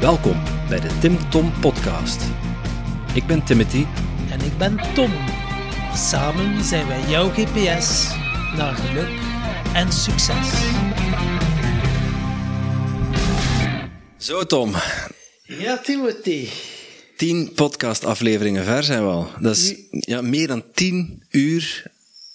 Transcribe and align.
Welkom 0.00 0.42
bij 0.68 0.80
de 0.80 0.98
Tim 1.00 1.30
Tom 1.30 1.52
Podcast. 1.60 2.22
Ik 3.14 3.26
ben 3.26 3.44
Timothy. 3.44 3.84
En 4.30 4.40
ik 4.40 4.58
ben 4.58 4.76
Tom. 4.94 5.12
Samen 5.94 6.64
zijn 6.64 6.86
wij 6.86 7.00
jouw 7.08 7.28
GPS 7.30 8.08
naar 8.56 8.74
geluk 8.74 9.08
en 9.74 9.92
succes. 9.92 10.50
Zo 14.16 14.44
Tom, 14.46 14.72
Ja, 15.42 15.78
Timothy. 15.78 16.48
tien 17.16 17.52
podcastafleveringen 17.54 18.64
ver 18.64 18.84
zijn 18.84 19.02
we 19.04 19.10
al. 19.10 19.28
Dat 19.40 19.56
is 19.56 19.74
ja, 19.90 20.20
meer 20.20 20.46
dan 20.46 20.62
tien 20.74 21.22
uur 21.30 21.82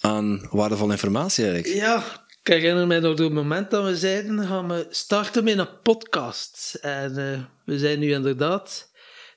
aan 0.00 0.40
waardevolle 0.50 0.92
informatie 0.92 1.44
eigenlijk. 1.46 1.74
Ja, 1.80 2.04
ik 2.44 2.52
herinner 2.52 2.86
mij 2.86 3.00
nog 3.00 3.18
het 3.18 3.32
moment 3.32 3.70
dat 3.70 3.84
we 3.84 3.96
zeiden, 3.96 4.46
gaan 4.46 4.68
we 4.68 4.86
starten 4.90 5.44
met 5.44 5.58
een 5.58 5.80
podcast. 5.82 6.78
En 6.80 7.32
eh, 7.32 7.40
we 7.64 7.78
zijn 7.78 7.98
nu 7.98 8.12
inderdaad 8.12 8.90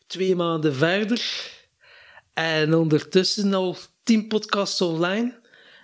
twee 0.07 0.35
maanden 0.35 0.75
verder. 0.75 1.51
En 2.34 2.73
ondertussen 2.73 3.53
al 3.53 3.77
tien 4.03 4.27
podcasts 4.27 4.81
online. 4.81 5.39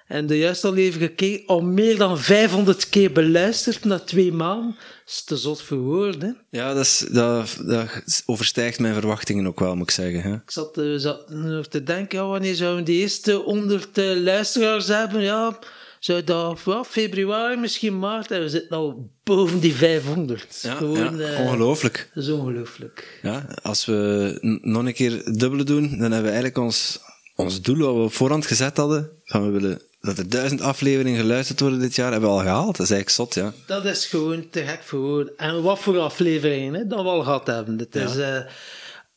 En 0.08 0.28
de 0.28 0.38
juiste 0.38 0.68
al 0.68 0.76
even 0.76 1.02
gekeken, 1.02 1.48
al 1.48 1.62
meer 1.62 1.98
dan 1.98 2.20
500 2.20 2.90
keer 2.90 3.12
beluisterd 3.12 3.84
na 3.84 4.00
twee 4.00 4.32
maanden. 4.32 4.76
Dat 4.76 5.14
is 5.14 5.24
te 5.24 5.38
zot 5.38 5.62
voor 5.62 5.78
woorden. 5.78 6.38
Ja, 6.50 6.74
dat, 6.74 6.86
is, 6.86 7.06
dat, 7.12 7.58
dat 7.66 8.24
overstijgt 8.26 8.80
mijn 8.80 8.94
verwachtingen 8.94 9.48
ook 9.48 9.60
wel, 9.60 9.76
moet 9.76 9.90
ik 9.90 9.96
zeggen. 9.96 10.22
Hè? 10.22 10.34
Ik 10.34 10.52
zat, 10.52 10.78
eh, 10.78 10.94
zat 10.96 11.30
nog 11.30 11.68
te 11.68 11.84
denken, 11.84 12.20
ja, 12.20 12.26
wanneer 12.26 12.56
zouden 12.56 12.86
we 12.86 12.92
de 12.92 12.98
eerste 12.98 13.34
100 13.34 13.98
eh, 13.98 14.16
luisteraars 14.16 14.88
hebben? 14.88 15.22
Ja, 15.22 15.60
zou 16.04 16.24
dat 16.24 16.60
februari, 16.88 17.56
misschien 17.56 18.00
maart. 18.00 18.32
En 18.32 18.42
we 18.42 18.50
zitten 18.50 18.78
al 18.78 19.10
boven 19.24 19.60
die 19.60 19.74
500. 19.74 20.60
Ja, 20.62 20.76
Gewoon, 20.76 21.18
ja, 21.18 21.28
eh, 21.28 21.40
ongelooflijk. 21.40 22.10
Dat 22.14 22.24
is 22.24 22.30
ongelooflijk. 22.30 23.20
Ja, 23.22 23.46
als 23.62 23.86
we 23.86 24.38
nog 24.62 24.86
een 24.86 24.94
keer 24.94 25.38
dubbele 25.38 25.64
doen, 25.64 25.90
dan 25.90 26.00
hebben 26.00 26.22
we 26.22 26.28
eigenlijk 26.28 26.58
ons, 26.58 27.00
ons 27.36 27.62
doel 27.62 27.78
wat 27.78 27.96
we 27.96 28.02
op 28.02 28.14
voorhand 28.14 28.46
gezet 28.46 28.78
hadden, 28.78 29.12
van 29.24 29.46
we 29.46 29.60
willen 29.60 29.82
dat 30.00 30.18
er 30.18 30.30
duizend 30.30 30.62
afleveringen 30.62 31.20
geluisterd 31.20 31.60
worden 31.60 31.80
dit 31.80 31.96
jaar, 31.96 32.12
hebben 32.12 32.30
we 32.30 32.36
al 32.36 32.42
gehaald. 32.42 32.78
Dat 32.78 32.86
is 32.86 32.92
eigenlijk 32.92 33.10
zot, 33.10 33.34
ja. 33.34 33.54
Dat 33.68 33.86
is 33.86 34.06
gewoon 34.06 34.50
te 34.50 34.64
gek 34.64 34.84
voor 34.84 35.00
woorden. 35.00 35.38
En 35.38 35.62
wat 35.62 35.80
voor 35.80 36.00
afleveringen 36.00 36.74
hè, 36.74 36.88
dat 36.88 37.02
we 37.02 37.10
al 37.10 37.24
gehad 37.24 37.48
hebben. 37.48 37.78
Het 37.78 37.96
is 37.96 38.18
eh, 38.18 38.40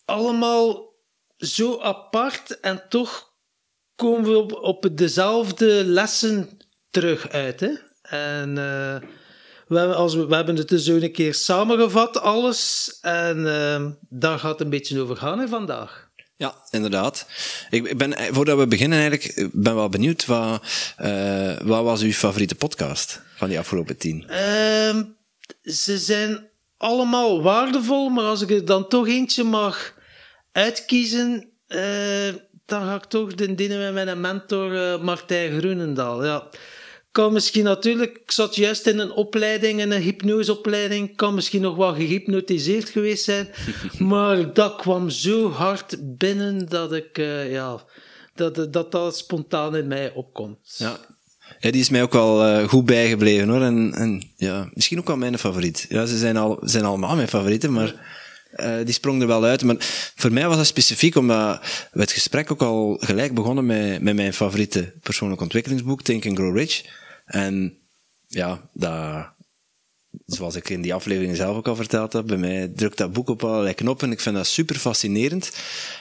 allemaal 0.05 0.95
zo 1.37 1.81
apart 1.81 2.61
en 2.61 2.83
toch 2.89 3.34
komen 3.97 4.31
we 4.31 4.39
op, 4.39 4.53
op 4.53 4.97
dezelfde 4.97 5.84
lessen 5.84 6.56
terug 7.00 7.28
uit. 7.28 7.61
Hè? 7.61 7.70
En 8.02 8.48
eh, 8.48 9.08
we, 9.69 9.78
hebben, 9.78 9.97
als 9.97 10.14
we, 10.14 10.27
we 10.27 10.34
hebben 10.34 10.56
het 10.56 10.69
dus 10.69 10.86
een 10.86 11.12
keer 11.12 11.34
samengevat, 11.34 12.20
alles. 12.20 12.92
En 13.00 13.47
eh, 13.47 13.86
daar 14.08 14.38
gaat 14.38 14.50
het 14.50 14.61
een 14.61 14.70
beetje 14.70 15.00
over 15.00 15.16
gaan 15.16 15.38
hè, 15.38 15.48
vandaag. 15.48 16.08
Ja, 16.36 16.55
inderdaad. 16.70 17.27
Ik 17.70 17.98
ben, 17.98 18.16
eh, 18.16 18.27
voordat 18.33 18.58
we 18.58 18.66
beginnen 18.66 18.98
eigenlijk, 18.98 19.36
ik 19.36 19.50
ben 19.53 19.75
wel 19.75 19.88
benieuwd, 19.88 20.27
wat, 20.27 20.62
eh, 20.97 21.56
wat 21.64 21.84
was 21.84 22.03
uw 22.03 22.12
favoriete 22.12 22.55
podcast 22.55 23.20
van 23.36 23.48
die 23.48 23.58
afgelopen 23.58 23.97
tien? 23.97 24.28
Ehm, 24.28 25.03
ze 25.62 25.98
zijn 25.98 26.48
allemaal 26.77 27.42
waardevol, 27.42 28.08
maar 28.08 28.25
als 28.25 28.42
ik 28.42 28.50
er 28.50 28.64
dan 28.64 28.88
toch 28.88 29.08
eentje 29.08 29.44
mag 29.44 29.94
uitkiezen, 30.53 31.50
eh, 31.66 32.34
dan 32.66 32.83
ga 32.83 32.94
ik 32.94 33.05
toch 33.05 33.34
de 33.34 33.55
dienen 33.55 33.94
met 33.94 34.05
mijn 34.05 34.20
mentor 34.20 34.92
eh, 34.92 35.03
Martijn 35.03 35.58
Groenendaal. 35.58 36.25
Ja. 36.25 36.48
Kan 37.17 37.33
misschien 37.33 37.64
natuurlijk, 37.64 38.19
ik 38.25 38.31
zat 38.31 38.56
juist 38.56 38.86
in 38.86 38.98
een 38.98 39.11
opleiding, 39.11 39.81
in 39.81 39.91
een 39.91 40.03
hypnoseopleiding, 40.03 41.17
kan 41.17 41.34
misschien 41.34 41.62
nog 41.62 41.77
wel 41.77 41.95
gehypnotiseerd 41.95 42.89
geweest 42.89 43.25
zijn, 43.25 43.48
maar 43.98 44.53
dat 44.53 44.77
kwam 44.77 45.11
zo 45.11 45.50
hard 45.50 45.97
binnen 46.00 46.69
dat 46.69 46.93
ik, 46.93 47.19
eh, 47.19 47.53
ja, 47.53 47.84
dat, 48.34 48.72
dat 48.72 48.93
dat 48.93 49.16
spontaan 49.16 49.77
in 49.77 49.87
mij 49.87 50.12
opkomt. 50.12 50.59
Ja. 50.77 50.99
ja, 51.59 51.71
die 51.71 51.81
is 51.81 51.88
mij 51.88 52.03
ook 52.03 52.12
wel 52.12 52.44
eh, 52.44 52.69
goed 52.69 52.84
bijgebleven 52.84 53.48
hoor. 53.48 53.62
En, 53.62 53.93
en 53.94 54.31
ja, 54.37 54.69
misschien 54.72 54.98
ook 54.98 55.06
wel 55.06 55.16
mijn 55.16 55.38
favoriet. 55.38 55.87
Ja, 55.88 56.06
ze 56.06 56.19
zijn, 56.19 56.37
al, 56.37 56.59
zijn 56.62 56.84
allemaal 56.84 57.16
mijn 57.16 57.28
favorieten, 57.28 57.72
maar 57.72 57.94
eh, 58.50 58.77
die 58.84 58.94
sprong 58.94 59.21
er 59.21 59.27
wel 59.27 59.44
uit. 59.44 59.62
Maar 59.62 59.77
voor 60.16 60.33
mij 60.33 60.47
was 60.47 60.56
dat 60.56 60.66
specifiek 60.66 61.16
omdat 61.16 61.60
we 61.93 62.00
het 62.00 62.12
gesprek 62.12 62.53
ook 62.53 62.62
al 62.62 62.97
gelijk 63.00 63.34
begonnen 63.34 63.66
met, 63.66 64.03
met 64.03 64.15
mijn 64.15 64.34
favoriete 64.34 64.93
persoonlijk 65.03 65.41
ontwikkelingsboek, 65.41 66.03
Think 66.03 66.27
and 66.27 66.37
Grow 66.37 66.56
Rich. 66.56 67.04
En 67.26 67.78
ja, 68.26 68.70
zoals 70.26 70.54
ik 70.54 70.69
in 70.69 70.81
die 70.81 70.94
aflevering 70.94 71.37
zelf 71.37 71.56
ook 71.56 71.69
al 71.69 71.76
verteld 71.76 72.12
heb, 72.12 72.26
bij 72.26 72.37
mij 72.37 72.69
drukt 72.69 72.98
dat 72.98 73.12
boek 73.12 73.28
op 73.28 73.44
allerlei 73.44 73.75
knoppen. 73.75 74.10
Ik 74.10 74.20
vind 74.20 74.37
dat 74.37 74.47
super 74.47 74.76
fascinerend. 74.76 75.53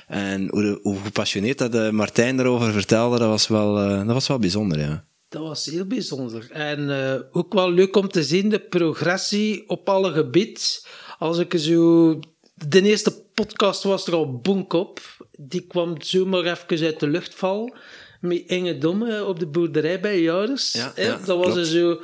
En 0.08 0.48
hoe, 0.50 0.80
hoe 0.82 0.98
gepassioneerd 1.04 1.58
dat 1.58 1.76
eh, 1.76 1.90
Martijn 1.90 2.38
daarover 2.38 2.72
vertelde, 2.72 3.20
dat 3.20 3.30
was 3.30 3.48
wel, 3.48 3.80
eh, 3.80 3.98
dat 3.98 4.14
was 4.14 4.28
wel 4.28 4.40
bijzonder, 4.40 4.80
ja. 4.80 5.06
Dat 5.30 5.42
was 5.42 5.66
heel 5.66 5.86
bijzonder. 5.86 6.52
En 6.52 7.12
eh, 7.14 7.22
ook 7.32 7.54
wel 7.54 7.72
leuk 7.72 7.96
om 7.96 8.10
te 8.10 8.24
zien, 8.24 8.50
de 8.50 8.60
progressie 8.60 9.70
op 9.70 9.90
alle 9.90 10.12
gebied. 10.12 10.88
Als 11.20 11.38
ik 11.38 11.54
zo... 11.58 12.20
De 12.68 12.82
eerste 12.82 13.24
podcast 13.34 13.84
was 13.84 14.08
er 14.08 14.14
al 14.14 14.40
bonk 14.40 14.74
op. 14.74 15.00
Die 15.32 15.62
kwam 15.62 16.02
zomaar 16.02 16.46
even 16.46 16.86
uit 16.86 17.00
de 17.00 17.08
lucht 17.08 17.36
vallen. 17.36 17.74
Met 18.26 18.82
Domme 18.82 19.26
op 19.26 19.40
de 19.40 19.48
boerderij 19.48 20.00
bij 20.00 20.20
je 20.20 20.32
ouders. 20.32 20.72
Ja, 20.72 20.92
hè. 20.96 21.04
ja, 21.04 21.18
dat 21.26 21.38
was 21.38 21.46
klopt. 21.46 21.58
er 21.58 21.66
zo... 21.66 22.02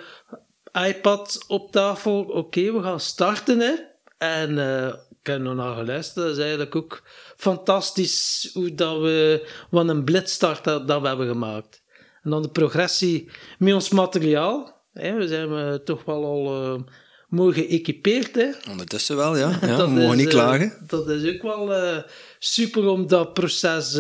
iPad 0.88 1.46
op 1.48 1.72
tafel. 1.72 2.22
Oké, 2.22 2.74
we 2.74 2.82
gaan 2.82 3.00
starten, 3.00 3.60
hè. 3.60 3.74
En 4.18 4.60
eh, 4.60 4.88
ik 4.88 5.28
heb 5.28 5.42
nog 5.42 5.56
naar 5.56 5.76
geluisterd. 5.76 6.26
Dat 6.26 6.36
is 6.36 6.42
eigenlijk 6.42 6.76
ook 6.76 7.04
fantastisch 7.38 8.50
hoe 8.54 8.76
dat 8.76 9.00
we... 9.00 9.50
Wat 9.70 9.90
een 9.90 10.04
blitstart 10.04 10.64
dat, 10.64 10.88
dat 10.88 11.02
we 11.02 11.08
hebben 11.08 11.28
gemaakt. 11.28 11.82
En 12.24 12.30
dan 12.30 12.42
de 12.42 12.50
progressie 12.50 13.30
met 13.58 13.74
ons 13.74 13.90
materiaal. 13.90 14.80
Hè, 14.94 15.14
we 15.14 15.28
zijn 15.28 15.52
eh, 15.52 15.74
toch 15.74 16.04
wel 16.06 16.26
al 16.26 16.64
eh, 16.64 16.82
mooi 17.30 17.54
geëquipeerd. 17.54 18.36
Hè. 18.36 18.50
Ondertussen 18.70 19.16
wel, 19.16 19.38
ja. 19.38 19.50
ja 19.62 19.78
Dat 19.78 19.88
we 19.88 19.94
mogen 19.94 20.12
is, 20.12 20.24
niet 20.24 20.28
klagen. 20.28 20.86
dat 20.88 21.10
is 21.10 21.34
ook 21.34 21.42
wel 21.42 22.04
super 22.40 22.88
om 22.88 23.08
dat 23.08 23.34
proces 23.34 24.00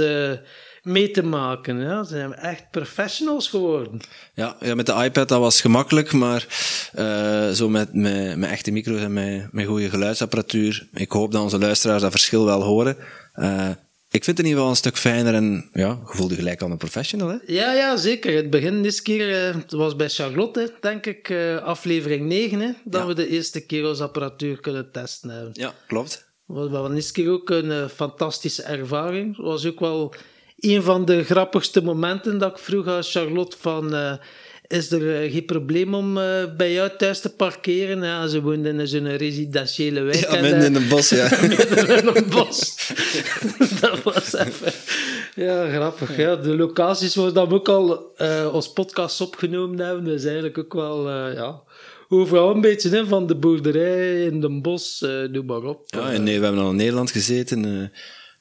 mee 0.83 1.11
te 1.11 1.23
maken. 1.23 1.79
Ja. 1.79 2.03
Ze 2.03 2.09
zijn 2.09 2.33
echt 2.33 2.71
professionals 2.71 3.47
geworden. 3.47 3.99
Ja, 4.33 4.55
ja, 4.59 4.75
met 4.75 4.85
de 4.85 4.93
iPad 5.03 5.27
dat 5.29 5.39
was 5.39 5.61
gemakkelijk, 5.61 6.11
maar 6.11 6.47
eh, 6.93 7.49
zo 7.49 7.69
met, 7.69 7.93
met, 7.93 8.37
met 8.37 8.49
echte 8.49 8.71
micro's 8.71 8.99
en 9.01 9.13
met, 9.13 9.51
met 9.51 9.65
goede 9.65 9.89
geluidsapparatuur. 9.89 10.87
Ik 10.93 11.11
hoop 11.11 11.31
dat 11.31 11.41
onze 11.41 11.59
luisteraars 11.59 12.01
dat 12.01 12.11
verschil 12.11 12.45
wel 12.45 12.61
horen. 12.63 12.97
Eh, 13.33 13.69
ik 14.09 14.23
vind 14.23 14.37
het 14.37 14.39
in 14.39 14.43
ieder 14.45 14.57
geval 14.57 14.69
een 14.69 14.75
stuk 14.75 14.97
fijner 14.97 15.33
en 15.33 15.69
ja, 15.73 15.87
je 15.87 16.15
voelde 16.15 16.35
gelijk 16.35 16.61
aan 16.63 16.71
een 16.71 16.77
professional, 16.77 17.27
hè? 17.27 17.35
Ja, 17.45 17.73
ja, 17.73 17.97
zeker. 17.97 18.35
Het 18.35 18.49
begin 18.49 18.81
deze 18.83 19.01
keer, 19.01 19.47
eh, 19.47 19.55
het 19.55 19.71
was 19.71 19.95
bij 19.95 20.09
Charlotte, 20.09 20.73
denk 20.81 21.05
ik, 21.05 21.33
aflevering 21.63 22.27
9, 22.27 22.59
hè, 22.59 22.71
dat 22.83 23.01
Ja. 23.01 23.07
we 23.07 23.13
de 23.13 23.27
eerste 23.27 23.65
keer 23.65 23.87
onze 23.87 24.03
apparatuur 24.03 24.59
kunnen 24.59 24.91
testen 24.91 25.29
hebben. 25.29 25.49
Ja, 25.53 25.73
klopt. 25.87 26.29
was 26.45 26.69
wel 26.69 26.85
een 26.85 26.95
eerste 26.95 27.13
keer 27.13 27.29
ook 27.29 27.49
een 27.49 27.89
fantastische 27.89 28.63
ervaring. 28.63 29.37
Het 29.37 29.45
was 29.45 29.65
ook 29.65 29.79
wel 29.79 30.13
een 30.61 30.83
van 30.83 31.05
de 31.05 31.23
grappigste 31.23 31.83
momenten 31.83 32.37
dat 32.37 32.51
ik 32.51 32.57
vroeg 32.57 32.87
aan 32.87 33.03
Charlotte 33.03 33.57
van... 33.59 33.95
eh, 33.95 34.13
is 34.67 34.91
er 34.91 35.23
eh, 35.23 35.31
geen 35.31 35.45
probleem 35.45 35.93
om 35.93 36.17
eh, 36.17 36.25
bij 36.57 36.73
jou 36.73 36.89
thuis 36.97 37.19
te 37.19 37.35
parkeren? 37.35 38.03
Ja, 38.03 38.27
ze 38.27 38.41
woonde 38.41 38.69
in 38.69 38.87
zo'n 38.87 39.17
residentiële 39.17 40.01
wijk. 40.01 40.19
Ja, 40.19 40.27
en, 40.27 40.41
midden 40.41 40.63
in 40.63 40.75
een 40.75 40.87
bos, 40.87 41.09
ja. 41.09 41.29
midden 41.41 41.97
in 41.97 42.07
een 42.07 42.29
bos. 42.29 42.75
dat 43.81 44.03
was 44.03 44.33
even... 44.33 44.73
Ja, 45.35 45.69
grappig. 45.69 46.17
Ja. 46.17 46.35
De 46.35 46.55
locaties 46.55 47.15
waar 47.15 47.33
we 47.33 47.53
ook 47.53 47.69
al 47.69 48.13
eh 48.17 48.49
ons 48.53 48.73
podcast 48.73 49.21
opgenomen 49.21 49.79
hebben, 49.79 50.13
is 50.13 50.25
eigenlijk 50.25 50.57
ook 50.57 50.73
wel... 50.73 51.09
ja, 51.09 51.61
overal 52.09 52.53
een 52.55 52.61
beetje, 52.61 52.89
hè, 52.89 53.05
van 53.05 53.27
de 53.27 53.35
boerderij, 53.35 54.23
in 54.23 54.41
de 54.41 54.61
bos, 54.61 54.99
doe 55.31 55.43
maar 55.45 55.63
op. 55.63 55.81
ja 55.85 56.11
en 56.11 56.23
nee, 56.23 56.39
we 56.39 56.45
hebben 56.45 56.63
al 56.63 56.69
in 56.69 56.75
Nederland 56.75 57.11
gezeten, 57.11 57.91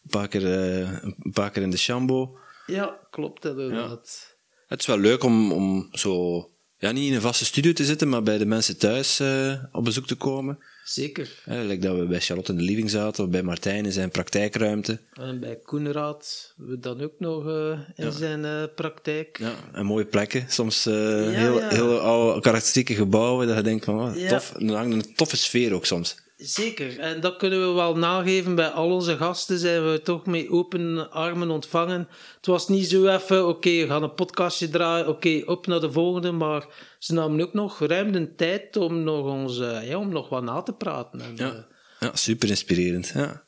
een, 0.02 0.10
paar 0.10 0.28
keer, 0.28 0.52
eh, 0.52 1.02
een 1.02 1.32
paar 1.32 1.50
keer 1.50 1.62
in 1.62 1.70
de 1.70 1.76
Chambo. 1.76 2.38
Ja, 2.66 2.98
klopt 3.10 3.44
inderdaad. 3.44 4.36
Het 4.66 4.80
is 4.80 4.86
wel 4.86 4.98
leuk 4.98 5.22
om, 5.22 5.52
om 5.52 5.88
zo, 5.92 6.44
ja, 6.78 6.92
niet 6.92 7.08
in 7.08 7.14
een 7.14 7.20
vaste 7.20 7.44
studio 7.44 7.72
te 7.72 7.84
zitten, 7.84 8.08
maar 8.08 8.22
bij 8.22 8.38
de 8.38 8.46
mensen 8.46 8.78
thuis 8.78 9.20
eh, 9.20 9.52
op 9.72 9.84
bezoek 9.84 10.06
te 10.06 10.14
komen. 10.14 10.58
Zeker. 10.84 11.42
Like 11.44 11.78
dat 11.78 11.98
we 11.98 12.06
bij 12.06 12.20
Charlotte 12.20 12.52
in 12.52 12.58
de 12.58 12.64
living 12.64 12.90
zaten, 12.90 13.24
of 13.24 13.30
bij 13.30 13.42
Martijn 13.42 13.84
in 13.84 13.92
zijn 13.92 14.10
praktijkruimte. 14.10 15.00
En 15.12 15.40
bij 15.40 15.56
Koenraad 15.56 16.54
we 16.56 16.78
dan 16.78 17.00
ook 17.00 17.14
nog 17.18 17.46
eh, 17.46 17.78
in 17.94 18.12
zijn 18.12 18.74
praktijk. 18.74 19.38
Ja, 19.38 19.54
en 19.72 19.86
mooie 19.86 20.04
plekken. 20.04 20.44
Soms 20.48 20.84
Ja, 20.84 20.92
heel, 20.92 21.58
ja. 21.58 21.68
heel 21.68 22.00
oude, 22.00 22.40
karakteristieke 22.40 22.94
gebouwen, 22.94 23.46
dat 23.46 23.56
je 23.56 23.62
denkt 23.62 23.84
van, 23.84 24.00
oh, 24.00 24.28
tof. 24.28 24.54
En 24.54 24.66
dan 24.66 24.76
hangt 24.76 24.92
een 24.92 25.14
toffe 25.14 25.36
sfeer 25.36 25.72
ook 25.72 25.86
soms. 25.86 26.16
Zeker. 26.42 26.98
En 26.98 27.20
dat 27.20 27.36
kunnen 27.36 27.68
we 27.68 27.74
wel 27.74 27.96
nageven. 27.96 28.54
Bij 28.54 28.68
al 28.68 28.90
onze 28.90 29.16
gasten 29.16 29.58
zijn 29.58 29.90
we 29.92 30.02
toch 30.02 30.26
met 30.26 30.48
open 30.48 31.10
armen 31.10 31.50
ontvangen. 31.50 32.08
Het 32.36 32.46
was 32.46 32.68
niet 32.68 32.88
zo 32.88 33.06
even, 33.06 33.46
oké, 33.48 33.70
we 33.70 33.86
gaan 33.86 34.02
een 34.02 34.14
podcastje 34.14 34.68
draaien, 34.68 35.08
oké, 35.08 35.42
op 35.46 35.66
naar 35.66 35.80
de 35.80 35.92
volgende. 35.92 36.30
Maar 36.32 36.66
ze 36.98 37.12
namen 37.14 37.40
ook 37.40 37.52
nog 37.52 37.78
ruim 37.80 38.12
de 38.12 38.34
tijd 38.34 38.76
om 38.76 39.02
nog, 39.02 39.26
ons, 39.26 39.58
eh, 39.58 39.88
ja, 39.88 39.98
om 39.98 40.08
nog 40.08 40.28
wat 40.28 40.42
na 40.42 40.62
te 40.62 40.72
praten. 40.72 41.20
En, 41.20 41.32
Ja. 41.36 41.50
eh, 41.52 41.58
Ja, 42.00 42.16
super 42.16 42.48
inspirerend. 42.48 43.12
Ja. 43.14 43.46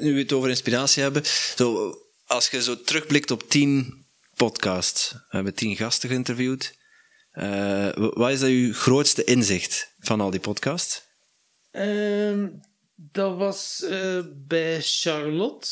nu 0.00 0.14
we 0.14 0.18
het 0.20 0.32
over 0.32 0.48
inspiratie 0.48 1.02
hebben, 1.02 1.22
zo, 1.56 1.94
als 2.26 2.48
je 2.50 2.62
zo 2.62 2.80
terugblikt 2.82 3.30
op 3.30 3.48
tien 3.48 4.04
podcasts, 4.36 5.12
we 5.12 5.18
hebben 5.28 5.54
tien 5.54 5.76
gasten 5.76 6.08
geïnterviewd. 6.08 6.76
Uh, 7.32 7.88
wat 7.94 8.30
is 8.30 8.40
dat 8.40 8.48
uw 8.48 8.72
grootste 8.74 9.24
inzicht 9.24 9.94
van 9.98 10.20
al 10.20 10.30
die 10.30 10.40
podcasts? 10.40 11.06
Uh, 11.78 12.48
dat 12.94 13.36
was 13.36 13.86
uh, 13.90 14.24
bij 14.34 14.82
Charlotte. 14.82 15.68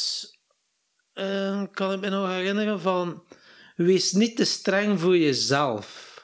Uh, 1.15 1.65
kan 1.71 1.93
ik 1.93 2.01
me 2.01 2.09
nog 2.09 2.29
herinneren 2.29 2.81
van... 2.81 3.25
Wees 3.77 4.13
niet 4.13 4.37
te 4.37 4.45
streng 4.45 5.01
voor 5.01 5.17
jezelf. 5.17 6.15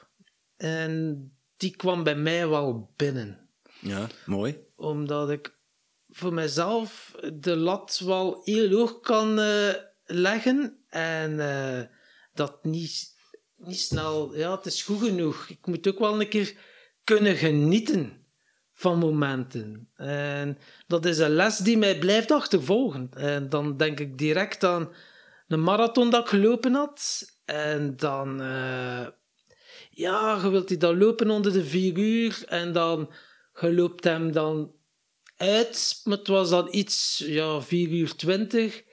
En 0.57 1.31
die 1.57 1.75
kwam 1.75 2.03
bij 2.03 2.15
mij 2.15 2.47
wel 2.47 2.93
binnen. 2.95 3.49
Ja, 3.79 4.07
mooi. 4.25 4.57
Omdat 4.75 5.29
ik 5.29 5.57
voor 6.09 6.33
mezelf 6.33 7.15
de 7.33 7.55
lat 7.55 8.01
wel 8.05 8.41
heel 8.43 8.71
hoog 8.71 8.99
kan 8.99 9.39
uh, 9.39 9.73
leggen. 10.05 10.77
En 10.89 11.37
dat 12.33 12.63
niet 12.63 13.13
niet 13.55 13.79
snel, 13.79 14.35
ja, 14.35 14.55
het 14.55 14.65
is 14.65 14.83
goed 14.83 14.99
genoeg. 14.99 15.47
Ik 15.49 15.65
moet 15.65 15.87
ook 15.87 15.99
wel 15.99 16.21
een 16.21 16.29
keer 16.29 16.57
kunnen 17.03 17.35
genieten 17.35 18.22
van 18.83 18.97
momenten. 18.97 19.89
En 19.95 20.57
dat 20.87 21.05
is 21.05 21.17
een 21.17 21.35
les 21.35 21.57
die 21.57 21.77
mij 21.77 21.97
blijft 21.97 22.31
achtervolgen. 22.31 23.09
En 23.13 23.49
dan 23.49 23.77
denk 23.77 23.99
ik 23.99 24.17
direct 24.17 24.63
aan 24.63 24.89
een 25.47 25.63
marathon 25.63 26.09
dat 26.09 26.21
ik 26.21 26.27
gelopen 26.27 26.73
had. 26.73 27.25
En 27.45 27.95
dan, 27.95 28.41
uh, 28.41 29.07
ja, 29.89 30.39
je 30.43 30.49
wilt 30.49 30.67
die 30.67 30.77
dan 30.77 30.97
lopen 30.97 31.29
onder 31.29 31.53
de 31.53 31.63
vier 31.63 31.97
uur. 31.97 32.43
En 32.45 32.71
dan, 32.73 33.11
je 33.59 33.73
loopt 33.73 34.03
hem 34.03 34.31
dan 34.31 34.71
uit. 35.37 36.01
Maar 36.03 36.17
het 36.17 36.27
was 36.27 36.49
dan 36.49 36.67
iets, 36.71 37.23
ja, 37.25 37.61
vier 37.61 37.89
uur 37.89 38.15
twintig. 38.15 38.83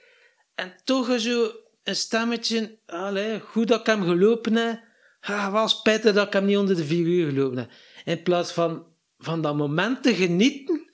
En 0.55 0.73
toch 0.83 1.19
zo 1.19 1.51
een 1.83 1.95
stemmetje, 1.95 2.79
allee, 2.85 3.39
goed 3.39 3.67
dat 3.67 3.79
ik 3.79 3.85
hem 3.85 4.03
gelopen 4.03 4.55
heb. 4.55 4.79
Ah, 5.21 5.51
wel 5.51 5.67
spijtig 5.67 6.13
dat 6.13 6.27
ik 6.27 6.33
hem 6.33 6.45
niet 6.45 6.57
onder 6.57 6.75
de 6.75 6.85
vier 6.85 7.05
uur 7.05 7.29
gelopen 7.29 7.57
heb. 7.57 7.71
In 8.05 8.23
plaats 8.23 8.51
van 8.51 8.90
van 9.21 9.41
dat 9.41 9.55
moment 9.55 10.03
te 10.03 10.15
genieten 10.15 10.89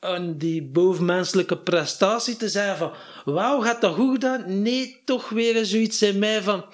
en 0.00 0.38
die 0.38 0.62
bovenmenselijke 0.62 1.58
prestatie 1.58 2.36
te 2.36 2.48
zeggen 2.48 2.76
van 2.76 2.92
wauw, 3.34 3.60
gaat 3.60 3.80
dat 3.80 3.94
goed 3.94 4.12
gedaan? 4.12 4.62
Nee, 4.62 5.02
toch 5.04 5.28
weer 5.28 5.64
zoiets 5.64 6.02
in 6.02 6.18
mij 6.18 6.42
van 6.42 6.64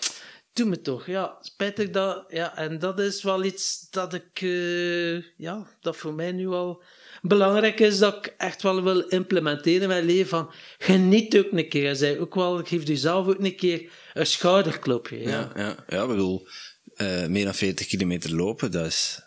doe 0.53 0.69
me 0.69 0.81
toch, 0.81 1.07
ja, 1.07 1.39
spijtig 1.41 1.91
dat, 1.91 2.25
ja, 2.29 2.57
en 2.57 2.79
dat 2.79 3.01
is 3.01 3.23
wel 3.23 3.45
iets 3.45 3.91
dat 3.91 4.15
ik, 4.15 4.41
uh, 4.41 5.23
ja, 5.37 5.67
dat 5.81 5.97
voor 5.97 6.15
mij 6.15 6.33
nu 6.33 6.49
al 6.49 6.83
belangrijk 7.23 7.81
is 7.81 7.99
dat 7.99 8.17
ik 8.17 8.35
echt 8.39 8.63
wel 8.63 8.83
wil 8.83 9.01
implementeren 9.01 9.83
in 9.83 9.89
mijn 9.89 10.05
leven. 10.05 10.29
Van, 10.29 10.53
geniet 10.79 11.39
ook 11.39 11.53
een 11.53 11.69
keer. 11.69 11.89
En 11.89 11.97
zei 11.97 12.19
ook 12.19 12.35
wel, 12.35 12.65
geef 12.65 12.87
jezelf 12.87 13.27
ook 13.27 13.39
een 13.39 13.57
keer 13.57 13.93
een 14.15 14.27
schouderklopje. 14.27 15.19
Ja, 15.19 15.29
ja, 15.29 15.51
ja, 15.55 15.85
ja 15.89 16.03
ik 16.03 16.09
bedoel, 16.09 16.49
uh, 16.97 17.27
meer 17.27 17.45
dan 17.45 17.55
40 17.55 17.87
kilometer 17.87 18.35
lopen, 18.35 18.71
dat 18.71 18.87
is, 18.87 19.21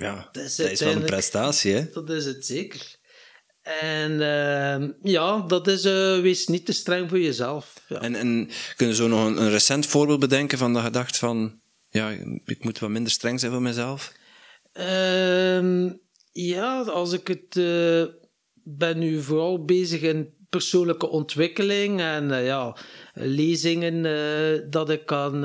ja, 0.00 0.28
dat 0.32 0.44
is, 0.44 0.56
dat 0.56 0.70
is 0.70 0.80
wel 0.80 0.92
een 0.92 1.04
prestatie. 1.04 1.74
Hè? 1.74 1.90
Dat 1.92 2.10
is 2.10 2.24
het 2.24 2.46
zeker. 2.46 2.98
En 3.62 4.10
uh, 4.12 4.88
ja, 5.12 5.40
dat 5.40 5.66
is, 5.66 5.84
uh, 5.84 6.20
wees 6.20 6.46
niet 6.46 6.66
te 6.66 6.72
streng 6.72 7.08
voor 7.08 7.20
jezelf. 7.20 7.82
Ja. 7.88 8.00
En, 8.00 8.14
en 8.14 8.50
kunnen 8.76 8.96
zo 8.96 9.08
nog 9.08 9.26
een, 9.26 9.42
een, 9.42 9.50
recent 9.50 9.86
voorbeeld 9.86 10.20
bedenken 10.20 10.58
van 10.58 10.74
de 10.74 10.80
gedachte 10.80 11.18
van, 11.18 11.60
ja, 11.88 12.10
ik 12.44 12.64
moet 12.64 12.78
wat 12.78 12.90
minder 12.90 13.12
streng 13.12 13.40
zijn 13.40 13.52
voor 13.52 13.62
mezelf? 13.62 14.12
Uh, 14.74 15.90
ja, 16.32 16.80
als 16.80 17.12
ik 17.12 17.28
het 17.28 17.56
uh, 17.56 18.04
ben 18.54 18.98
nu 18.98 19.22
vooral 19.22 19.64
bezig 19.64 20.00
in 20.00 20.34
persoonlijke 20.48 21.08
ontwikkeling 21.08 22.00
en 22.00 22.30
uh, 22.30 22.46
ja, 22.46 22.76
lezingen 23.14 24.02
dat 24.70 24.90
ik 24.90 25.12
aan 25.12 25.44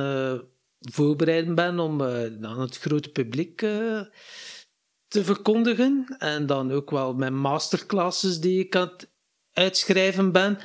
voorbereiden 0.91 1.55
ben 1.55 1.79
om 1.79 2.01
aan 2.01 2.59
het 2.59 2.77
grote 2.77 3.09
publiek 3.09 3.57
te 5.07 5.23
verkondigen. 5.23 6.15
En 6.17 6.45
dan 6.45 6.71
ook 6.71 6.91
wel 6.91 7.13
mijn 7.13 7.37
masterclasses 7.37 8.39
die 8.39 8.59
ik 8.59 8.75
aan 8.75 8.87
het 8.87 9.11
uitschrijven 9.53 10.31
ben. 10.31 10.57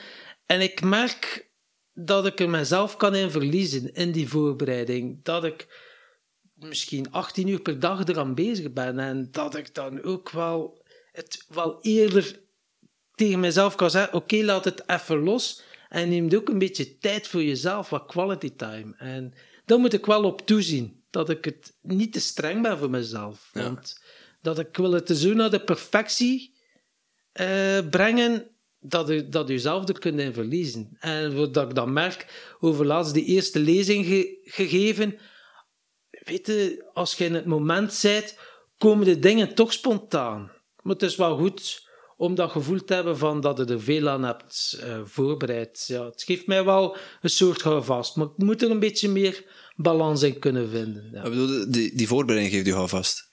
En 0.46 0.60
ik 0.60 0.82
merk 0.82 1.50
dat 1.92 2.26
ik 2.26 2.40
er 2.40 2.50
mezelf 2.50 2.96
kan 2.96 3.14
in 3.14 3.30
verliezen 3.30 3.92
in 3.94 4.12
die 4.12 4.28
voorbereiding. 4.28 5.24
Dat 5.24 5.44
ik 5.44 5.88
misschien 6.54 7.12
18 7.12 7.48
uur 7.48 7.60
per 7.60 7.78
dag 7.78 8.06
eraan 8.06 8.34
bezig 8.34 8.72
ben. 8.72 8.98
En 8.98 9.28
dat 9.30 9.56
ik 9.56 9.74
dan 9.74 10.02
ook 10.02 10.30
wel 10.30 10.82
het 11.12 11.44
wel 11.48 11.78
eerder 11.80 12.40
tegen 13.14 13.40
mezelf 13.40 13.74
kan 13.74 13.90
zeggen: 13.90 14.14
oké, 14.14 14.36
laat 14.36 14.64
het 14.64 14.88
even 14.88 15.18
los. 15.18 15.62
En 15.88 16.08
neem 16.08 16.34
ook 16.34 16.48
een 16.48 16.58
beetje 16.58 16.98
tijd 16.98 17.28
voor 17.28 17.42
jezelf, 17.42 17.88
wat 17.88 18.06
quality 18.06 18.56
time. 18.56 18.94
En 18.96 19.34
daar 19.70 19.78
moet 19.78 19.92
ik 19.92 20.06
wel 20.06 20.24
op 20.24 20.46
toezien. 20.46 21.02
Dat 21.10 21.30
ik 21.30 21.44
het 21.44 21.76
niet 21.82 22.12
te 22.12 22.20
streng 22.20 22.62
ben 22.62 22.78
voor 22.78 22.90
mezelf. 22.90 23.50
Want 23.52 24.02
dat 24.42 24.58
ik 24.58 24.76
wil 24.76 24.92
het 24.92 25.08
zo 25.08 25.32
naar 25.32 25.50
de 25.50 25.64
perfectie 25.64 26.54
uh, 27.40 27.88
brengen 27.90 28.50
dat 28.80 29.08
je, 29.08 29.28
dat 29.28 29.48
je 29.48 29.58
zelf 29.58 29.88
er 29.88 29.98
kunt 29.98 30.20
in 30.20 30.32
verliezen. 30.32 30.96
En 31.00 31.36
wat 31.36 31.56
ik 31.56 31.74
dan 31.74 31.92
merk, 31.92 32.54
over 32.60 32.86
laatst 32.86 33.14
die 33.14 33.24
eerste 33.24 33.58
lezing 33.58 34.06
gegeven, 34.44 35.18
weet 36.10 36.46
je, 36.46 36.90
als 36.92 37.14
je 37.14 37.24
in 37.24 37.34
het 37.34 37.46
moment 37.46 37.98
bent, 38.02 38.38
komen 38.78 39.04
de 39.04 39.18
dingen 39.18 39.54
toch 39.54 39.72
spontaan. 39.72 40.52
Maar 40.82 40.92
het 40.92 41.02
is 41.02 41.16
wel 41.16 41.36
goed 41.38 41.88
om 42.20 42.34
dat 42.34 42.50
gevoel 42.50 42.84
te 42.84 42.94
hebben 42.94 43.18
van 43.18 43.40
dat 43.40 43.58
je 43.58 43.64
er 43.64 43.80
veel 43.80 44.08
aan 44.08 44.24
hebt 44.24 44.80
uh, 44.84 45.00
voorbereid. 45.04 45.84
Ja, 45.86 46.04
het 46.04 46.22
geeft 46.22 46.46
mij 46.46 46.64
wel 46.64 46.96
een 47.20 47.30
soort 47.30 47.62
houvast, 47.62 48.16
maar 48.16 48.26
ik 48.26 48.36
moet 48.36 48.62
er 48.62 48.70
een 48.70 48.78
beetje 48.78 49.08
meer 49.08 49.44
balans 49.76 50.22
in 50.22 50.38
kunnen 50.38 50.70
vinden. 50.70 51.10
Ja. 51.12 51.22
Ik 51.22 51.30
bedoel, 51.30 51.70
die, 51.70 51.96
die 51.96 52.08
voorbereiding 52.08 52.54
geeft 52.54 52.66
je 52.66 52.72
houvast? 52.72 53.28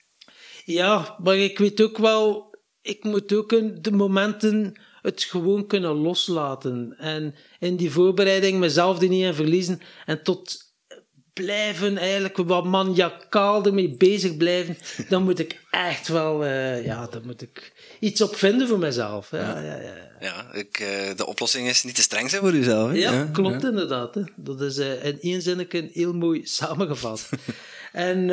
Ja, 0.64 1.16
maar 1.22 1.36
ik 1.36 1.58
weet 1.58 1.82
ook 1.82 1.98
wel, 1.98 2.54
ik 2.82 3.04
moet 3.04 3.32
ook 3.32 3.48
de 3.82 3.92
momenten 3.92 4.80
het 5.02 5.22
gewoon 5.22 5.66
kunnen 5.66 5.94
loslaten. 5.94 6.94
En 6.98 7.34
in 7.58 7.76
die 7.76 7.90
voorbereiding 7.90 8.58
mezelf 8.58 9.02
er 9.02 9.08
niet 9.08 9.24
in 9.24 9.34
verliezen 9.34 9.80
en 10.06 10.22
tot 10.22 10.67
blijven, 11.42 11.98
eigenlijk 11.98 12.36
wat 12.36 12.64
maniacaal 12.64 13.64
ermee 13.64 13.96
bezig 13.96 14.36
blijven, 14.36 14.76
dan 15.08 15.22
moet 15.22 15.38
ik 15.38 15.60
echt 15.70 16.08
wel, 16.08 16.44
uh, 16.44 16.84
ja, 16.84 17.06
dan 17.06 17.22
moet 17.26 17.42
ik 17.42 17.72
iets 18.00 18.20
op 18.20 18.36
vinden 18.36 18.68
voor 18.68 18.78
mezelf. 18.78 19.30
Ja, 19.30 19.60
ja, 19.60 19.80
ja. 19.80 19.94
ja 20.20 20.52
ik, 20.52 20.80
uh, 20.80 21.16
de 21.16 21.26
oplossing 21.26 21.68
is 21.68 21.82
niet 21.82 21.94
te 21.94 22.02
streng 22.02 22.30
zijn 22.30 22.42
voor 22.42 22.54
jezelf. 22.54 22.94
Ja, 22.94 23.12
ja, 23.12 23.28
klopt 23.32 23.64
inderdaad. 23.64 24.14
Hè. 24.14 24.22
Dat 24.36 24.60
is 24.60 24.78
uh, 24.78 25.04
in 25.04 25.20
één 25.20 25.42
zinnetje 25.42 25.90
heel 25.92 26.14
mooi 26.14 26.46
samengevat. 26.58 27.28
en 27.92 28.28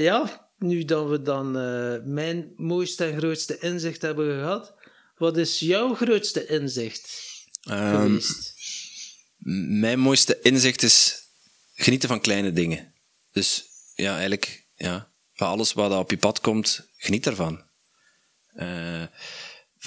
ja, 0.00 0.48
nu 0.58 0.84
dat 0.84 1.08
we 1.08 1.22
dan 1.22 1.52
mijn 2.12 2.52
mooiste 2.56 3.04
en 3.04 3.18
grootste 3.18 3.58
inzicht 3.58 4.02
hebben 4.02 4.38
gehad, 4.38 4.74
wat 5.16 5.36
is 5.36 5.58
jouw 5.58 5.94
grootste 5.94 6.46
inzicht 6.46 7.10
um, 7.70 7.76
geweest? 7.76 8.56
Mijn 9.80 9.98
mooiste 9.98 10.38
inzicht 10.42 10.82
is 10.82 11.27
genieten 11.78 12.08
van 12.08 12.20
kleine 12.20 12.52
dingen. 12.52 12.94
Dus 13.32 13.64
ja, 13.94 14.12
eigenlijk, 14.12 14.66
ja, 14.74 15.10
van 15.32 15.48
alles 15.48 15.72
wat 15.72 15.92
op 15.92 16.10
je 16.10 16.16
pad 16.16 16.40
komt, 16.40 16.88
geniet 16.96 17.26
ervan. 17.26 17.62
Uh, 18.54 19.04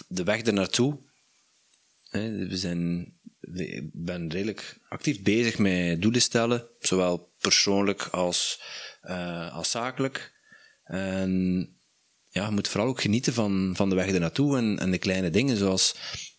de 0.08 0.24
weg 0.24 0.46
er 0.46 0.54
naartoe. 0.54 0.98
we 2.12 2.58
zijn, 2.58 3.14
ik 3.54 3.90
ben 3.94 4.30
redelijk 4.30 4.78
actief 4.90 5.22
bezig 5.22 5.58
met 5.58 6.02
doelen 6.02 6.22
stellen, 6.22 6.68
zowel 6.80 7.34
persoonlijk 7.40 8.02
als, 8.02 8.62
uh, 9.04 9.56
als 9.56 9.72
zakelijk. 9.72 10.34
En 10.84 11.32
ja, 12.30 12.46
je 12.46 12.52
moet 12.52 12.68
vooral 12.68 12.90
ook 12.90 13.02
genieten 13.02 13.34
van, 13.34 13.74
van 13.76 13.90
de 13.90 13.96
weg 13.96 14.12
er 14.12 14.20
naartoe 14.20 14.58
en, 14.58 14.80
en 14.80 14.92
de 14.92 14.98
kleine 14.98 15.30
dingen, 15.30 15.58
zoals 15.58 15.96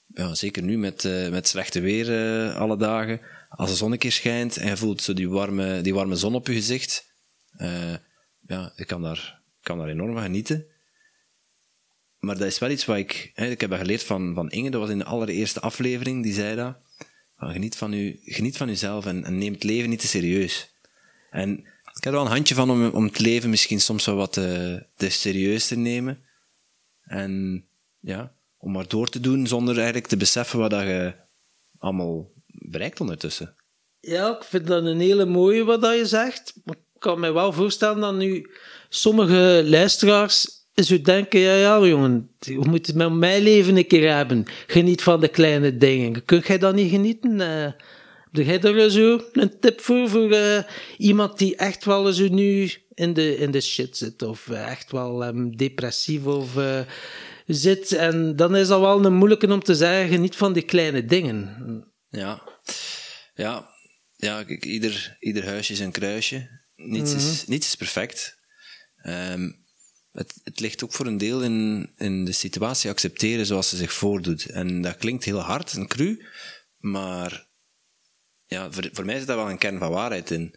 ja, 0.06 0.35
zeker 0.35 0.62
nu 0.62 0.78
met, 0.78 1.04
uh, 1.04 1.28
met 1.28 1.49
slechte 1.49 1.80
weer 1.80 2.06
alle 2.52 2.76
dagen 2.76 3.21
als 3.56 3.71
de 3.71 3.76
zon 3.76 3.92
een 3.92 3.99
keer 3.99 4.12
schijnt 4.12 4.56
en 4.56 4.68
je 4.68 4.76
voelt 4.76 5.02
zo 5.02 5.12
die 5.12 5.28
warme, 5.28 5.80
die 5.80 5.94
warme 5.94 6.16
zon 6.16 6.35
op 6.35 6.47
je 6.47 6.52
gezicht, 6.52 7.14
uh, 7.59 7.94
ja, 8.47 8.73
ik 8.76 8.87
kan 8.87 9.02
daar, 9.02 9.40
kan 9.61 9.78
daar 9.78 9.88
enorm 9.88 10.12
van 10.12 10.23
genieten. 10.23 10.66
Maar 12.18 12.38
dat 12.38 12.47
is 12.47 12.59
wel 12.59 12.71
iets 12.71 12.85
wat 12.85 12.97
ik, 12.97 13.30
hè, 13.35 13.47
ik 13.47 13.61
heb 13.61 13.73
geleerd 13.73 14.02
van, 14.02 14.35
van 14.35 14.50
Inge, 14.50 14.71
dat 14.71 14.80
was 14.80 14.90
in 14.90 14.99
de 14.99 15.04
allereerste 15.04 15.61
aflevering, 15.61 16.23
die 16.23 16.35
zei 16.35 16.56
dat. 16.56 16.76
Van, 17.37 17.52
geniet, 17.52 17.76
van 17.76 17.92
u, 17.92 18.21
geniet 18.25 18.56
van 18.56 18.68
uzelf 18.68 19.06
en, 19.06 19.25
en 19.25 19.38
neem 19.38 19.52
het 19.52 19.62
leven 19.62 19.90
niet 19.90 20.00
te 20.00 20.06
serieus. 20.06 20.75
En 21.30 21.59
ik 21.94 22.04
heb 22.04 22.04
er 22.04 22.12
wel 22.12 22.21
een 22.21 22.37
handje 22.37 22.54
van 22.54 22.71
om, 22.71 22.87
om 22.87 23.04
het 23.04 23.18
leven 23.18 23.50
misschien 23.50 23.80
soms 23.80 24.06
wel 24.06 24.16
wat 24.16 24.32
te, 24.32 24.87
te 24.97 25.09
serieus 25.09 25.66
te 25.66 25.76
nemen. 25.76 26.25
En 27.04 27.64
ja, 28.00 28.35
om 28.56 28.73
maar 28.73 28.88
door 28.88 29.09
te 29.09 29.21
doen 29.21 29.47
zonder 29.47 29.75
eigenlijk 29.75 30.06
te 30.06 30.16
beseffen 30.16 30.59
wat 30.59 30.71
dat 30.71 30.82
je 30.82 31.14
allemaal 31.78 32.31
bereikt 32.64 33.00
ondertussen. 33.00 33.54
Ja, 34.00 34.37
ik 34.37 34.45
vind 34.45 34.66
dat 34.66 34.85
een 34.85 35.00
hele 35.00 35.25
mooie 35.25 35.64
wat 35.64 35.81
dat 35.81 35.97
je 35.97 36.07
zegt. 36.07 36.52
Maar 36.64 36.76
ik 36.76 37.00
kan 37.00 37.21
me 37.21 37.33
wel 37.33 37.52
voorstellen 37.52 38.00
dat 38.00 38.14
nu 38.14 38.50
sommige 38.88 39.62
luisteraars 39.64 40.61
zo 40.75 41.00
denken, 41.00 41.40
ja, 41.40 41.54
ja, 41.54 41.87
jongen, 41.87 42.31
je 42.38 42.59
moet 42.59 42.87
het 42.87 42.97
met 42.97 43.12
mijn 43.12 43.42
leven 43.42 43.76
een 43.76 43.87
keer 43.87 44.14
hebben. 44.14 44.45
Geniet 44.66 45.02
van 45.02 45.21
de 45.21 45.28
kleine 45.28 45.76
dingen. 45.76 46.25
Kun 46.25 46.42
jij 46.47 46.59
dat 46.59 46.75
niet 46.75 46.90
genieten? 46.90 47.40
Uh, 47.40 48.47
heb 48.47 48.62
jij 48.62 48.75
er 48.75 48.90
zo 48.90 49.21
een 49.33 49.59
tip 49.61 49.81
voor, 49.81 50.09
voor 50.09 50.33
uh, 50.33 50.59
iemand 50.97 51.38
die 51.38 51.57
echt 51.57 51.85
wel 51.85 52.12
zo 52.12 52.28
nu 52.28 52.73
in 52.95 53.12
de, 53.12 53.37
in 53.37 53.50
de 53.50 53.61
shit 53.61 53.97
zit, 53.97 54.23
of 54.23 54.47
uh, 54.50 54.71
echt 54.71 54.92
wel 54.92 55.26
um, 55.26 55.57
depressief 55.57 56.26
of 56.26 56.57
zit? 57.47 57.92
En 57.92 58.37
dan 58.37 58.57
is 58.57 58.69
dat 58.69 58.81
wel 58.81 59.04
een 59.04 59.14
moeilijke 59.14 59.52
om 59.52 59.62
te 59.62 59.75
zeggen, 59.75 60.09
geniet 60.09 60.37
van 60.37 60.52
die 60.52 60.62
kleine 60.62 61.04
dingen. 61.04 61.57
Ja, 62.09 62.51
ja, 63.42 63.68
ja 64.16 64.44
kijk, 64.44 64.64
ieder, 64.64 65.16
ieder 65.20 65.44
huisje 65.44 65.72
is 65.72 65.80
een 65.80 65.92
kruisje. 65.92 66.49
Niets, 66.76 67.12
is, 67.12 67.42
mhm. 67.42 67.50
niets 67.50 67.66
is 67.66 67.75
perfect. 67.75 68.38
Um, 69.06 69.61
het, 70.12 70.34
het, 70.44 70.61
ligt 70.61 70.84
ook 70.84 70.92
voor 70.92 71.06
een 71.06 71.18
deel 71.18 71.42
in, 71.42 71.90
in 71.96 72.25
de 72.25 72.32
situatie 72.32 72.90
accepteren 72.90 73.46
zoals 73.46 73.68
ze 73.68 73.76
zich 73.76 73.92
voordoet. 73.92 74.44
En 74.44 74.82
dat 74.82 74.96
klinkt 74.96 75.25
heel 75.25 75.40
hard 75.40 75.72
en 75.72 75.87
cru, 75.87 76.26
maar 76.78 77.46
ja, 78.46 78.72
voor, 78.72 78.88
voor 78.92 79.04
mij 79.04 79.18
zit 79.18 79.26
daar 79.26 79.37
wel 79.37 79.50
een 79.50 79.58
kern 79.58 79.78
van 79.78 79.90
waarheid 79.90 80.30
in. 80.30 80.54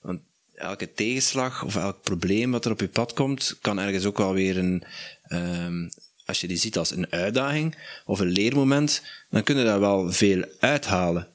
Want 0.00 0.20
elke 0.54 0.92
tegenslag 0.92 1.64
of 1.64 1.76
elk 1.76 2.02
probleem 2.02 2.50
wat 2.50 2.64
er 2.64 2.70
op 2.70 2.80
je 2.80 2.88
pad 2.88 3.12
komt, 3.12 3.58
kan 3.60 3.78
ergens 3.78 4.04
ook 4.04 4.18
wel 4.18 4.32
weer 4.32 4.58
een, 4.58 4.84
um, 5.28 5.90
als 6.24 6.40
je 6.40 6.48
die 6.48 6.56
ziet 6.56 6.78
als 6.78 6.90
een 6.90 7.10
uitdaging 7.10 7.76
of 8.04 8.20
een 8.20 8.30
leermoment, 8.30 9.02
dan 9.30 9.42
kun 9.42 9.56
je 9.56 9.64
daar 9.64 9.80
wel 9.80 10.12
veel 10.12 10.44
uithalen. 10.58 11.28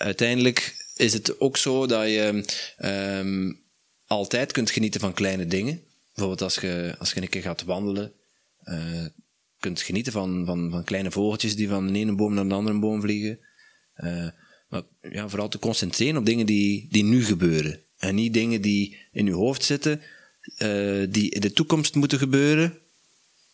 Uiteindelijk 0.00 0.86
is 0.96 1.12
het 1.12 1.40
ook 1.40 1.56
zo 1.56 1.86
dat 1.86 2.08
je 2.08 2.44
um, 3.18 3.60
altijd 4.06 4.52
kunt 4.52 4.70
genieten 4.70 5.00
van 5.00 5.12
kleine 5.12 5.46
dingen. 5.46 5.82
Bijvoorbeeld 6.14 6.42
als 6.42 6.54
je, 6.54 6.94
als 6.98 7.12
je 7.12 7.22
een 7.22 7.28
keer 7.28 7.42
gaat 7.42 7.64
wandelen, 7.64 8.12
uh, 8.64 9.06
kunt 9.58 9.80
genieten 9.80 10.12
van, 10.12 10.46
van, 10.46 10.70
van 10.70 10.84
kleine 10.84 11.10
vogeltjes 11.10 11.56
die 11.56 11.68
van 11.68 11.92
de 11.92 11.98
ene 11.98 12.14
boom 12.14 12.34
naar 12.34 12.48
de 12.48 12.54
andere 12.54 12.78
boom 12.78 13.00
vliegen. 13.00 13.38
Uh, 13.96 14.28
maar 14.68 14.82
ja, 15.00 15.28
vooral 15.28 15.48
te 15.48 15.58
concentreren 15.58 16.16
op 16.16 16.26
dingen 16.26 16.46
die, 16.46 16.88
die 16.90 17.04
nu 17.04 17.24
gebeuren. 17.24 17.80
En 17.98 18.14
niet 18.14 18.34
dingen 18.34 18.60
die 18.60 18.96
in 19.12 19.26
je 19.26 19.32
hoofd 19.32 19.64
zitten, 19.64 20.00
uh, 20.58 21.06
die 21.08 21.30
in 21.30 21.40
de 21.40 21.52
toekomst 21.52 21.94
moeten 21.94 22.18
gebeuren. 22.18 22.78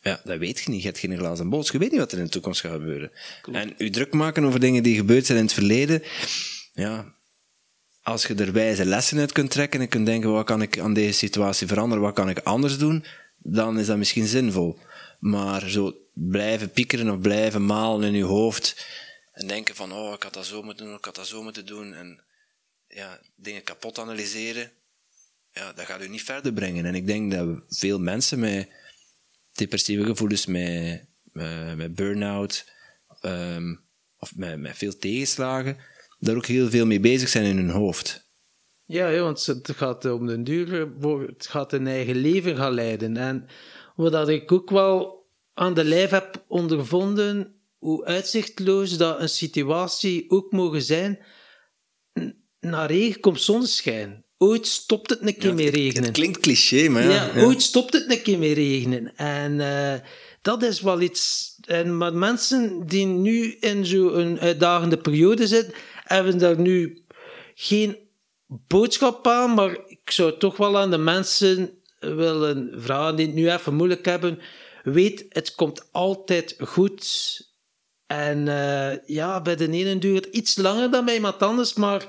Ja, 0.06 0.20
dat 0.24 0.38
weet 0.38 0.60
je 0.60 0.70
niet. 0.70 0.80
Je 0.80 0.86
hebt 0.86 0.98
geen 0.98 1.16
glazen 1.16 1.48
bol. 1.48 1.64
Je 1.72 1.78
weet 1.78 1.90
niet 1.90 2.00
wat 2.00 2.12
er 2.12 2.18
in 2.18 2.24
de 2.24 2.30
toekomst 2.30 2.60
gaat 2.60 2.72
gebeuren. 2.72 3.10
En 3.52 3.74
je 3.78 3.90
druk 3.90 4.12
maken 4.12 4.44
over 4.44 4.60
dingen 4.60 4.82
die 4.82 4.96
gebeurd 4.96 5.26
zijn 5.26 5.38
in 5.38 5.44
het 5.44 5.52
verleden, 5.52 6.02
ja, 6.72 7.14
als 8.02 8.26
je 8.26 8.34
er 8.34 8.52
wijze 8.52 8.84
lessen 8.84 9.18
uit 9.18 9.32
kunt 9.32 9.50
trekken 9.50 9.80
en 9.80 9.88
kunt 9.88 10.06
denken, 10.06 10.32
wat 10.32 10.44
kan 10.44 10.62
ik 10.62 10.78
aan 10.78 10.94
deze 10.94 11.18
situatie 11.18 11.66
veranderen, 11.66 12.04
wat 12.04 12.14
kan 12.14 12.28
ik 12.28 12.38
anders 12.38 12.78
doen, 12.78 13.04
dan 13.38 13.78
is 13.78 13.86
dat 13.86 13.96
misschien 13.96 14.26
zinvol. 14.26 14.78
Maar 15.18 15.68
zo 15.68 15.96
blijven 16.12 16.70
piekeren 16.70 17.10
of 17.10 17.20
blijven 17.20 17.66
malen 17.66 18.08
in 18.08 18.14
je 18.14 18.24
hoofd 18.24 18.86
en 19.32 19.46
denken 19.46 19.74
van, 19.74 19.92
oh, 19.92 20.12
ik 20.12 20.22
had 20.22 20.34
dat 20.34 20.46
zo 20.46 20.62
moeten 20.62 20.86
doen, 20.86 20.96
ik 20.96 21.04
had 21.04 21.14
dat 21.14 21.26
zo 21.26 21.42
moeten 21.42 21.66
doen, 21.66 21.94
en 21.94 22.20
ja, 22.88 23.20
dingen 23.36 23.62
kapot 23.62 23.98
analyseren, 23.98 24.70
ja, 25.52 25.72
dat 25.72 25.84
gaat 25.84 26.02
u 26.02 26.08
niet 26.08 26.22
verder 26.22 26.52
brengen. 26.52 26.84
En 26.84 26.94
ik 26.94 27.06
denk 27.06 27.32
dat 27.32 27.48
veel 27.68 27.98
mensen 27.98 28.38
met 28.38 28.68
depressieve 29.56 30.04
gevoelens, 30.04 30.46
met, 30.46 31.06
met, 31.76 31.94
burn-out, 31.94 32.72
um, 33.22 33.84
of 34.18 34.36
met, 34.36 34.58
met 34.58 34.76
veel 34.76 34.98
tegenslagen, 34.98 35.76
daar 36.18 36.36
ook 36.36 36.46
heel 36.46 36.70
veel 36.70 36.86
mee 36.86 37.00
bezig 37.00 37.28
zijn 37.28 37.44
in 37.44 37.56
hun 37.56 37.70
hoofd. 37.70 38.24
Ja, 38.84 39.20
want 39.20 39.46
het 39.46 39.70
gaat 39.76 40.04
om 40.04 40.26
de 40.26 40.42
duur, 40.42 40.88
het 41.26 41.46
gaat 41.46 41.72
een 41.72 41.86
eigen 41.86 42.16
leven 42.16 42.56
gaan 42.56 42.72
leiden. 42.72 43.16
En 43.16 43.46
wat 43.96 44.28
ik 44.28 44.52
ook 44.52 44.70
wel 44.70 45.26
aan 45.54 45.74
de 45.74 45.84
lijf 45.84 46.10
heb 46.10 46.44
ondervonden, 46.48 47.54
hoe 47.78 48.04
uitzichtloos 48.04 48.96
dat 48.96 49.20
een 49.20 49.28
situatie 49.28 50.30
ook 50.30 50.52
mogen 50.52 50.82
zijn, 50.82 51.18
na 52.60 52.86
regen 52.86 53.20
komt 53.20 53.40
zonneschijn. 53.40 54.24
Ooit 54.38 54.66
stopt 54.66 55.10
het 55.10 55.20
een 55.22 55.36
keer 55.36 55.54
mee 55.54 55.70
regenen. 55.70 56.04
Het 56.04 56.12
klinkt 56.12 56.40
cliché, 56.40 56.88
maar 56.88 57.02
ja. 57.02 57.30
ja, 57.34 57.42
Ooit 57.42 57.62
stopt 57.62 57.92
het 57.92 58.10
een 58.10 58.22
keer 58.22 58.38
mee 58.38 58.54
regenen. 58.54 59.16
En 59.16 59.52
uh, 59.52 59.94
dat 60.42 60.62
is 60.62 60.80
wel 60.80 61.00
iets... 61.00 61.54
En, 61.66 61.96
maar 61.96 62.14
mensen 62.14 62.86
die 62.86 63.06
nu 63.06 63.56
in 63.60 63.86
zo'n 63.86 64.40
uitdagende 64.40 64.96
periode 64.96 65.46
zitten, 65.46 65.74
hebben 66.04 66.38
daar 66.38 66.60
nu 66.60 67.02
geen 67.54 67.96
boodschap 68.46 69.26
aan, 69.26 69.54
maar 69.54 69.78
ik 69.86 70.10
zou 70.10 70.38
toch 70.38 70.56
wel 70.56 70.78
aan 70.78 70.90
de 70.90 70.98
mensen 70.98 71.70
willen 71.98 72.74
vragen 72.76 73.16
die 73.16 73.26
het 73.26 73.34
nu 73.34 73.50
even 73.50 73.74
moeilijk 73.74 74.04
hebben. 74.04 74.38
Weet, 74.82 75.26
het 75.28 75.54
komt 75.54 75.88
altijd 75.92 76.56
goed. 76.60 77.04
En 78.06 78.46
uh, 78.46 79.06
ja, 79.06 79.42
bij 79.42 79.56
de 79.56 79.70
ene 79.70 79.98
duurt 79.98 80.24
het 80.24 80.34
iets 80.34 80.56
langer 80.56 80.90
dan 80.90 81.04
bij 81.04 81.14
iemand 81.14 81.42
anders, 81.42 81.74
maar 81.74 82.06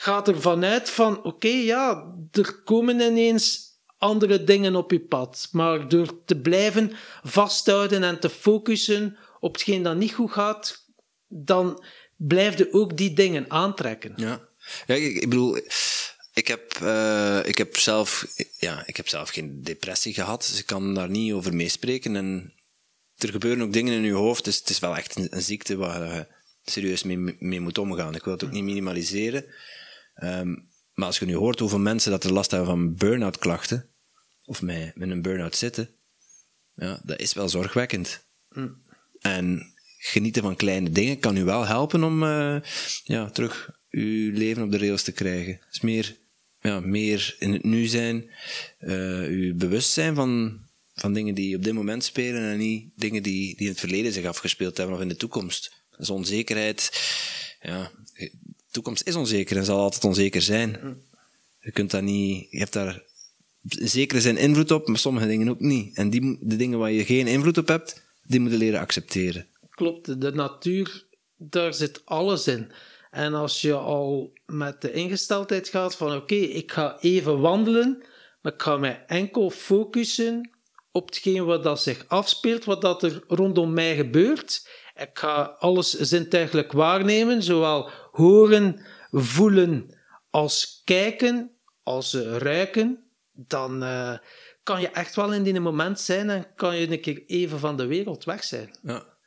gaat 0.00 0.28
er 0.28 0.40
vanuit 0.40 0.90
van, 0.90 1.22
oké, 1.22 1.48
ja, 1.48 2.14
er 2.32 2.62
komen 2.64 3.00
ineens 3.00 3.68
andere 3.98 4.44
dingen 4.44 4.76
op 4.76 4.90
je 4.90 5.00
pad. 5.00 5.48
Maar 5.52 5.88
door 5.88 6.24
te 6.24 6.36
blijven 6.40 6.92
vasthouden 7.22 8.02
en 8.02 8.20
te 8.20 8.30
focussen 8.30 9.16
op 9.40 9.52
hetgeen 9.52 9.82
dat 9.82 9.96
niet 9.96 10.12
goed 10.12 10.32
gaat, 10.32 10.84
dan 11.28 11.84
blijf 12.16 12.66
ook 12.70 12.96
die 12.96 13.12
dingen 13.12 13.50
aantrekken. 13.50 14.12
Ja, 14.16 14.48
ja 14.86 14.94
ik, 14.94 15.28
bedoel, 15.28 15.56
ik 16.34 16.48
heb, 16.48 16.78
uh, 16.82 17.40
ik, 17.44 17.58
heb 17.58 17.76
zelf, 17.76 18.26
ja, 18.58 18.82
ik 18.86 18.96
heb 18.96 19.08
zelf 19.08 19.28
geen 19.28 19.62
depressie 19.62 20.14
gehad, 20.14 20.46
dus 20.50 20.58
ik 20.58 20.66
kan 20.66 20.94
daar 20.94 21.10
niet 21.10 21.32
over 21.32 21.54
meespreken. 21.54 22.16
En 22.16 22.54
er 23.16 23.28
gebeuren 23.28 23.64
ook 23.64 23.72
dingen 23.72 23.94
in 23.94 24.02
je 24.02 24.12
hoofd, 24.12 24.44
dus 24.44 24.58
het 24.58 24.70
is 24.70 24.78
wel 24.78 24.96
echt 24.96 25.16
een, 25.16 25.42
ziekte 25.42 25.76
waar 25.76 26.14
je 26.14 26.26
serieus 26.64 27.02
mee, 27.02 27.36
mee, 27.38 27.60
moet 27.60 27.78
omgaan. 27.78 28.14
Ik 28.14 28.24
wil 28.24 28.32
het 28.32 28.44
ook 28.44 28.52
niet 28.52 28.64
minimaliseren. 28.64 29.44
Um, 30.22 30.68
maar 30.94 31.06
als 31.06 31.18
je 31.18 31.26
nu 31.26 31.34
hoort 31.34 31.58
hoeveel 31.58 31.78
mensen 31.78 32.10
dat 32.10 32.24
er 32.24 32.32
last 32.32 32.50
hebben 32.50 32.68
van 32.68 32.94
burn-out 32.94 33.38
klachten, 33.38 33.88
of 34.44 34.62
met, 34.62 34.96
met 34.96 35.10
een 35.10 35.22
burn-out 35.22 35.56
zitten, 35.56 35.90
ja, 36.74 37.00
dat 37.04 37.20
is 37.20 37.32
wel 37.32 37.48
zorgwekkend. 37.48 38.24
Mm. 38.50 38.82
En 39.20 39.72
genieten 39.98 40.42
van 40.42 40.56
kleine 40.56 40.90
dingen 40.90 41.18
kan 41.18 41.36
u 41.36 41.44
wel 41.44 41.66
helpen 41.66 42.04
om 42.04 42.22
uh, 42.22 42.56
ja, 43.04 43.30
terug 43.30 43.70
uw 43.90 44.32
leven 44.32 44.62
op 44.62 44.70
de 44.70 44.78
rails 44.78 45.02
te 45.02 45.12
krijgen. 45.12 45.60
Dus 45.68 45.80
meer, 45.80 46.16
ja, 46.60 46.80
meer 46.80 47.36
in 47.38 47.52
het 47.52 47.64
nu 47.64 47.86
zijn, 47.86 48.30
uh, 48.80 49.28
u 49.28 49.54
bewust 49.54 49.90
zijn 49.90 50.14
van, 50.14 50.60
van 50.94 51.12
dingen 51.12 51.34
die 51.34 51.56
op 51.56 51.64
dit 51.64 51.74
moment 51.74 52.04
spelen 52.04 52.42
en 52.42 52.58
niet 52.58 52.90
dingen 52.96 53.22
die, 53.22 53.56
die 53.56 53.66
in 53.66 53.72
het 53.72 53.80
verleden 53.80 54.12
zich 54.12 54.24
afgespeeld 54.24 54.76
hebben 54.76 54.96
of 54.96 55.02
in 55.02 55.08
de 55.08 55.16
toekomst. 55.16 55.72
Dus 55.96 56.10
onzekerheid, 56.10 56.90
ja, 57.62 57.90
toekomst 58.70 59.06
is 59.06 59.14
onzeker 59.14 59.56
en 59.56 59.64
zal 59.64 59.78
altijd 59.78 60.04
onzeker 60.04 60.42
zijn. 60.42 60.98
Je 61.60 61.72
kunt 61.72 61.90
dat 61.90 62.02
niet, 62.02 62.46
je 62.50 62.58
hebt 62.58 62.72
daar 62.72 63.02
zeker 63.68 64.20
zijn 64.20 64.36
invloed 64.36 64.70
op, 64.70 64.88
maar 64.88 64.98
sommige 64.98 65.26
dingen 65.26 65.48
ook 65.48 65.60
niet. 65.60 65.96
En 65.96 66.10
die, 66.10 66.38
de 66.40 66.56
dingen 66.56 66.78
waar 66.78 66.92
je 66.92 67.04
geen 67.04 67.26
invloed 67.26 67.58
op 67.58 67.68
hebt, 67.68 68.02
die 68.22 68.40
moeten 68.40 68.58
leren 68.58 68.80
accepteren 68.80 69.48
klopt, 69.80 70.20
de 70.20 70.32
natuur, 70.32 71.04
daar 71.36 71.74
zit 71.74 72.02
alles 72.04 72.46
in. 72.46 72.72
En 73.10 73.34
als 73.34 73.60
je 73.60 73.74
al 73.74 74.32
met 74.46 74.80
de 74.80 74.92
ingesteldheid 74.92 75.68
gaat 75.68 75.96
van 75.96 76.16
oké, 76.16 76.34
ik 76.34 76.72
ga 76.72 76.98
even 77.00 77.40
wandelen, 77.40 78.04
maar 78.40 78.52
ik 78.52 78.62
ga 78.62 78.76
mij 78.76 79.04
enkel 79.06 79.50
focussen 79.50 80.50
op 80.92 81.06
hetgeen 81.06 81.44
wat 81.44 81.62
dat 81.62 81.82
zich 81.82 82.04
afspeelt, 82.08 82.64
wat 82.64 82.80
dat 82.80 83.02
er 83.02 83.22
rondom 83.28 83.72
mij 83.72 83.96
gebeurt. 83.96 84.68
Ik 85.00 85.18
ga 85.18 85.42
alles 85.58 85.90
zintuigelijk 85.90 86.72
waarnemen, 86.72 87.42
zowel 87.42 87.90
horen, 88.10 88.80
voelen 89.10 89.98
als 90.30 90.82
kijken, 90.84 91.50
als 91.82 92.14
ruiken. 92.14 93.04
Dan 93.32 93.82
uh, 93.82 94.18
kan 94.62 94.80
je 94.80 94.88
echt 94.88 95.14
wel 95.14 95.32
in 95.32 95.42
die 95.42 95.60
moment 95.60 96.00
zijn 96.00 96.30
en 96.30 96.54
kan 96.54 96.76
je 96.76 96.90
een 96.90 97.00
keer 97.00 97.22
even 97.26 97.58
van 97.58 97.76
de 97.76 97.86
wereld 97.86 98.24
weg 98.24 98.44
zijn. 98.44 98.78
Ja. 98.82 99.18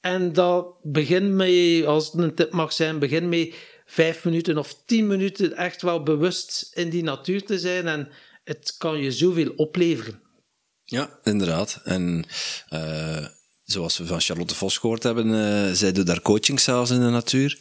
En 0.00 0.32
dat 0.32 0.76
begin 0.82 1.36
mee, 1.36 1.86
als 1.86 2.06
het 2.06 2.22
een 2.22 2.34
tip 2.34 2.52
mag 2.52 2.72
zijn, 2.72 2.98
begin 2.98 3.28
mee 3.28 3.54
vijf 3.84 4.24
minuten 4.24 4.58
of 4.58 4.82
tien 4.84 5.06
minuten 5.06 5.56
echt 5.56 5.82
wel 5.82 6.02
bewust 6.02 6.70
in 6.74 6.90
die 6.90 7.02
natuur 7.02 7.44
te 7.44 7.58
zijn. 7.58 7.86
En 7.86 8.08
het 8.44 8.74
kan 8.76 8.98
je 8.98 9.12
zoveel 9.12 9.52
opleveren. 9.56 10.22
Ja, 10.84 11.18
inderdaad. 11.22 11.80
En 11.84 12.26
uh, 12.70 13.26
zoals 13.70 13.98
we 13.98 14.06
van 14.06 14.20
Charlotte 14.20 14.54
Vos 14.54 14.78
gehoord 14.78 15.02
hebben, 15.02 15.26
uh, 15.26 15.72
zij 15.72 15.92
doet 15.92 16.06
daar 16.06 16.20
coaching 16.20 16.60
zelfs 16.60 16.90
in 16.90 17.00
de 17.00 17.10
natuur. 17.10 17.58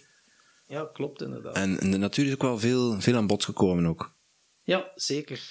Ja, 0.67 0.89
klopt 0.93 1.21
inderdaad. 1.21 1.55
En 1.55 1.79
in 1.79 1.91
de 1.91 1.97
natuur 1.97 2.25
is 2.25 2.33
ook 2.33 2.41
wel 2.41 2.59
veel, 2.59 3.01
veel 3.01 3.15
aan 3.15 3.27
bod 3.27 3.45
gekomen 3.45 3.85
ook. 3.85 4.15
Ja, 4.63 4.91
zeker. 4.95 5.41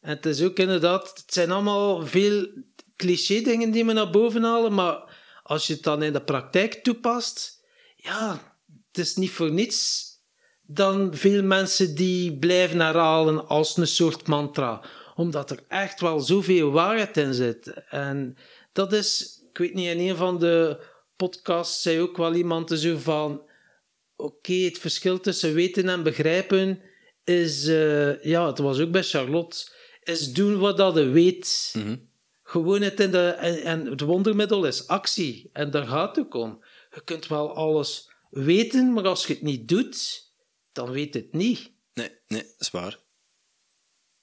En 0.00 0.10
het 0.10 0.26
is 0.26 0.42
ook 0.42 0.58
inderdaad, 0.58 1.08
het 1.08 1.32
zijn 1.32 1.50
allemaal 1.50 2.06
veel 2.06 2.48
cliché 2.96 3.40
dingen 3.40 3.70
die 3.70 3.84
we 3.84 3.92
naar 3.92 4.10
boven 4.10 4.42
halen, 4.42 4.74
maar 4.74 5.16
als 5.42 5.66
je 5.66 5.72
het 5.72 5.82
dan 5.82 6.02
in 6.02 6.12
de 6.12 6.22
praktijk 6.22 6.74
toepast, 6.74 7.64
ja, 7.96 8.56
het 8.86 8.98
is 8.98 9.16
niet 9.16 9.30
voor 9.30 9.52
niets 9.52 10.06
dan 10.62 11.14
veel 11.14 11.42
mensen 11.42 11.94
die 11.94 12.38
blijven 12.38 12.80
herhalen 12.80 13.48
als 13.48 13.76
een 13.76 13.86
soort 13.86 14.26
mantra. 14.26 14.84
Omdat 15.14 15.50
er 15.50 15.64
echt 15.68 16.00
wel 16.00 16.20
zoveel 16.20 16.70
waarheid 16.70 17.16
in 17.16 17.34
zit. 17.34 17.72
En 17.88 18.36
dat 18.72 18.92
is, 18.92 19.37
ik 19.58 19.64
weet 19.64 19.74
niet, 19.74 19.88
in 19.88 20.08
een 20.08 20.16
van 20.16 20.38
de 20.38 20.84
podcasts 21.16 21.82
zei 21.82 22.00
ook 22.00 22.16
wel 22.16 22.34
iemand 22.34 22.70
zo 22.70 22.98
van... 22.98 23.42
Oké, 24.16 24.52
het 24.52 24.78
verschil 24.78 25.20
tussen 25.20 25.54
weten 25.54 25.88
en 25.88 26.02
begrijpen 26.02 26.82
is... 27.24 27.66
eh, 27.66 28.22
ja, 28.24 28.46
het 28.46 28.58
was 28.58 28.78
ook 28.78 28.90
bij 28.90 29.02
Charlotte. 29.02 29.70
Is 30.02 30.32
doen 30.32 30.58
wat 30.58 30.76
dat 30.76 30.94
je 30.94 31.04
weet. 31.04 31.74
Mhm. 31.76 31.96
Gewoon 32.42 32.82
het 32.82 33.00
in 33.00 33.10
de... 33.10 33.28
En, 33.28 33.62
en 33.62 33.86
het 33.86 34.00
wondermiddel 34.00 34.66
is 34.66 34.86
actie. 34.86 35.50
En 35.52 35.70
daar 35.70 35.86
gaat 35.86 36.16
het 36.16 36.24
ook 36.24 36.34
om. 36.34 36.64
Je 36.94 37.00
kunt 37.04 37.26
wel 37.26 37.54
alles 37.54 38.10
weten, 38.30 38.92
maar 38.92 39.06
als 39.06 39.26
je 39.26 39.32
het 39.32 39.42
niet 39.42 39.68
doet, 39.68 40.22
dan 40.72 40.90
weet 40.90 41.14
het 41.14 41.32
niet. 41.32 41.72
Nee, 41.94 42.10
nee, 42.26 42.42
dat 42.42 42.54
is 42.58 42.70
waar. 42.70 42.98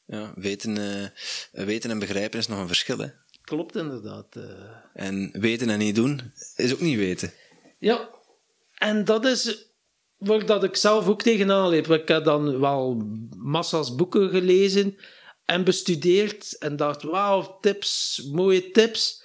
Ja, 0.05 0.33
weten, 0.35 0.77
eh, 0.77 1.65
weten 1.65 1.89
en 1.89 1.99
begrijpen 1.99 2.39
is 2.39 2.47
nog 2.47 2.59
een 2.59 2.67
verschil, 2.67 2.97
hè. 2.97 3.07
Klopt 3.45 3.75
inderdaad. 3.75 4.35
eh. 4.35 4.43
En 4.93 5.29
weten 5.39 5.69
en 5.69 5.79
niet 5.79 5.95
doen 5.95 6.33
is 6.55 6.73
ook 6.73 6.79
niet 6.79 6.97
weten. 6.97 7.33
Ja, 7.79 8.09
en 8.73 9.05
dat 9.05 9.25
is 9.25 9.69
waar 10.17 10.45
dat 10.45 10.63
ik 10.63 10.75
zelf 10.75 11.07
ook 11.07 11.21
tegenaan 11.21 11.69
leef. 11.69 11.89
Ik 11.89 12.07
heb 12.07 12.23
dan 12.23 12.59
wel 12.59 13.01
massa's 13.37 13.95
boeken 13.95 14.29
gelezen 14.29 14.97
en 15.45 15.63
bestudeerd 15.63 16.57
en 16.57 16.75
dacht, 16.75 17.03
wauw, 17.03 17.57
tips, 17.61 18.21
mooie 18.31 18.71
tips. 18.71 19.23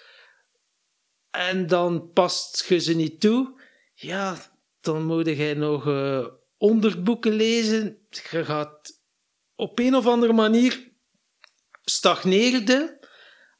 En 1.30 1.66
dan 1.66 2.12
past 2.12 2.64
je 2.68 2.78
ze 2.78 2.94
niet 2.94 3.20
toe. 3.20 3.60
Ja, 3.94 4.38
dan 4.80 5.04
moet 5.04 5.26
jij 5.26 5.54
nog 5.54 5.86
eh 5.86 6.26
100 6.56 7.04
boeken 7.04 7.32
lezen. 7.32 7.98
Je 8.30 8.44
gaat 8.44 9.00
op 9.54 9.78
een 9.78 9.94
of 9.94 10.06
andere 10.06 10.32
manier 10.32 10.90
stagneerde. 11.84 12.98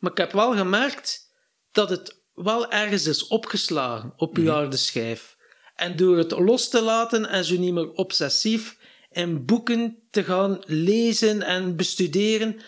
Maar 0.00 0.10
ik 0.10 0.18
heb 0.18 0.32
wel 0.32 0.56
gemerkt 0.56 1.28
dat 1.72 1.90
het 1.90 2.20
wel 2.34 2.70
ergens 2.70 3.06
is 3.06 3.26
opgeslagen 3.26 4.12
op 4.16 4.36
je 4.36 4.50
harde 4.50 4.76
schijf. 4.76 5.36
En 5.74 5.96
door 5.96 6.18
het 6.18 6.30
los 6.30 6.68
te 6.68 6.82
laten 6.82 7.28
en 7.28 7.44
zo 7.44 7.56
niet 7.56 7.72
meer 7.72 7.90
obsessief 7.90 8.78
in 9.10 9.44
boeken 9.44 9.98
te 10.10 10.24
gaan 10.24 10.62
lezen 10.66 11.42
en 11.42 11.76
bestuderen, 11.76 12.60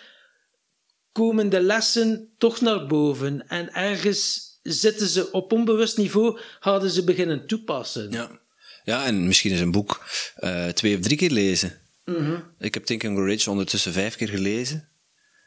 komen 1.12 1.48
de 1.48 1.60
lessen 1.60 2.34
toch 2.38 2.60
naar 2.60 2.86
boven. 2.86 3.48
En 3.48 3.74
ergens 3.74 4.50
zitten 4.62 5.06
ze 5.06 5.32
op 5.32 5.52
onbewust 5.52 5.96
niveau, 5.96 6.38
hadden 6.60 6.90
ze 6.90 7.04
beginnen 7.04 7.46
toepassen. 7.46 8.10
Ja. 8.10 8.40
Ja, 8.84 9.06
en 9.06 9.26
misschien 9.26 9.52
is 9.52 9.60
een 9.60 9.70
boek 9.70 10.04
eh, 10.36 10.68
twee 10.68 10.96
of 10.96 11.00
drie 11.00 11.16
keer 11.16 11.30
lezen. 11.30 11.80
Ik 12.58 12.74
heb 12.74 12.84
Think 12.84 13.04
and 13.04 13.14
Grow 13.14 13.28
Rich 13.28 13.48
ondertussen 13.48 13.92
vijf 13.92 14.16
keer 14.16 14.28
gelezen. 14.28 14.88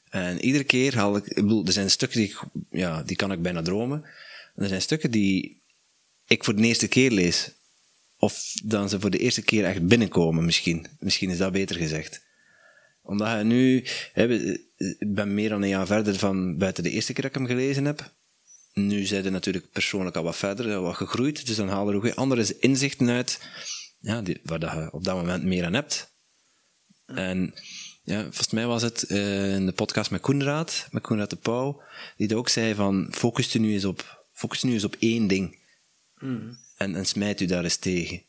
En 0.10 0.40
iedere 0.40 0.64
keer 0.64 0.96
haal 0.96 1.16
ik... 1.16 1.34
Bedoel, 1.34 1.66
er 1.66 1.72
zijn 1.72 1.92
stukken 1.92 2.20
die 2.20 2.30
ik... 2.30 2.40
Ja, 2.72 3.04
die 3.04 3.16
kan 3.16 3.32
ik 3.32 3.42
bijna 3.42 3.62
dromen. 3.62 4.04
En 4.56 4.64
er 4.64 4.68
zijn 4.68 4.82
stukken 4.82 5.12
die 5.12 5.62
ik 6.28 6.44
voor 6.44 6.56
de 6.56 6.64
eerste 6.64 6.88
keer 6.88 7.12
lees. 7.12 7.52
Of 8.18 8.54
dan 8.64 8.90
ze 8.90 9.00
voor 9.00 9.10
de 9.10 9.18
eerste 9.18 9.42
keer 9.42 9.66
echt 9.66 9.88
binnenkomen, 9.88 10.46
misschien. 10.46 10.88
Misschien 11.00 11.30
is 11.30 11.38
dat 11.38 11.52
beter 11.52 11.76
gezegd. 11.76 12.24
Omdat 13.02 13.38
je 13.38 13.44
nu... 13.44 13.86
Ik 15.00 15.14
ben 15.14 15.34
meer 15.34 15.50
dan 15.50 15.62
een 15.62 15.70
jaar 15.70 15.88
verder 15.88 16.16
van 16.16 16.58
buiten 16.58 16.84
de 16.84 16.92
eerste 16.92 17.14
keer 17.14 17.22
dat 17.22 17.32
ik 17.32 17.38
hem 17.38 17.58
gelezen 17.58 17.86
heb. 17.86 18.14
Nu 18.74 19.06
zijn 19.06 19.26
er 19.26 19.32
natuurlijk 19.32 19.72
persoonlijk 19.72 20.16
al 20.16 20.24
wat 20.24 20.36
verder, 20.36 20.82
wat 20.82 20.96
gegroeid. 20.96 21.46
Dus 21.48 21.56
dan 21.56 21.68
haal 21.68 21.90
er 21.90 21.96
ook 21.96 22.04
weer 22.04 22.14
andere 22.14 22.56
inzichten 22.60 23.10
uit, 23.10 23.40
ja, 24.00 24.22
die, 24.22 24.40
waar 24.44 24.60
je 24.60 24.92
op 24.92 25.04
dat 25.04 25.16
moment 25.16 25.44
meer 25.44 25.66
aan 25.66 25.74
hebt. 25.74 26.14
En 27.06 27.54
ja, 28.06 28.22
volgens 28.22 28.50
mij 28.50 28.66
was 28.66 28.82
het 28.82 29.04
eh, 29.04 29.54
in 29.56 29.66
de 29.66 29.72
podcast 29.72 30.12
met 30.12 30.22
Koenraad, 30.22 30.88
met 30.92 31.04
Koenraad 31.04 31.30
de 31.30 31.36
Pauw, 31.36 31.82
die 32.18 32.36
ook 32.36 32.50
zei 32.50 32.76
van, 32.76 33.08
focus 33.12 33.56
u 33.56 33.60
nu 33.60 33.74
eens 33.74 33.86
op, 33.86 34.26
focus 34.32 34.64
nu 34.64 34.74
eens 34.74 34.84
op 34.84 34.96
één 35.00 35.28
ding. 35.28 35.58
En, 36.78 36.96
en 36.96 37.06
smijt 37.06 37.41
u 37.41 37.46
daar 37.46 37.63
eens 37.63 37.78
tegen. 37.78 38.22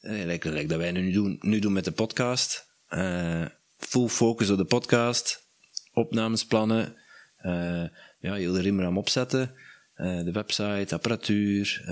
Eh, 0.00 0.24
lijkt 0.24 0.68
dat 0.68 0.78
wij 0.78 0.92
nu 0.92 1.12
doen, 1.12 1.38
nu 1.40 1.58
doen 1.58 1.72
met 1.72 1.84
de 1.84 1.92
podcast. 1.92 2.66
Eh, 2.88 3.44
full 3.76 4.08
focus 4.08 4.50
op 4.50 4.56
de 4.56 4.64
podcast. 4.64 5.44
Opnamesplannen. 5.92 6.96
eh 7.36 7.84
ja, 8.20 8.34
heel 8.34 8.52
de 8.52 8.60
rimram 8.60 8.98
opzetten. 8.98 9.54
de 9.96 10.30
website, 10.32 10.94
apparatuur, 10.94 11.82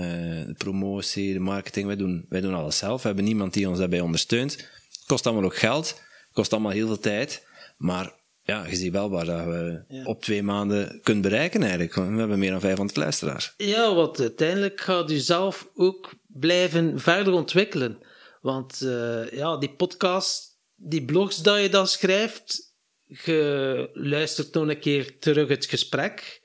de 0.47 0.55
promotie, 0.57 1.33
de 1.33 1.39
marketing. 1.39 1.85
Wij 1.85 1.95
doen, 1.95 2.25
wij 2.29 2.41
doen 2.41 2.53
alles 2.53 2.77
zelf. 2.77 3.01
We 3.01 3.07
hebben 3.07 3.25
niemand 3.25 3.53
die 3.53 3.69
ons 3.69 3.79
daarbij 3.79 3.99
ondersteunt. 3.99 4.51
Het 4.51 5.03
kost 5.05 5.25
allemaal 5.25 5.45
ook 5.45 5.57
geld. 5.57 6.03
Het 6.35 6.43
kost 6.43 6.53
allemaal 6.53 6.77
heel 6.77 6.87
veel 6.87 6.99
tijd. 6.99 7.47
Maar 7.77 8.13
ja, 8.43 8.65
je 8.65 8.75
ziet 8.75 8.91
wel 8.91 9.09
waar 9.09 9.25
dat 9.25 9.45
we 9.45 9.83
op 10.03 10.21
twee 10.21 10.43
maanden 10.43 10.99
kunt 11.03 11.21
bereiken 11.21 11.61
eigenlijk. 11.61 11.93
We 11.93 12.01
hebben 12.01 12.39
meer 12.39 12.51
dan 12.51 12.59
500 12.59 12.97
luisteraars. 12.97 13.53
Ja, 13.57 13.93
want 13.93 14.19
uiteindelijk 14.19 14.81
gaat 14.81 15.11
u 15.11 15.17
zelf 15.17 15.69
ook 15.73 16.13
blijven 16.27 16.99
verder 16.99 17.33
ontwikkelen. 17.33 17.99
Want 18.41 18.81
eh, 18.81 19.31
ja, 19.31 19.57
die 19.57 19.75
podcast, 19.75 20.59
die 20.75 21.05
blogs 21.05 21.41
dat 21.41 21.61
je 21.61 21.69
dan 21.69 21.87
schrijft, 21.87 22.75
je 23.05 23.89
luistert 23.93 24.53
nog 24.53 24.67
een 24.67 24.79
keer 24.79 25.19
terug 25.19 25.47
het 25.47 25.65
gesprek. 25.65 26.41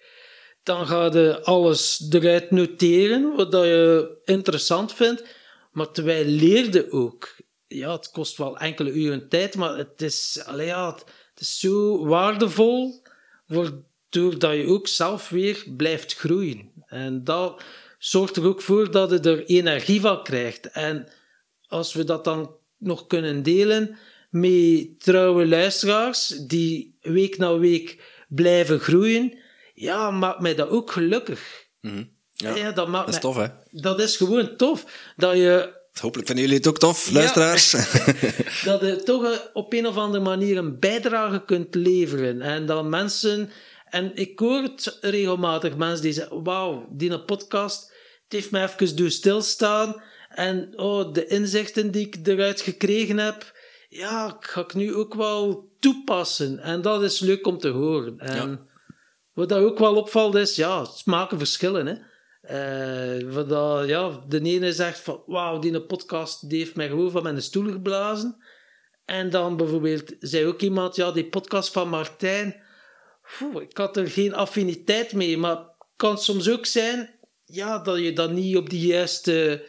Dan 0.62 0.86
ga 0.86 1.04
je 1.04 1.42
alles 1.42 2.06
eruit 2.10 2.50
noteren, 2.50 3.36
wat 3.36 3.52
je 3.52 4.20
interessant 4.24 4.94
vindt. 4.94 5.24
Maar 5.72 5.90
terwijl 5.90 6.24
leerde 6.24 6.92
ook. 6.92 7.36
Ja, 7.72 7.92
het 7.92 8.10
kost 8.10 8.36
wel 8.36 8.58
enkele 8.58 8.90
uren 8.92 9.28
tijd, 9.28 9.56
maar 9.56 9.76
het 9.76 10.02
is, 10.02 10.42
allee, 10.46 10.66
ja, 10.66 10.90
het, 10.90 11.00
het 11.30 11.40
is 11.40 11.58
zo 11.60 12.06
waardevol, 12.06 13.02
waardoor 13.46 14.38
dat 14.38 14.54
je 14.56 14.66
ook 14.66 14.88
zelf 14.88 15.28
weer 15.28 15.64
blijft 15.76 16.14
groeien. 16.16 16.70
En 16.86 17.24
dat 17.24 17.62
zorgt 17.98 18.36
er 18.36 18.46
ook 18.46 18.62
voor 18.62 18.90
dat 18.90 19.10
je 19.10 19.18
er 19.20 19.44
energie 19.44 20.00
van 20.00 20.22
krijgt. 20.22 20.66
En 20.70 21.08
als 21.68 21.92
we 21.94 22.04
dat 22.04 22.24
dan 22.24 22.54
nog 22.78 23.06
kunnen 23.06 23.42
delen 23.42 23.98
met 24.30 25.00
trouwe 25.00 25.46
luisteraars, 25.46 26.26
die 26.28 26.96
week 27.00 27.38
na 27.38 27.58
week 27.58 28.02
blijven 28.28 28.80
groeien, 28.80 29.38
ja, 29.74 30.10
maakt 30.10 30.40
mij 30.40 30.54
dat 30.54 30.68
ook 30.68 30.90
gelukkig. 30.90 31.66
Ja, 32.32 32.54
Ja, 32.54 32.72
dat 32.72 32.88
maakt 32.88 33.06
dat 33.06 33.14
is 33.14 33.22
mij- 33.22 33.32
tof, 33.32 33.36
hè? 33.36 33.80
Dat 33.80 34.00
is 34.00 34.16
gewoon 34.16 34.56
tof. 34.56 35.12
Dat 35.16 35.36
je 35.36 35.78
Hopelijk 36.00 36.26
vinden 36.26 36.44
jullie 36.44 36.58
het 36.58 36.68
ook 36.68 36.78
tof, 36.78 37.10
luisteraars. 37.10 37.70
dat 38.64 38.80
je 38.80 39.00
toch 39.04 39.50
op 39.52 39.72
een 39.72 39.86
of 39.86 39.96
andere 39.96 40.24
manier 40.24 40.56
een 40.56 40.78
bijdrage 40.78 41.44
kunt 41.44 41.74
leveren. 41.74 42.42
En 42.42 42.66
dat 42.66 42.84
mensen... 42.84 43.50
En 43.84 44.10
ik 44.14 44.38
hoor 44.38 44.62
het 44.62 44.98
regelmatig, 45.00 45.76
mensen 45.76 46.02
die 46.02 46.12
zeggen, 46.12 46.42
wauw, 46.42 46.88
die 46.90 47.20
podcast, 47.20 47.82
het 48.24 48.32
heeft 48.32 48.50
mij 48.50 48.64
even 48.64 48.96
doen 48.96 49.10
stilstaan. 49.10 50.02
En 50.28 50.78
oh, 50.78 51.12
de 51.12 51.26
inzichten 51.26 51.90
die 51.90 52.06
ik 52.06 52.26
eruit 52.26 52.60
gekregen 52.60 53.18
heb, 53.18 53.52
ja, 53.88 54.36
ga 54.40 54.60
ik 54.60 54.74
nu 54.74 54.94
ook 54.94 55.14
wel 55.14 55.70
toepassen. 55.80 56.58
En 56.58 56.82
dat 56.82 57.02
is 57.02 57.20
leuk 57.20 57.46
om 57.46 57.58
te 57.58 57.68
horen. 57.68 58.18
En 58.18 58.68
wat 59.32 59.48
dat 59.48 59.62
ook 59.62 59.78
wel 59.78 59.96
opvalt 59.96 60.34
is, 60.34 60.56
ja, 60.56 60.84
smaken 60.84 61.38
verschillen, 61.38 61.86
hè. 61.86 61.94
Eh, 62.50 63.46
dat, 63.48 63.88
ja, 63.88 64.24
de 64.28 64.40
ene 64.40 64.72
zegt 64.72 65.00
van, 65.00 65.22
wauw, 65.26 65.58
die 65.58 65.80
podcast 65.80 66.48
die 66.48 66.58
heeft 66.58 66.76
mij 66.76 66.88
gewoon 66.88 67.10
van 67.10 67.22
mijn 67.22 67.42
stoel 67.42 67.70
geblazen. 67.70 68.36
En 69.04 69.30
dan 69.30 69.56
bijvoorbeeld 69.56 70.14
zei 70.18 70.46
ook 70.46 70.60
iemand, 70.60 70.96
ja, 70.96 71.12
die 71.12 71.28
podcast 71.28 71.72
van 71.72 71.88
Martijn, 71.88 72.62
ik 73.60 73.76
had 73.76 73.96
er 73.96 74.08
geen 74.08 74.34
affiniteit 74.34 75.12
mee, 75.12 75.38
maar 75.38 75.56
het 75.56 75.68
kan 75.96 76.18
soms 76.18 76.50
ook 76.50 76.66
zijn, 76.66 77.18
ja, 77.44 77.78
dat 77.78 77.98
je 77.98 78.12
dan 78.12 78.34
niet 78.34 78.56
op 78.56 78.70
die 78.70 78.86
juiste 78.86 79.66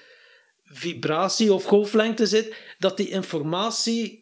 vibratie 0.63 1.53
of 1.53 1.63
golflengte 1.63 2.25
zit, 2.25 2.55
dat 2.79 2.97
die 2.97 3.09
informatie 3.09 4.20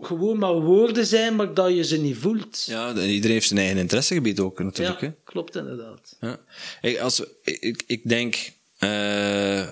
gewoon 0.00 0.38
maar 0.38 0.54
woorden 0.54 1.06
zijn, 1.06 1.36
maar 1.36 1.54
dat 1.54 1.74
je 1.74 1.84
ze 1.84 1.96
niet 2.00 2.16
voelt. 2.16 2.64
Ja, 2.66 2.88
iedereen 2.88 3.30
heeft 3.36 3.46
zijn 3.46 3.60
eigen 3.60 3.78
interessegebied 3.78 4.38
ook 4.40 4.58
natuurlijk. 4.62 5.00
Ja, 5.00 5.06
Hè? 5.06 5.12
klopt 5.24 5.56
inderdaad. 5.56 6.16
Ja. 6.20 6.40
Ik, 6.80 6.98
als, 6.98 7.22
ik, 7.42 7.82
ik 7.86 8.08
denk, 8.08 8.52
eh, 8.78 9.68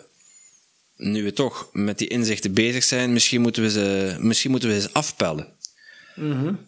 nu 0.96 1.24
we 1.24 1.32
toch 1.32 1.68
met 1.72 1.98
die 1.98 2.08
inzichten 2.08 2.52
bezig 2.52 2.84
zijn, 2.84 3.12
misschien 3.12 3.40
moeten 3.40 3.62
we 3.62 3.70
ze, 3.70 4.16
misschien 4.20 4.50
moeten 4.50 4.68
we 4.68 4.80
ze 4.80 4.92
afpellen. 4.92 5.56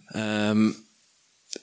Ehm, 0.07 0.71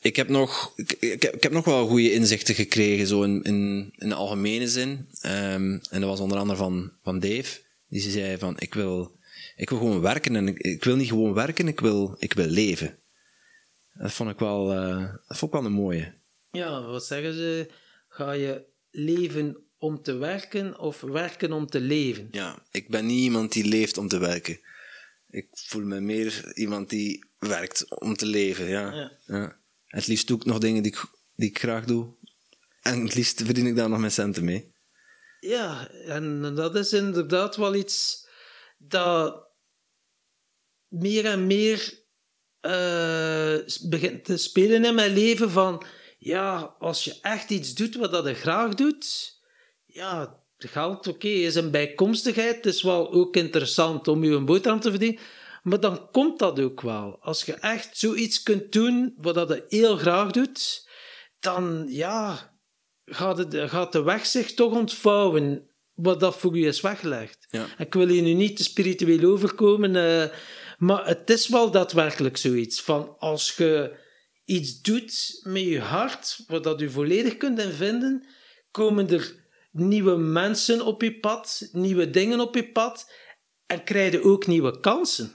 ik, 0.02 0.16
heb 0.16 0.30
nog, 0.30 0.74
ik, 0.76 0.92
ik, 1.00 1.22
heb, 1.22 1.36
ik 1.36 1.44
heb 1.44 1.52
nog 1.52 1.66
wel 1.66 1.88
goede 1.88 2.14
inzichten 2.14 2.56
gekregen, 2.56 3.08
zo 3.08 3.24
in, 3.24 3.44
in, 3.44 3.94
in 3.98 4.10
de 4.10 4.16
algemene 4.16 4.68
zin. 4.68 5.08
Ehm, 5.22 5.78
en 5.90 6.02
dat 6.02 6.10
was 6.10 6.20
onder 6.20 6.38
andere 6.38 6.58
van, 6.58 6.92
van 7.04 7.20
Dave, 7.20 7.60
die 7.90 8.02
zei 8.02 8.38
van, 8.38 8.56
ik 8.58 8.74
wil, 8.74 9.17
ik 9.58 9.70
wil 9.70 9.78
gewoon 9.78 10.02
werken 10.02 10.36
en 10.36 10.48
ik, 10.48 10.58
ik 10.58 10.84
wil 10.84 10.96
niet 10.96 11.08
gewoon 11.08 11.34
werken, 11.34 11.68
ik 11.68 11.80
wil, 11.80 12.16
ik 12.20 12.34
wil 12.34 12.46
leven. 12.46 13.00
Dat 13.94 14.12
vond 14.12 14.30
ik 14.30 14.40
wel, 14.40 14.74
eh, 14.74 15.14
dat 15.28 15.38
vond 15.38 15.54
ik 15.54 15.60
wel 15.60 15.68
een 15.68 15.76
mooie. 15.76 16.14
Ja, 16.52 16.82
wat 16.82 17.06
zeggen 17.06 17.34
ze? 17.34 17.70
Ga 18.08 18.32
je 18.32 18.66
leven 18.92 19.58
om 19.78 20.02
te 20.02 20.14
werken 20.14 20.80
of 20.80 21.02
werken 21.02 21.52
om 21.52 21.68
te 21.68 21.80
leven? 21.80 22.28
Ja, 22.32 22.66
ik 22.72 22.90
ben 22.90 23.06
niet 23.06 23.20
iemand 23.20 23.52
die 23.52 23.66
leeft 23.66 23.98
om 23.98 24.08
te 24.08 24.18
werken. 24.18 24.60
Ik 25.30 25.48
voel 25.52 25.84
me 25.84 26.00
meer 26.00 26.52
iemand 26.54 26.90
die 26.90 27.26
werkt 27.38 28.00
om 28.00 28.16
te 28.16 28.26
leven, 28.26 28.68
ja. 28.68 28.94
Ja. 28.94 29.12
ja. 29.26 29.58
Het 29.86 30.08
liefst 30.08 30.28
doe 30.28 30.38
ik 30.38 30.46
nog 30.46 30.58
dingen 30.58 30.84
die 30.84 30.92
ik, 30.92 31.06
die 31.36 31.50
ik 31.50 31.60
graag 31.60 31.86
doe. 31.86 32.14
En 32.82 33.04
het 33.04 33.16
liefst 33.16 33.42
verdien 33.42 33.68
ik 33.68 33.76
daar 33.76 33.90
nog 33.90 34.00
mijn 34.00 34.12
centen 34.12 34.44
mee. 34.44 34.72
Ja, 35.40 35.90
en 35.90 36.56
dat 36.56 36.76
is 36.76 36.94
inderdaad 36.94 37.56
wel 37.56 37.76
iets 37.76 38.28
dat 38.78 39.47
meer 40.88 41.26
en 41.26 41.48
meer 41.48 42.06
eh, 42.60 43.58
begint 43.90 44.26
te 44.26 44.38
spelen 44.38 44.86
in 44.86 44.96
mijn 44.96 45.14
leven 45.14 45.52
van 45.52 45.86
ja, 46.18 46.76
als 46.80 47.04
je 47.04 47.18
echt 47.22 47.50
iets 47.50 47.74
doet 47.74 47.96
wat 47.96 48.12
dat 48.12 48.26
je 48.26 48.34
graag 48.34 48.74
doet, 48.74 49.36
ja, 49.86 50.44
geld, 50.58 51.08
oké, 51.08 51.28
is 51.28 51.56
een 51.56 51.72
bijkomstigheid. 51.72 52.56
Het 52.56 52.66
is 52.66 52.82
wel 52.82 53.12
ook 53.12 53.36
interessant 53.36 54.08
om 54.08 54.24
je 54.24 54.32
een 54.32 54.46
boterham 54.46 54.80
te 54.80 54.90
verdienen. 54.90 55.20
Maar 55.64 55.80
dan 55.80 56.12
komt 56.12 56.40
dat 56.40 56.60
ook 56.60 56.82
wel. 56.82 57.18
Als 57.20 57.44
je 57.44 57.54
echt 57.54 57.98
zoiets 57.98 58.44
kunt 58.44 58.72
doen 58.72 59.14
wat 59.18 59.36
dat 59.36 59.50
je 59.50 59.64
heel 59.68 59.98
graag 59.98 60.32
doet, 60.32 60.90
dan 61.40 61.86
ja, 61.88 62.52
gaat, 63.06 63.38
het, 63.38 63.56
gaat 63.56 63.92
de 63.92 64.02
weg 64.02 64.26
zich 64.26 64.54
toch 64.54 64.74
ontvouwen 64.74 65.70
wat 65.94 66.20
dat 66.20 66.38
voor 66.38 66.58
je 66.58 66.68
is 66.68 66.82
weggelegd. 66.82 67.48
Ja. 67.50 67.66
Ik 67.78 67.94
wil 67.94 68.08
hier 68.08 68.22
nu 68.22 68.34
niet 68.34 68.58
te 68.58 68.64
spiritueel 68.64 69.32
overkomen, 69.32 69.96
eh, 69.96 70.30
maar 70.78 71.08
het 71.08 71.30
is 71.30 71.48
wel 71.48 71.72
daadwerkelijk 71.72 72.38
zoiets. 72.38 72.82
Van 72.82 73.16
als 73.20 73.56
je 73.56 73.96
iets 74.46 74.82
doet 74.82 75.40
met 75.44 75.64
je 75.64 75.80
hart, 75.80 76.44
wat 76.48 76.64
dat 76.64 76.80
je 76.80 76.90
volledig 76.90 77.38
kunt 77.38 77.60
in 77.60 77.72
vinden, 77.72 78.26
komen 78.72 79.10
er 79.10 79.36
nieuwe 79.72 80.16
mensen 80.16 80.82
op 80.86 81.02
je 81.02 81.20
pad, 81.20 81.70
nieuwe 81.72 82.10
dingen 82.10 82.40
op 82.40 82.56
je 82.56 82.72
pad 82.72 83.12
en 83.66 83.84
krijg 83.84 84.12
je 84.12 84.24
ook 84.24 84.48
nieuwe 84.48 84.80
kansen. 84.80 85.32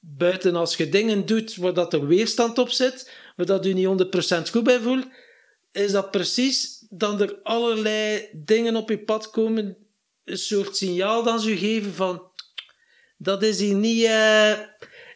Buiten 0.00 0.54
als 0.54 0.76
je 0.76 0.88
dingen 0.88 1.26
doet 1.26 1.56
waar 1.56 1.74
dat 1.74 1.92
er 1.92 2.06
weerstand 2.06 2.58
op 2.58 2.70
zit, 2.70 3.12
waar 3.36 3.46
dat 3.46 3.64
je 3.64 3.74
niet 3.74 4.46
100% 4.46 4.50
goed 4.50 4.64
bij 4.64 4.80
voelt, 4.80 5.06
is 5.72 5.92
dat 5.92 6.10
precies 6.10 6.86
dat 6.90 7.20
er 7.20 7.38
allerlei 7.42 8.28
dingen 8.32 8.76
op 8.76 8.88
je 8.88 8.98
pad 8.98 9.30
komen, 9.30 9.76
een 10.24 10.38
soort 10.38 10.76
signaal 10.76 11.22
dan 11.22 11.40
ze 11.40 11.56
geven 11.56 11.94
van 11.94 12.32
dat 13.16 13.42
is 13.42 13.60
hier 13.60 13.74
niet 13.74 14.04
eh, 14.04 14.52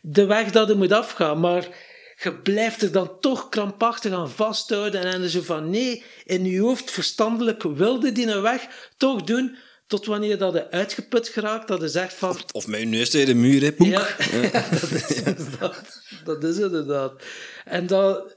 de 0.02 0.26
weg 0.26 0.50
dat 0.50 0.68
je 0.68 0.74
moet 0.74 0.92
afgaan, 0.92 1.40
maar 1.40 1.68
je 2.22 2.40
blijft 2.40 2.82
er 2.82 2.92
dan 2.92 3.20
toch 3.20 3.48
krampachtig 3.48 4.12
aan 4.12 4.30
vasthouden 4.30 5.02
en 5.04 5.20
dan 5.20 5.28
zo 5.28 5.40
van 5.42 5.70
nee, 5.70 6.04
in 6.24 6.44
je 6.44 6.60
hoofd 6.60 6.90
verstandelijk 6.90 7.62
wilde 7.62 8.12
die 8.12 8.26
een 8.26 8.42
weg 8.42 8.90
toch 8.96 9.22
doen, 9.22 9.56
tot 9.86 10.06
wanneer 10.06 10.38
dat 10.38 10.54
je 10.54 10.70
uitgeput 10.70 11.28
geraakt, 11.28 11.68
dat 11.68 11.80
je 11.80 11.88
zegt 11.88 12.14
van 12.14 12.36
Of 12.52 12.78
je 12.78 12.86
neus 12.86 13.10
tegen 13.10 13.26
de 13.26 13.34
muur, 13.34 13.60
hè, 13.60 13.84
ja, 13.84 14.16
dat 14.80 14.90
is 14.90 15.22
inderdaad. 15.22 16.02
Dat 16.24 16.44
is 16.44 16.58
inderdaad. 16.58 17.22
En 17.64 17.86
dan 17.86 18.32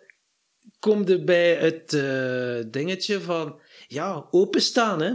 komt 0.79 1.09
er 1.09 1.23
bij 1.23 1.55
het 1.55 1.93
eh, 1.93 2.71
dingetje 2.71 3.21
van, 3.21 3.59
ja, 3.87 4.27
openstaan, 4.31 5.01
hè. 5.01 5.13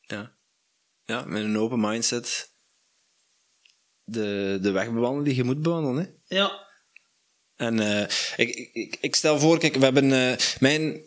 Ja. 0.00 0.36
ja, 1.04 1.24
met 1.24 1.42
een 1.42 1.58
open 1.58 1.80
mindset 1.80 2.49
de, 4.12 4.58
de 4.62 4.70
weg 4.70 4.92
bewandelen 4.92 5.24
die 5.24 5.34
je 5.34 5.44
moet 5.44 5.62
bewandelen. 5.62 6.18
Hè. 6.26 6.36
Ja, 6.36 6.68
En 7.56 7.80
eh, 7.80 8.08
ik, 8.36 8.70
ik, 8.72 8.96
ik 9.00 9.16
stel 9.16 9.38
voor, 9.38 9.58
kijk, 9.58 9.74
we 9.74 9.84
hebben 9.84 10.12
eh, 10.12 10.36
mijn, 10.60 11.00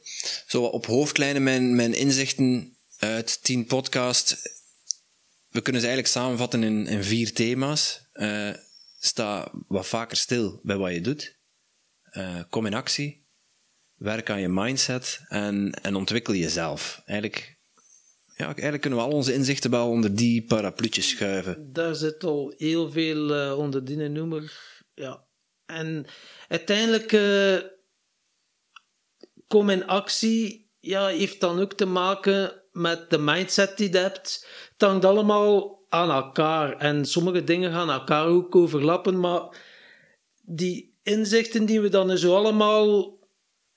zo 0.47 0.63
op 0.63 0.85
hoofdlijnen, 0.85 1.43
mijn, 1.43 1.75
mijn 1.75 1.93
inzichten 1.93 2.77
uit 2.97 3.43
tien 3.43 3.65
podcast. 3.65 4.51
We 5.49 5.61
kunnen 5.61 5.81
ze 5.81 5.87
eigenlijk 5.87 6.17
samenvatten 6.17 6.63
in, 6.63 6.87
in 6.87 7.03
vier 7.03 7.33
thema's. 7.33 8.01
Eh, 8.11 8.49
sta 8.99 9.51
wat 9.67 9.87
vaker 9.87 10.17
stil 10.17 10.59
bij 10.63 10.77
wat 10.77 10.93
je 10.93 11.01
doet. 11.01 11.41
Kom 12.49 12.65
in 12.65 12.73
actie. 12.73 13.27
Werk 13.95 14.29
aan 14.29 14.41
je 14.41 14.49
mindset 14.49 15.21
en, 15.27 15.71
en 15.71 15.95
ontwikkel 15.95 16.33
jezelf. 16.33 17.01
Eigenlijk, 17.05 17.57
ja, 18.43 18.53
eigenlijk 18.53 18.81
kunnen 18.81 18.99
we 18.99 19.05
al 19.05 19.11
onze 19.11 19.33
inzichten 19.33 19.71
wel 19.71 19.89
onder 19.89 20.15
die 20.15 20.43
parapluutje 20.43 21.01
schuiven. 21.01 21.73
daar 21.73 21.95
zit 21.95 22.23
al 22.23 22.53
heel 22.57 22.91
veel 22.91 23.33
eh, 23.33 23.57
onder 23.57 23.85
die 23.85 24.09
noemer. 24.09 24.61
Ja. 24.93 25.25
En 25.65 26.05
uiteindelijk, 26.47 27.11
eh, 27.11 27.57
kom 29.47 29.69
in 29.69 29.87
actie, 29.87 30.71
ja, 30.79 31.07
heeft 31.07 31.39
dan 31.39 31.59
ook 31.59 31.73
te 31.73 31.85
maken 31.85 32.61
met 32.71 33.09
de 33.09 33.17
mindset 33.17 33.77
die 33.77 33.91
je 33.91 33.97
hebt. 33.97 34.47
Het 34.71 34.81
hangt 34.81 35.05
allemaal 35.05 35.85
aan 35.89 36.11
elkaar. 36.11 36.77
En 36.77 37.05
sommige 37.05 37.43
dingen 37.43 37.71
gaan 37.71 37.89
elkaar 37.89 38.25
ook 38.25 38.55
overlappen, 38.55 39.19
maar 39.19 39.57
die 40.41 40.99
inzichten 41.03 41.65
die 41.65 41.81
we 41.81 41.89
dan 41.89 42.17
zo 42.17 42.35
allemaal 42.35 43.17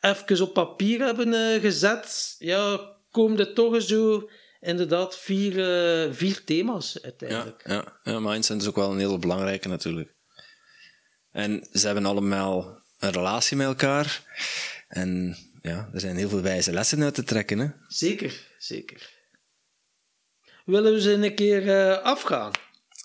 even 0.01 0.43
op 0.43 0.53
papier 0.53 1.01
hebben 1.01 1.35
eh, 1.35 1.61
gezet, 1.61 2.35
ja, 2.39 2.95
komen 3.11 3.39
er 3.39 3.53
toch 3.55 3.83
zo 3.83 4.29
inderdaad 4.61 5.19
vier, 5.19 5.53
eh, 5.53 6.13
vier 6.13 6.45
thema's 6.45 6.99
uiteindelijk. 7.03 7.63
ja, 7.67 8.01
ja, 8.05 8.21
mindset 8.21 8.61
is 8.61 8.67
ook 8.67 8.77
wel 8.77 8.91
een 8.91 8.99
heel 8.99 9.19
belangrijke 9.19 9.69
natuurlijk. 9.69 10.15
En 11.31 11.69
ze 11.73 11.87
hebben 11.87 12.07
allemaal 12.07 12.83
een 12.99 13.11
relatie 13.11 13.57
met 13.57 13.67
elkaar. 13.67 14.23
En 14.89 15.37
ja, 15.63 15.89
er 15.93 16.01
zijn 16.01 16.17
heel 16.17 16.29
veel 16.29 16.41
wijze 16.41 16.73
lessen 16.73 17.03
uit 17.03 17.15
te 17.15 17.25
trekken. 17.25 17.59
Hè? 17.59 17.69
Zeker, 17.89 18.47
zeker. 18.59 19.15
Willen 20.65 20.93
we 20.93 21.01
ze 21.01 21.13
een 21.13 21.35
keer 21.35 21.69
eh, 21.69 22.03
afgaan? 22.03 22.53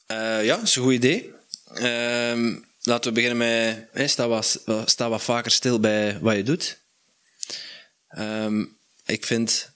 Eh, 0.06 0.46
ja, 0.46 0.56
dat 0.56 0.68
is 0.68 0.76
een 0.76 0.84
goed 0.84 0.94
idee. 0.94 1.34
Ehm, 1.74 2.56
laten 2.82 3.14
we 3.14 3.22
beginnen 3.22 3.38
met... 3.38 3.88
Hè, 3.92 4.08
sta, 4.08 4.28
wat, 4.28 4.64
sta 4.86 5.10
wat 5.10 5.24
vaker 5.24 5.52
stil 5.52 5.80
bij 5.80 6.20
wat 6.20 6.36
je 6.36 6.44
doet. 6.44 6.80
Ehm, 8.08 8.66
ik 9.06 9.26
vind... 9.26 9.72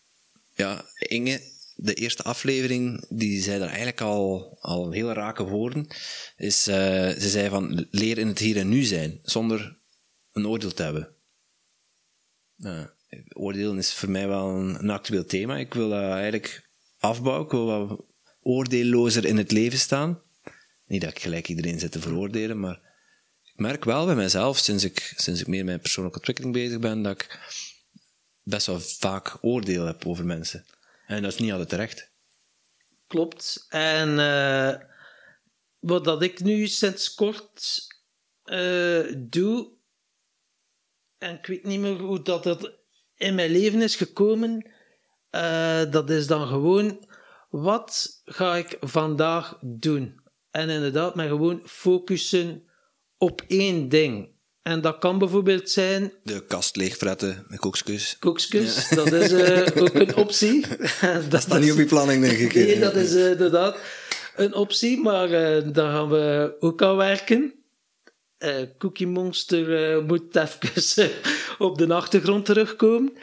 Ja, 0.54 0.86
Inge, 0.98 1.42
de 1.76 1.94
eerste 1.94 2.24
aflevering, 2.24 3.06
die 3.10 3.42
zei 3.42 3.60
daar 3.60 3.68
eigenlijk 3.68 4.02
al, 4.02 4.58
al 4.60 4.92
heel 4.92 5.12
rake 5.12 5.44
woorden. 5.44 5.88
Is, 6.38 6.68
eh, 6.68 7.10
ze 7.10 7.30
zei 7.30 7.50
van, 7.50 7.88
leer 7.92 8.18
in 8.18 8.28
het 8.28 8.40
hier 8.40 8.58
en 8.58 8.70
nu 8.70 8.84
zijn, 8.84 9.20
zonder 9.24 9.78
een 10.32 10.48
oordeel 10.48 10.74
te 10.74 10.84
hebben. 10.84 11.16
Nou, 12.56 12.90
oordelen 13.34 13.78
is 13.78 13.94
voor 13.94 14.10
mij 14.10 14.28
wel 14.28 14.50
een, 14.50 14.90
actueel 14.90 15.26
thema. 15.26 15.58
Ik 15.58 15.74
wil 15.74 15.90
dat 15.90 16.02
eigenlijk 16.02 16.70
afbouwen. 16.98 17.46
Ik 17.46 17.52
wil 17.52 17.66
wat 17.66 18.06
oordeellozer 18.42 19.26
in 19.26 19.38
het 19.38 19.52
leven 19.52 19.80
staan. 19.80 20.22
Niet 20.86 21.02
dat 21.02 21.10
ik 21.10 21.20
gelijk 21.20 21.50
iedereen 21.50 21.80
zit 21.80 21.92
te 21.92 22.00
veroordelen, 22.00 22.60
maar 22.60 22.80
ik 23.44 23.60
merk 23.60 23.84
wel 23.84 24.06
bij 24.06 24.16
mezelf, 24.16 24.58
sinds 24.58 24.84
ik, 24.84 25.14
sinds 25.16 25.42
ik 25.42 25.48
meer 25.48 25.66
met 25.66 25.82
persoonlijke 25.82 26.18
ontwikkeling 26.18 26.54
bezig 26.54 26.80
ben, 26.80 27.02
dat 27.02 27.22
ik 27.22 27.40
best 28.44 28.66
wel 28.66 28.80
vaak 28.80 29.38
oordeel 29.42 29.86
heb 29.86 30.06
over 30.06 30.26
mensen. 30.26 30.66
En 31.08 31.22
dat 31.22 31.32
is 31.32 31.39
niet 31.39 31.52
altijd 31.52 31.70
terecht. 31.70 32.12
Klopt. 33.08 33.65
En 33.70 34.20
eh, 34.20 34.76
wat 35.80 36.04
dat 36.04 36.22
ik 36.22 36.39
nu 36.39 36.68
sinds 36.68 37.13
kort 37.13 37.88
eh, 38.44 39.13
doe, 39.18 39.74
en 41.18 41.38
ik 41.38 41.46
weet 41.46 41.63
niet 41.63 41.80
meer 41.80 42.00
hoe 42.00 42.22
dat, 42.22 42.44
dat 42.44 42.74
in 43.15 43.36
mijn 43.36 43.52
leven 43.52 43.82
is 43.82 43.96
gekomen, 43.96 44.72
eh, 45.30 45.91
dat 45.91 46.10
is 46.10 46.28
dan 46.28 46.48
gewoon, 46.48 47.10
wat 47.50 48.22
ga 48.26 48.56
ik 48.56 48.78
vandaag 48.80 49.58
doen? 49.62 50.24
En 50.52 50.70
inderdaad, 50.70 51.15
maar 51.15 51.28
gewoon 51.28 51.62
focussen 51.65 52.70
op 53.18 53.41
één 53.48 53.89
ding. 53.89 54.35
En 54.65 54.82
dat 54.82 54.97
kan 54.97 55.17
bijvoorbeeld 55.17 55.69
zijn 55.69 56.13
De 56.23 56.45
kast 56.45 56.75
leegfretten 56.75 57.45
met 57.47 57.60
koekjes. 57.60 58.15
koekjes, 58.19 58.89
dat 58.89 59.12
is 59.12 59.32
eh, 59.32 59.84
ook 59.84 59.93
een 59.93 60.15
optie. 60.15 60.65
dat 61.30 61.41
staat 61.41 61.60
niet 61.60 61.71
op 61.71 61.78
je 61.78 61.86
planning, 61.86 62.21
denk 62.21 62.38
ik. 62.38 62.54
Nee, 62.54 62.80
dat 62.80 62.95
is 62.95 63.15
eh, 63.15 63.30
inderdaad 63.30 63.78
een 64.36 64.54
optie, 64.54 65.01
maar 65.01 65.32
eh, 65.32 65.63
daar 65.73 65.91
gaan 65.91 66.10
we 66.10 66.56
ook 66.60 66.82
aan 66.82 66.95
werken. 66.95 67.54
Cookie 68.78 69.08
Monster 69.08 70.04
moet 70.04 70.36
even 70.36 71.12
op 71.67 71.78
de 71.78 71.93
achtergrond 71.93 72.45
terugkomen. 72.45 73.13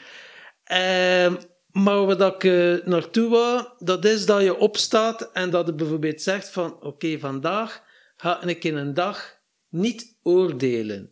Ehm, 0.64 1.34
maar 1.72 2.06
wat 2.06 2.20
ik 2.20 2.42
naartoe 2.84 3.28
wou, 3.28 3.66
dat 3.78 4.04
is 4.04 4.26
dat 4.26 4.42
je 4.42 4.56
opstaat 4.56 5.30
en 5.32 5.50
dat 5.50 5.66
je 5.66 5.74
bijvoorbeeld 5.74 6.22
zegt 6.22 6.48
van 6.48 6.82
oké, 6.82 7.18
vandaag 7.18 7.82
ga 8.16 8.42
ik 8.42 8.64
in 8.64 8.76
een 8.76 8.94
dag 8.94 9.40
niet 9.68 10.16
oordelen. 10.22 11.11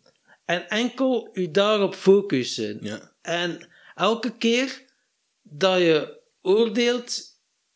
En 0.51 0.69
enkel 0.69 1.29
u 1.33 1.51
daarop 1.51 1.95
focussen. 1.95 2.79
Ja. 2.81 3.13
En 3.23 3.69
elke 3.95 4.37
keer 4.37 4.85
dat 5.43 5.79
je 5.79 6.21
oordeelt, 6.43 7.23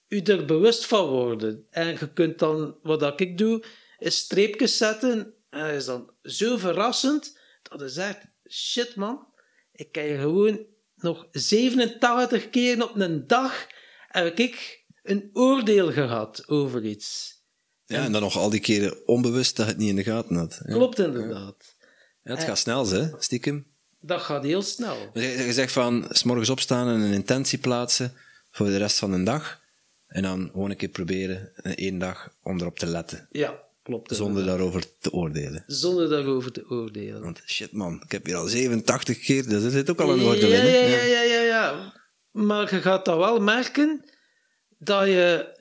u 0.09 0.21
er 0.21 0.45
bewust 0.45 0.87
van 0.87 1.09
worden. 1.09 1.67
En 1.71 1.89
je 1.89 2.13
kunt 2.13 2.39
dan, 2.39 2.79
wat 2.83 3.01
dat 3.01 3.21
ik 3.21 3.39
doe, 3.39 3.65
is 3.99 4.17
streepjes 4.17 4.77
zetten. 4.77 5.35
En 5.51 5.61
dat 5.61 5.75
is 5.75 5.85
dan 5.85 6.13
zo 6.23 6.57
verrassend, 6.57 7.39
dat 7.63 7.81
je 7.81 7.89
zegt, 7.89 8.27
shit 8.49 8.95
man, 8.97 9.27
ik 9.73 9.97
hier 9.97 10.19
gewoon 10.19 10.67
nog 10.97 11.27
87 11.31 12.51
keer 12.51 12.83
op 12.83 13.01
een 13.01 13.27
dag 13.27 13.67
heb 14.09 14.39
ik 14.39 14.85
een 15.03 15.31
oordeel 15.33 15.93
gehad 15.93 16.49
over 16.49 16.85
iets. 16.85 17.33
Ja, 17.85 18.05
en 18.05 18.13
dan 18.13 18.23
nog 18.23 18.37
al 18.37 18.51
die 18.51 18.61
keren 18.61 19.07
onbewust 19.07 19.57
dat 19.57 19.67
je 19.67 19.73
het 19.73 19.81
niet 19.81 19.91
in 19.91 19.97
de 19.97 20.03
gaten 20.03 20.37
had. 20.37 20.61
Ja. 20.65 20.75
Klopt 20.75 20.99
inderdaad. 20.99 21.74
Ja, 22.25 22.35
het 22.35 22.45
gaat 22.45 22.59
snel, 22.59 22.89
hè, 22.89 23.11
stiekem. 23.19 23.67
Dat 24.01 24.21
gaat 24.21 24.43
heel 24.45 24.63
snel. 24.63 25.11
Je 25.15 25.53
zegt 25.53 25.73
van, 25.73 26.07
s 26.11 26.23
morgens 26.23 26.51
opstaan 26.51 26.89
en 26.89 27.01
een 27.01 27.13
intentie 27.13 27.59
plaatsen 27.59 28.13
voor 28.51 28.67
de 28.67 28.77
rest 28.77 28.99
van 28.99 29.11
de 29.11 29.23
dag. 29.23 29.61
En 30.07 30.23
dan 30.23 30.49
gewoon 30.53 30.71
een 30.71 30.77
keer 30.77 30.89
proberen, 30.89 31.53
een 31.55 31.75
één 31.75 31.99
dag, 31.99 32.35
om 32.43 32.61
erop 32.61 32.79
te 32.79 32.87
letten. 32.87 33.29
Ja, 33.31 33.63
klopt. 33.83 34.15
Zonder 34.15 34.39
inderdaad. 34.41 34.57
daarover 34.57 34.99
te 34.99 35.13
oordelen. 35.13 35.65
Zonder 35.67 36.09
daarover 36.09 36.53
te 36.53 36.71
oordelen. 36.71 37.23
Want 37.23 37.43
shit 37.47 37.73
man, 37.73 38.03
ik 38.05 38.13
heb 38.13 38.27
hier 38.27 38.37
al 38.37 38.47
87 38.47 39.19
keer, 39.19 39.49
dus 39.49 39.63
er 39.63 39.71
zit 39.71 39.91
ook 39.91 40.01
al 40.01 40.13
een 40.13 40.23
oordeel 40.23 40.49
ja, 40.49 40.59
in. 40.59 40.67
ja, 40.67 40.81
ja, 40.81 41.03
ja, 41.03 41.23
ja, 41.23 41.41
ja. 41.41 41.93
Maar 42.31 42.75
je 42.75 42.81
gaat 42.81 43.05
dat 43.05 43.19
wel 43.19 43.41
merken 43.41 44.05
dat 44.79 45.07
je 45.07 45.59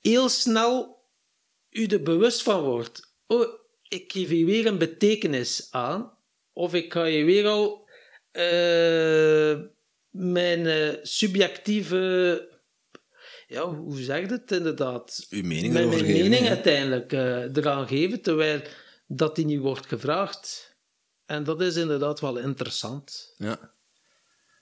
heel 0.00 0.28
snel 0.28 1.04
je 1.68 1.86
er 1.86 2.02
bewust 2.02 2.42
van 2.42 2.62
wordt. 2.62 3.14
Oh, 3.26 3.48
ik 3.88 4.12
geef 4.12 4.30
je 4.30 4.44
weer 4.44 4.66
een 4.66 4.78
betekenis 4.78 5.68
aan. 5.70 6.12
Of 6.52 6.74
ik 6.74 6.92
ga 6.92 7.04
je 7.04 7.24
weer 7.24 7.46
al 7.46 7.88
eh, 8.30 9.60
mijn 10.10 10.66
eh, 10.66 10.94
subjectieve... 11.02 12.54
Ja, 13.46 13.74
hoe 13.74 13.98
zeg 13.98 14.20
je 14.20 14.26
het 14.26 14.52
inderdaad? 14.52 15.26
Uw 15.30 15.42
mening 15.42 15.72
Mijn, 15.72 15.88
mijn 15.88 16.00
geven, 16.00 16.22
mening 16.22 16.42
ja. 16.42 16.48
uiteindelijk 16.48 17.12
eh, 17.12 17.56
eraan 17.56 17.88
geven, 17.88 18.22
terwijl 18.22 18.62
dat 19.06 19.36
die 19.36 19.44
niet 19.44 19.60
wordt 19.60 19.86
gevraagd. 19.86 20.74
En 21.26 21.44
dat 21.44 21.60
is 21.60 21.76
inderdaad 21.76 22.20
wel 22.20 22.36
interessant. 22.36 23.34
Ja. 23.36 23.72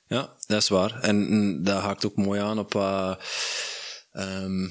ja, 0.07 0.37
dat 0.47 0.63
is 0.63 0.69
waar. 0.69 1.01
En 1.01 1.17
mm, 1.17 1.65
dat 1.65 1.83
haakt 1.83 2.05
ook 2.05 2.17
mooi 2.17 2.41
aan 2.41 2.59
op 2.59 2.75
ehm, 4.13 4.69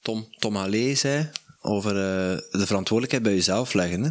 Tom, 0.00 0.28
Tom 0.38 0.72
zei 0.94 1.30
over 1.60 1.90
eh, 1.90 2.38
de 2.50 2.66
verantwoordelijkheid 2.66 3.22
bij 3.22 3.34
jezelf 3.34 3.72
leggen. 3.72 4.02
Hè? 4.02 4.10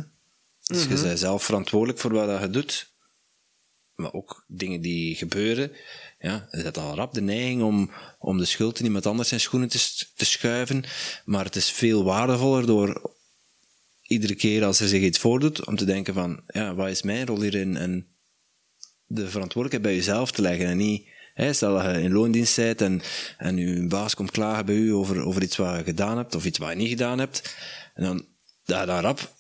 Dus 0.64 0.84
je 0.84 1.02
bent 1.02 1.20
zelf 1.20 1.44
verantwoordelijk 1.44 2.00
voor 2.00 2.14
wat 2.14 2.42
je 2.42 2.50
doet. 2.50 2.94
Maar 3.96 4.14
ook 4.14 4.44
dingen 4.48 4.82
die 4.82 5.16
gebeuren. 5.16 5.72
Ja, 6.20 6.48
je 6.52 6.62
hebt 6.62 6.78
al 6.78 6.96
rap 6.96 7.14
de 7.14 7.22
neiging 7.22 7.62
om, 7.62 7.92
om 8.20 8.38
de 8.38 8.46
schuld 8.46 8.80
in 8.80 8.86
iemand 8.86 9.06
anders 9.06 9.30
zijn 9.30 9.40
schoenen 9.40 9.70
te, 9.70 10.08
te 10.16 10.26
schuiven. 10.26 10.84
Maar 11.26 11.46
het 11.46 11.56
is 11.56 11.72
veel 11.72 12.04
waardevoller 12.04 12.66
door 12.66 13.16
iedere 14.02 14.36
keer 14.36 14.66
als 14.66 14.80
er 14.80 14.88
zich 14.88 15.02
iets 15.02 15.20
voordoet, 15.20 15.66
om 15.66 15.76
te 15.76 15.86
denken 15.86 16.14
van, 16.14 16.44
ja, 16.48 16.76
wat 16.76 16.90
is 16.90 17.02
mijn 17.02 17.26
rol 17.26 17.42
hierin? 17.42 17.78
En 17.78 18.08
de 19.06 19.30
verantwoordelijkheid 19.30 19.82
bij 19.82 19.96
jezelf 19.96 20.32
te 20.32 20.42
leggen 20.42 20.68
en 20.68 20.78
niet... 20.78 21.08
Hè, 21.40 21.54
stel 21.54 21.74
dat 21.74 21.84
je 21.84 22.02
in 22.02 22.12
loondienst 22.14 22.56
bent 22.56 22.82
en, 22.82 23.02
en 23.38 23.58
je 23.58 23.88
baas 23.88 24.16
komt 24.16 24.32
klagen 24.32 24.66
bij 24.66 24.76
u 24.76 24.94
over, 24.94 25.26
over 25.26 25.42
iets 25.42 25.58
wat 25.58 25.78
je 25.78 25.84
gedaan 25.84 26.18
hebt 26.18 26.36
of 26.36 26.46
iets 26.46 26.58
wat 26.58 26.70
je 26.70 26.76
niet 26.76 26.90
gedaan 26.90 27.20
hebt. 27.20 27.56
En 27.94 28.04
dan, 28.04 28.26
dat 28.66 28.80
je 28.80 28.86
dan 28.86 29.00
rap 29.00 29.34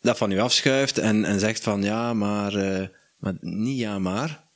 dat 0.00 0.18
van 0.18 0.30
je 0.30 0.40
afschuift 0.40 0.98
en, 0.98 1.24
en 1.24 1.40
zegt 1.40 1.62
van 1.62 1.82
ja, 1.82 2.14
maar, 2.14 2.54
eh, 2.54 2.86
maar 3.18 3.34
niet 3.40 3.78
ja, 3.78 3.98
maar. 3.98 4.48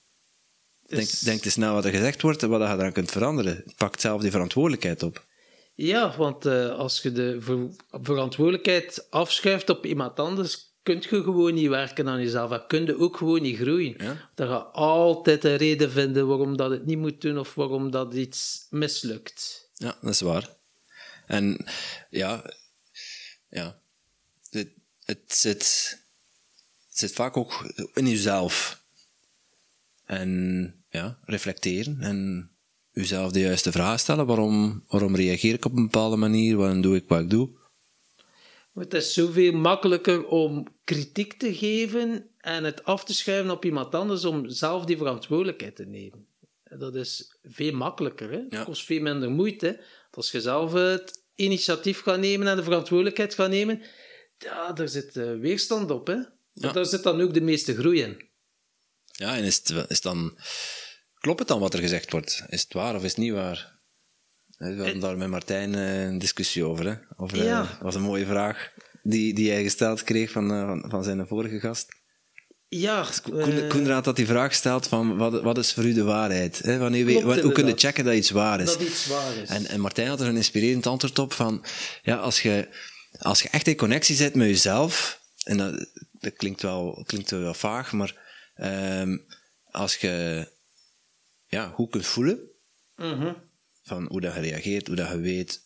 Denk, 0.87 1.01
Dus- 1.11 1.21
denk 1.21 1.45
eens 1.45 1.57
na 1.57 1.73
wat 1.73 1.85
er 1.85 1.91
gezegd 1.91 2.23
wordt 2.23 2.43
en 2.43 2.49
wat 2.49 2.61
je 2.61 2.67
eraan 2.67 2.93
kunt 2.93 3.11
veranderen. 3.11 3.65
Pak 3.77 4.01
zelf 4.01 4.21
die 4.23 4.31
verantwoordelijkheid 4.31 5.03
op. 5.03 5.27
Ja, 5.75 6.17
want 6.17 6.47
eh, 6.47 6.71
als 6.71 7.03
je 7.03 7.13
de 7.13 7.37
ver- 7.41 7.71
verantwoordelijkheid 7.91 9.07
afschuift 9.11 9.71
op 9.71 9.87
iemand 9.87 10.19
anders, 10.21 10.74
kun 10.85 11.03
je 11.11 11.23
gewoon 11.23 11.55
niet 11.55 11.68
werken 11.68 12.09
aan 12.09 12.20
jezelf. 12.20 12.51
En 12.51 12.66
kun 12.66 12.87
je 12.87 12.99
ook 12.99 13.16
gewoon 13.16 13.42
niet 13.42 13.59
groeien. 13.59 13.94
Ja. 13.99 14.31
Dan 14.35 14.49
ga 14.49 14.55
je 14.55 14.62
altijd 14.62 15.44
een 15.44 15.57
reden 15.57 15.90
vinden 15.90 16.27
waarom 16.27 16.57
dat 16.57 16.70
het 16.70 16.87
niet 16.87 16.99
moet 16.99 17.20
doen 17.20 17.38
of 17.38 17.55
waarom 17.55 17.90
dat 17.90 18.14
iets 18.14 18.66
mislukt. 18.70 19.68
Ja, 19.75 19.97
dat 20.01 20.11
is 20.11 20.20
waar. 20.20 20.49
En 21.27 21.66
ja, 22.11 22.55
ja 23.49 23.79
het, 24.51 24.68
het, 25.05 25.23
zit, 25.27 25.62
het 26.88 26.99
zit 26.99 27.12
vaak 27.12 27.37
ook 27.37 27.73
in 27.94 28.09
jezelf. 28.09 28.83
En 30.05 30.85
ja, 30.88 31.18
reflecteren 31.25 32.01
en 32.01 32.51
jezelf 32.92 33.33
de 33.33 33.40
juiste 33.40 33.73
vraag 33.73 34.01
stellen. 34.01 34.27
Waarom, 34.27 34.85
waarom 34.88 35.16
reageer 35.16 35.55
ik 35.55 35.64
op 35.64 35.77
een 35.77 35.83
bepaalde 35.83 36.16
manier? 36.16 36.57
Waarom 36.57 36.81
doe 36.81 36.97
ik 36.97 37.09
wat 37.09 37.20
ik 37.20 37.31
doe? 37.31 37.51
Het 38.75 38.95
is 38.95 39.13
zoveel 39.13 39.53
makkelijker 39.53 40.27
om 40.27 40.67
kritiek 40.85 41.33
te 41.33 41.55
geven 41.55 42.31
en 42.39 42.65
het 42.65 42.85
af 42.85 43.05
te 43.05 43.15
schuiven 43.15 43.51
op 43.51 43.65
iemand 43.65 43.95
anders 43.95 44.25
om 44.25 44.49
zelf 44.49 44.85
die 44.85 44.97
verantwoordelijkheid 44.97 45.77
te 45.77 45.85
nemen. 45.85 46.27
Dat 46.65 46.95
is 46.95 47.39
veel 47.43 47.73
makkelijker. 47.73 48.31
Hè? 48.31 48.43
Het 48.49 48.65
kost 48.65 48.85
veel 48.85 49.01
minder 49.01 49.31
moeite. 49.31 49.81
Als 50.11 50.31
je 50.31 50.41
zelf 50.41 50.73
het 50.73 51.23
initiatief 51.35 52.01
gaat 52.01 52.19
nemen 52.19 52.47
en 52.47 52.57
de 52.57 52.63
verantwoordelijkheid 52.63 53.35
gaat 53.35 53.51
nemen, 53.51 53.83
ja, 54.39 54.73
daar 54.73 54.89
zit 54.89 55.17
eh, 55.17 55.39
weerstand 55.39 55.91
op. 55.91 56.07
Hè? 56.07 56.19
Ja. 56.53 56.73
Daar 56.73 56.87
zit 56.87 57.03
dan 57.03 57.21
ook 57.21 57.35
de 57.35 57.41
meeste 57.41 57.75
groei 57.75 58.01
in. 58.01 58.29
Ja, 59.05 59.37
en 59.37 59.45
is 59.45 59.57
het, 59.57 59.91
is 59.91 60.01
dan, 60.01 60.39
klopt 61.15 61.39
het 61.39 61.49
dan 61.49 61.61
wat 61.61 61.75
er 61.75 61.81
gezegd 61.81 62.11
wordt? 62.11 62.45
Is 62.49 62.63
het 62.63 62.73
waar 62.73 62.95
of 62.95 63.05
is 63.05 63.11
het 63.11 63.19
niet 63.21 63.33
waar? 63.33 63.74
We 64.59 64.77
hadden 64.77 65.01
daar 65.01 65.17
met 65.17 65.29
Martijn 65.29 65.75
eh, 65.75 66.05
een 66.05 66.19
discussie 66.19 66.64
over. 66.64 66.87
Hè? 66.87 66.95
over 67.17 67.38
eh, 67.38 67.45
Ja. 67.45 67.62
Dat 67.62 67.81
was 67.81 67.95
een 67.95 68.03
mooie 68.03 68.27
vraag 68.27 68.73
die, 69.05 69.35
die 69.35 69.51
hij 69.51 69.62
gesteld 69.62 70.03
kreeg 70.03 70.31
van, 70.31 70.53
eh, 70.53 70.67
van, 70.67 70.85
van 70.88 71.05
zijn 71.05 71.27
vorige 71.27 71.61
gast. 71.61 72.03
Ja, 72.69 73.07
Koen, 73.23 73.40
eh, 73.40 73.69
Koenraad 73.69 74.05
had 74.05 74.17
die 74.17 74.27
vraag 74.27 74.49
gesteld 74.49 74.87
van 74.87 75.17
wat, 75.17 75.43
wat 75.43 75.59
is 75.59 75.73
voor 75.73 75.85
u 75.85 75.93
de 75.93 76.03
waarheid? 76.03 76.59
Hè? 76.59 76.79
Wanneer 76.79 77.05
we, 77.05 77.40
hoe 77.40 77.53
kun 77.53 77.67
je 77.67 77.75
checken 77.77 78.05
dat 78.05 78.14
iets 78.14 78.31
waar 78.31 78.61
is? 78.61 78.67
dat 78.67 78.81
iets 78.81 79.07
waar 79.07 79.37
is. 79.37 79.49
En, 79.49 79.67
en 79.67 79.81
Martijn 79.81 80.09
had 80.09 80.21
er 80.21 80.27
een 80.27 80.37
inspirerend 80.37 80.87
antwoord 80.87 81.19
op 81.19 81.33
van, 81.33 81.64
ja, 82.03 82.17
als 82.17 82.43
je, 82.43 82.69
als 83.19 83.43
je 83.43 83.49
echt 83.49 83.67
in 83.67 83.77
connectie 83.77 84.17
zit 84.17 84.35
met 84.35 84.49
jezelf, 84.49 85.21
en 85.45 85.57
dat, 85.57 85.87
dat 86.12 86.33
klinkt, 86.37 86.62
wel, 86.62 87.03
klinkt 87.07 87.31
wel 87.31 87.55
vaag, 87.55 87.93
maar 87.93 88.17
ehm, 88.55 89.19
als 89.71 89.97
je 89.97 90.47
ja, 91.47 91.67
goed 91.67 91.90
kunt 91.90 92.07
voelen 92.07 92.53
Mhm. 92.97 93.33
Van 93.85 94.07
hoe 94.09 94.20
dat 94.20 94.35
je 94.35 94.40
reageert, 94.40 94.87
hoe 94.87 94.97
dat 94.97 95.09
je 95.11 95.18
weet 95.18 95.62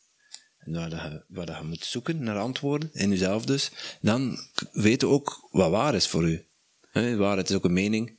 en 0.59 0.73
waar, 0.73 0.91
dat 0.91 1.01
je, 1.01 1.25
waar 1.29 1.47
dat 1.47 1.57
je 1.57 1.63
moet 1.65 1.85
zoeken 1.85 2.23
naar 2.23 2.39
antwoorden, 2.39 2.91
in 2.93 3.11
jezelf 3.11 3.45
dus, 3.45 3.71
dan 4.01 4.39
weet 4.73 5.01
je 5.01 5.07
ook 5.07 5.49
wat 5.51 5.71
waar 5.71 5.95
is 5.95 6.07
voor 6.09 6.29
u. 6.29 6.47
Hè, 6.91 7.17
waarheid 7.17 7.51
is 7.51 7.57
ook 7.57 7.65
een 7.65 7.73
mening, 7.73 8.17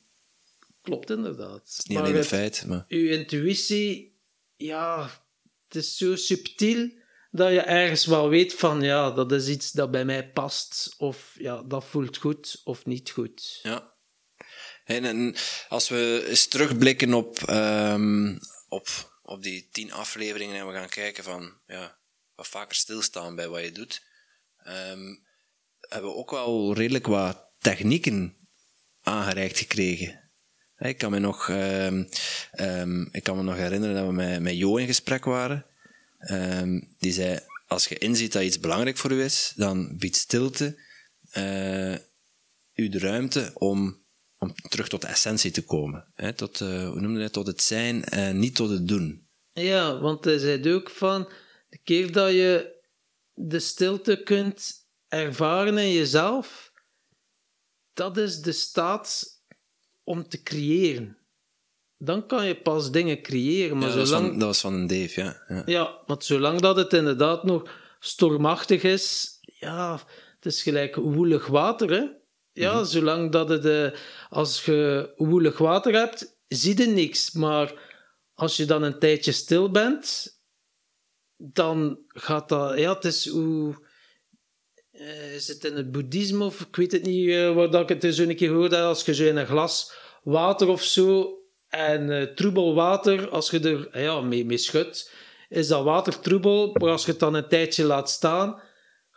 Klopt 0.81 1.09
inderdaad. 1.09 1.53
het 1.59 1.75
is 1.77 1.83
niet 1.85 1.97
alleen 1.97 2.11
een 2.11 2.17
het- 2.17 2.27
feit. 2.27 2.65
Maar, 2.67 2.85
uw 2.87 3.09
intuïtie, 3.09 4.17
ja, 4.55 5.09
het 5.67 5.75
is 5.75 5.97
zo 5.97 6.15
subtiel 6.15 6.89
dat 7.31 7.51
je 7.51 7.59
ergens 7.61 8.05
wel 8.05 8.29
weet 8.29 8.53
van, 8.53 8.81
ja, 8.81 9.11
dat 9.11 9.31
is 9.31 9.47
iets 9.47 9.71
dat 9.71 9.91
bij 9.91 10.05
mij 10.05 10.29
past, 10.31 10.95
of 10.97 11.35
ja, 11.39 11.61
dat 11.63 11.85
voelt 11.85 12.17
goed 12.17 12.61
of 12.63 12.85
niet 12.85 13.09
goed. 13.09 13.59
Ja. 13.63 13.93
En, 14.83 15.05
en 15.05 15.35
als 15.69 15.89
we 15.89 16.25
eens 16.29 16.47
terugblikken 16.47 17.13
op, 17.13 17.37
ehm, 17.39 18.37
op, 18.67 19.08
op 19.29 19.43
die 19.43 19.67
tien 19.71 19.91
afleveringen 19.91 20.59
en 20.59 20.67
we 20.67 20.73
gaan 20.73 20.89
kijken 20.89 21.23
van, 21.23 21.53
ja, 21.67 21.97
wat 22.35 22.47
vaker 22.47 22.75
stilstaan 22.75 23.35
bij 23.35 23.47
wat 23.47 23.63
je 23.63 23.71
doet, 23.71 24.03
ehm, 24.63 25.15
hebben 25.79 26.09
we 26.09 26.15
ook 26.15 26.31
wel 26.31 26.73
redelijk 26.73 27.07
wat 27.07 27.45
technieken 27.59 28.37
aangereikt 29.01 29.57
gekregen. 29.57 30.31
Ik 30.77 30.97
kan 30.97 31.11
me 31.11 31.19
nog, 31.19 31.49
ehm, 31.49 32.03
ehm, 32.51 33.01
ik 33.11 33.23
kan 33.23 33.37
me 33.37 33.43
nog 33.43 33.55
herinneren 33.55 33.95
dat 33.95 34.05
we 34.05 34.11
met, 34.11 34.41
met 34.41 34.57
Jo 34.57 34.77
in 34.77 34.87
gesprek 34.87 35.25
waren. 35.25 35.65
Die 36.97 37.11
zei, 37.11 37.39
als 37.67 37.87
je 37.87 37.97
inziet 37.97 38.31
dat 38.31 38.43
iets 38.43 38.59
belangrijk 38.59 38.97
voor 38.97 39.11
u 39.11 39.23
is, 39.23 39.53
dan 39.55 39.97
biedt 39.97 40.15
stilte 40.15 40.79
eh, 41.31 41.93
u 42.73 42.89
de 42.89 42.99
ruimte 42.99 43.51
om, 43.53 44.03
om 44.39 44.53
terug 44.69 44.87
tot 44.87 45.01
de 45.01 45.07
essentie 45.07 45.51
te 45.51 45.65
komen. 45.65 46.11
Hè? 46.13 46.33
Tot, 46.33 46.61
eh, 46.61 46.89
hoe 46.89 46.99
noemde 46.99 47.13
hij 47.13 47.23
het? 47.23 47.33
Tot 47.33 47.47
het 47.47 47.61
zijn 47.61 48.03
en 48.03 48.39
niet 48.39 48.55
tot 48.55 48.69
het 48.69 48.87
doen. 48.87 49.27
Ja, 49.51 49.99
want 49.99 50.25
hij 50.25 50.37
zei 50.37 50.73
ook 50.73 50.89
van, 50.89 51.31
de 51.69 51.77
keer 51.77 52.11
dat 52.11 52.31
je 52.31 52.77
de 53.33 53.59
stilte 53.59 54.23
kunt 54.23 54.87
ervaren 55.07 55.77
in 55.77 55.91
jezelf, 55.91 56.71
dat 57.93 58.17
is 58.17 58.41
de 58.41 58.51
staat 58.51 59.27
om 60.03 60.27
te 60.27 60.43
creëren. 60.43 61.17
Dan 61.97 62.27
kan 62.27 62.47
je 62.47 62.61
pas 62.61 62.91
dingen 62.91 63.21
creëren, 63.21 63.77
maar 63.77 63.89
Ja, 63.89 63.95
dat, 63.95 63.99
was 63.99 64.09
zolang... 64.09 64.27
van, 64.27 64.39
dat 64.39 64.47
was 64.47 64.61
van 64.61 64.73
een 64.73 64.87
Dave, 64.87 65.21
ja. 65.21 65.43
ja. 65.47 65.63
Ja, 65.65 66.03
want 66.05 66.25
zolang 66.25 66.59
dat 66.59 66.75
het 66.75 66.93
inderdaad 66.93 67.43
nog 67.43 67.71
stormachtig 67.99 68.83
is, 68.83 69.37
ja, 69.41 69.91
het 70.35 70.45
is 70.45 70.61
gelijk 70.61 70.95
woelig 70.95 71.47
water, 71.47 71.89
hè. 71.89 72.18
Ja, 72.53 72.83
zolang 72.83 73.31
dat 73.31 73.49
het, 73.49 73.65
eh, 73.65 73.91
als 74.29 74.65
je 74.65 75.11
woelig 75.17 75.57
water 75.57 75.93
hebt, 75.93 76.37
zie 76.47 76.77
je 76.77 76.87
niks. 76.87 77.31
Maar 77.31 77.73
als 78.33 78.57
je 78.57 78.65
dan 78.65 78.83
een 78.83 78.99
tijdje 78.99 79.31
stil 79.31 79.71
bent, 79.71 80.37
dan 81.35 81.99
gaat 82.07 82.49
dat, 82.49 82.77
ja, 82.77 82.93
het 82.93 83.05
is 83.05 83.27
hoe, 83.27 83.87
eh, 84.91 85.35
is 85.35 85.47
het 85.47 85.63
in 85.63 85.75
het 85.75 85.91
boeddhisme 85.91 86.43
of 86.43 86.59
ik 86.61 86.75
weet 86.75 86.91
het 86.91 87.03
niet, 87.03 87.29
eh, 87.29 87.53
waar 87.53 87.69
dat 87.71 87.81
ik 87.81 87.89
het 87.89 88.03
eens 88.03 88.17
een 88.17 88.35
keer 88.35 88.49
gehoord 88.49 88.71
heb, 88.71 88.81
als 88.81 89.05
je 89.05 89.13
zo 89.13 89.23
in 89.23 89.37
een 89.37 89.45
glas 89.45 89.93
water 90.23 90.67
of 90.67 90.83
zo 90.83 91.37
en 91.67 92.09
eh, 92.11 92.23
troebel 92.23 92.73
water, 92.73 93.29
als 93.29 93.49
je 93.49 93.59
er 93.59 94.01
ja, 94.01 94.21
mee, 94.21 94.45
mee 94.45 94.57
schudt, 94.57 95.11
is 95.49 95.67
dat 95.67 95.83
water 95.83 96.19
troebel, 96.19 96.75
maar 96.79 96.89
als 96.89 97.05
je 97.05 97.11
het 97.11 97.19
dan 97.19 97.33
een 97.33 97.47
tijdje 97.47 97.83
laat 97.83 98.09
staan, 98.09 98.61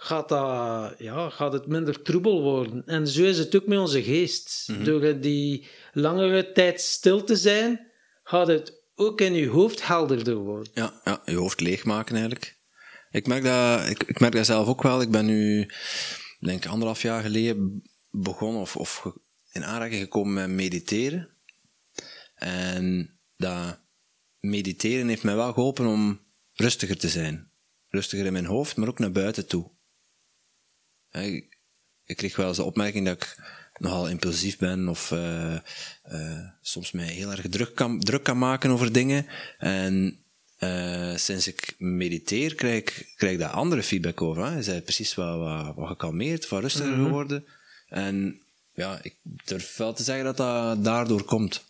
gaat, 0.03 0.29
dat, 0.29 0.95
ja, 0.99 1.31
gaat 1.31 1.53
het 1.53 1.67
minder 1.67 2.03
troebel 2.03 2.43
worden. 2.43 2.87
En 2.87 3.09
zo 3.09 3.23
is 3.23 3.38
het 3.38 3.57
ook 3.57 3.67
met 3.67 3.79
onze 3.79 4.03
geest. 4.03 4.65
Mhm. 4.67 4.85
Door 4.85 5.21
die 5.21 5.67
langere 5.93 6.53
tijd 6.53 6.81
stil 6.81 7.25
te 7.25 7.37
zijn, 7.37 7.91
gaat 8.23 8.47
het 8.47 8.83
ook 8.95 9.21
in 9.21 9.35
je 9.35 9.49
hoofd 9.49 9.87
helderder 9.87 10.35
worden. 10.35 10.73
Ja, 10.75 11.01
ja, 11.05 11.23
je 11.25 11.37
hoofd 11.37 11.61
leegmaken 11.61 12.15
eigenlijk. 12.15 12.61
Ik 13.11 13.27
merk, 13.27 13.43
dat, 13.43 13.88
ik, 13.88 14.03
ik 14.03 14.21
merk 14.21 14.33
dat 14.33 14.47
zelf 14.47 14.69
ook 14.69 14.83
wel. 14.83 15.01
Ik 15.01 15.11
ben 15.11 15.27
nu, 15.27 15.71
denk 16.41 16.65
ik, 16.65 16.71
anderhalf 16.71 17.03
jaar 17.03 17.23
geleden 17.23 17.83
begonnen 18.11 18.61
of, 18.61 18.77
of 18.77 19.07
in 19.53 19.65
aanraking 19.65 20.01
gekomen 20.01 20.35
met 20.35 20.49
mediteren. 20.49 21.29
En 22.35 23.19
dat 23.37 23.81
mediteren 24.41 25.09
heeft 25.09 25.23
mij 25.23 25.37
wel 25.37 25.53
geholpen 25.53 25.87
om 25.87 26.21
rustiger 26.53 26.99
te 26.99 27.09
zijn. 27.09 27.51
Rustiger 27.88 28.27
in 28.27 28.33
mijn 28.33 28.45
hoofd, 28.45 28.77
maar 28.77 28.88
ook 28.88 28.99
naar 28.99 29.12
buiten 29.12 29.47
toe. 29.47 29.71
Ik, 31.12 31.59
ik 32.05 32.16
kreeg 32.16 32.37
wel 32.37 32.48
eens 32.48 32.57
de 32.57 32.62
opmerking 32.62 33.07
dat 33.07 33.16
ik 33.16 33.37
nogal 33.79 34.09
impulsief 34.09 34.59
ben 34.59 34.88
of 34.88 35.12
eh, 35.12 35.55
eh, 35.55 35.61
soms 36.61 36.92
mij 36.92 37.07
heel 37.07 37.31
erg 37.31 37.48
druk 37.51 37.75
kan, 37.75 38.01
druk 38.01 38.22
kan 38.22 38.38
maken 38.38 38.70
over 38.70 38.92
dingen. 38.92 39.27
En 39.59 40.18
eh, 40.59 41.16
sinds 41.16 41.48
ik 41.48 41.75
mediteer, 41.79 42.55
krijg 42.55 42.77
ik, 42.77 43.12
krijg 43.16 43.33
ik 43.33 43.38
daar 43.38 43.51
andere 43.51 43.83
feedback 43.83 44.22
over. 44.22 44.44
Hè. 44.44 44.57
Je 44.57 44.64
bent 44.64 44.85
precies 44.85 45.14
wat, 45.14 45.38
wat, 45.38 45.75
wat 45.77 45.88
gekalmeerd, 45.88 46.48
wat 46.48 46.61
rustiger 46.61 46.94
geworden. 46.94 47.44
En 47.88 48.40
ja, 48.75 48.98
ik 49.03 49.14
durf 49.44 49.77
wel 49.77 49.92
te 49.92 50.03
zeggen 50.03 50.25
dat 50.25 50.37
dat 50.37 50.85
daardoor 50.85 51.25
komt. 51.25 51.64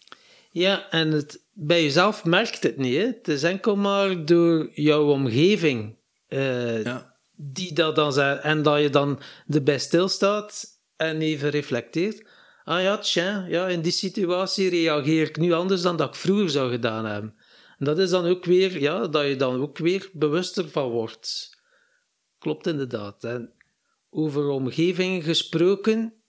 Ja, 0.50 0.90
en 0.90 1.11
het, 1.11 1.40
bij 1.52 1.83
jezelf 1.83 2.24
merkt 2.24 2.62
het 2.62 2.76
niet. 2.76 2.96
Hè? 2.96 3.07
Het 3.07 3.28
is 3.28 3.42
enkel 3.42 3.76
maar 3.76 4.24
door 4.24 4.70
jouw 4.74 5.11
omgeving 5.11 5.94
Ja, 6.28 7.12
die 7.37 7.73
dat 7.73 7.97
dan 7.97 8.12
zegt. 8.12 8.42
En 8.42 8.62
dat 8.62 8.81
je 8.81 8.90
dan 8.90 9.21
erbij 9.49 9.79
stilstaat 9.79 10.81
en 10.97 11.21
even 11.21 11.51
reflecteert. 11.51 12.29
Ah 12.64 12.83
ja, 12.83 12.99
tja, 12.99 13.47
ja, 13.49 13.68
in 13.68 13.83
die 13.83 13.92
situatie 13.92 14.68
reageer 14.68 15.29
ik 15.29 15.37
nu 15.37 15.53
anders 15.53 15.83
dan 15.83 15.97
dat 15.97 16.09
ik 16.09 16.14
vroeger 16.14 16.51
zou 16.51 16.71
gedaan 16.71 17.05
hebben. 17.05 17.35
En 17.79 17.85
dat 17.85 17.99
is 17.99 18.11
dan 18.11 18.27
ook 18.27 18.45
weer, 18.45 18.81
ja, 18.81 19.07
dat 19.07 19.27
je 19.27 19.37
dan 19.37 19.61
ook 19.61 19.79
weer 19.79 20.11
bewuster 20.12 20.68
van 20.68 20.90
wordt. 20.90 21.59
Klopt 22.38 22.66
inderdaad. 22.66 23.25
En 23.25 23.55
over 24.11 24.49
omgeving 24.49 25.25
gesproken, 25.25 26.23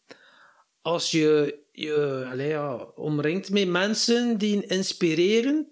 als 0.82 1.12
je 1.12 1.62
je 1.72 2.28
allee, 2.32 2.48
ja, 2.48 2.76
omringt 2.96 3.50
met 3.50 3.68
mensen 3.68 4.38
die 4.38 4.66
inspireren, 4.66 5.72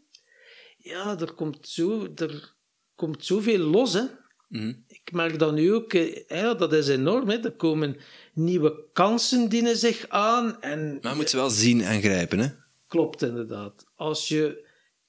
ja, 0.78 1.20
er 1.20 1.34
komt, 1.34 1.68
zo, 1.68 2.08
er 2.16 2.56
komt 2.96 3.26
zoveel 3.26 3.60
los, 3.60 3.94
hè. 3.94 4.04
Mhm. 4.48 4.74
Ik 5.12 5.18
merk 5.18 5.40
dat 5.40 5.54
nu 5.54 5.74
ook, 5.74 5.94
eh, 5.94 6.24
ja, 6.28 6.54
dat 6.54 6.74
is 6.74 6.88
enorm, 6.88 7.30
hè. 7.30 7.38
Er 7.44 7.52
komen 7.52 7.98
nieuwe 8.34 8.84
kansen 8.94 9.50
dienen 9.50 9.78
zich 9.78 10.06
aan 10.10 10.62
en... 10.62 10.98
maar 11.02 11.12
je 11.12 11.18
moet 11.18 11.30
ze 11.30 11.38
wel 11.38 11.50
zien 11.50 11.82
en 11.82 12.02
grijpen. 12.02 12.40
Hè? 12.40 12.48
Klopt 12.88 13.22
inderdaad. 13.22 13.86
Als 13.96 14.28
je 14.28 14.68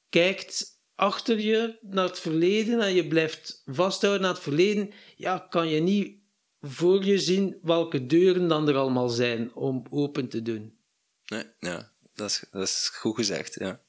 kijkt 0.09 0.81
achter 0.95 1.41
je 1.41 1.79
naar 1.81 2.05
het 2.05 2.19
verleden 2.19 2.81
en 2.81 2.95
je 2.95 3.07
blijft 3.07 3.63
vasthouden 3.67 4.27
aan 4.27 4.33
het 4.33 4.43
verleden, 4.43 4.91
ja, 5.17 5.39
kan 5.39 5.69
je 5.69 5.81
niet 5.81 6.17
voor 6.61 7.05
je 7.05 7.19
zien 7.19 7.59
welke 7.63 8.07
deuren 8.07 8.49
dan 8.49 8.69
er 8.69 8.77
allemaal 8.77 9.09
zijn 9.09 9.55
om 9.55 9.83
open 9.91 10.29
te 10.29 10.43
doen. 10.43 10.79
Nee, 11.27 11.45
ja, 11.59 11.93
dat 12.15 12.31
is, 12.31 12.45
dat 12.51 12.63
is 12.63 12.91
goed 12.95 13.15
gezegd. 13.15 13.55
Ja. 13.59 13.81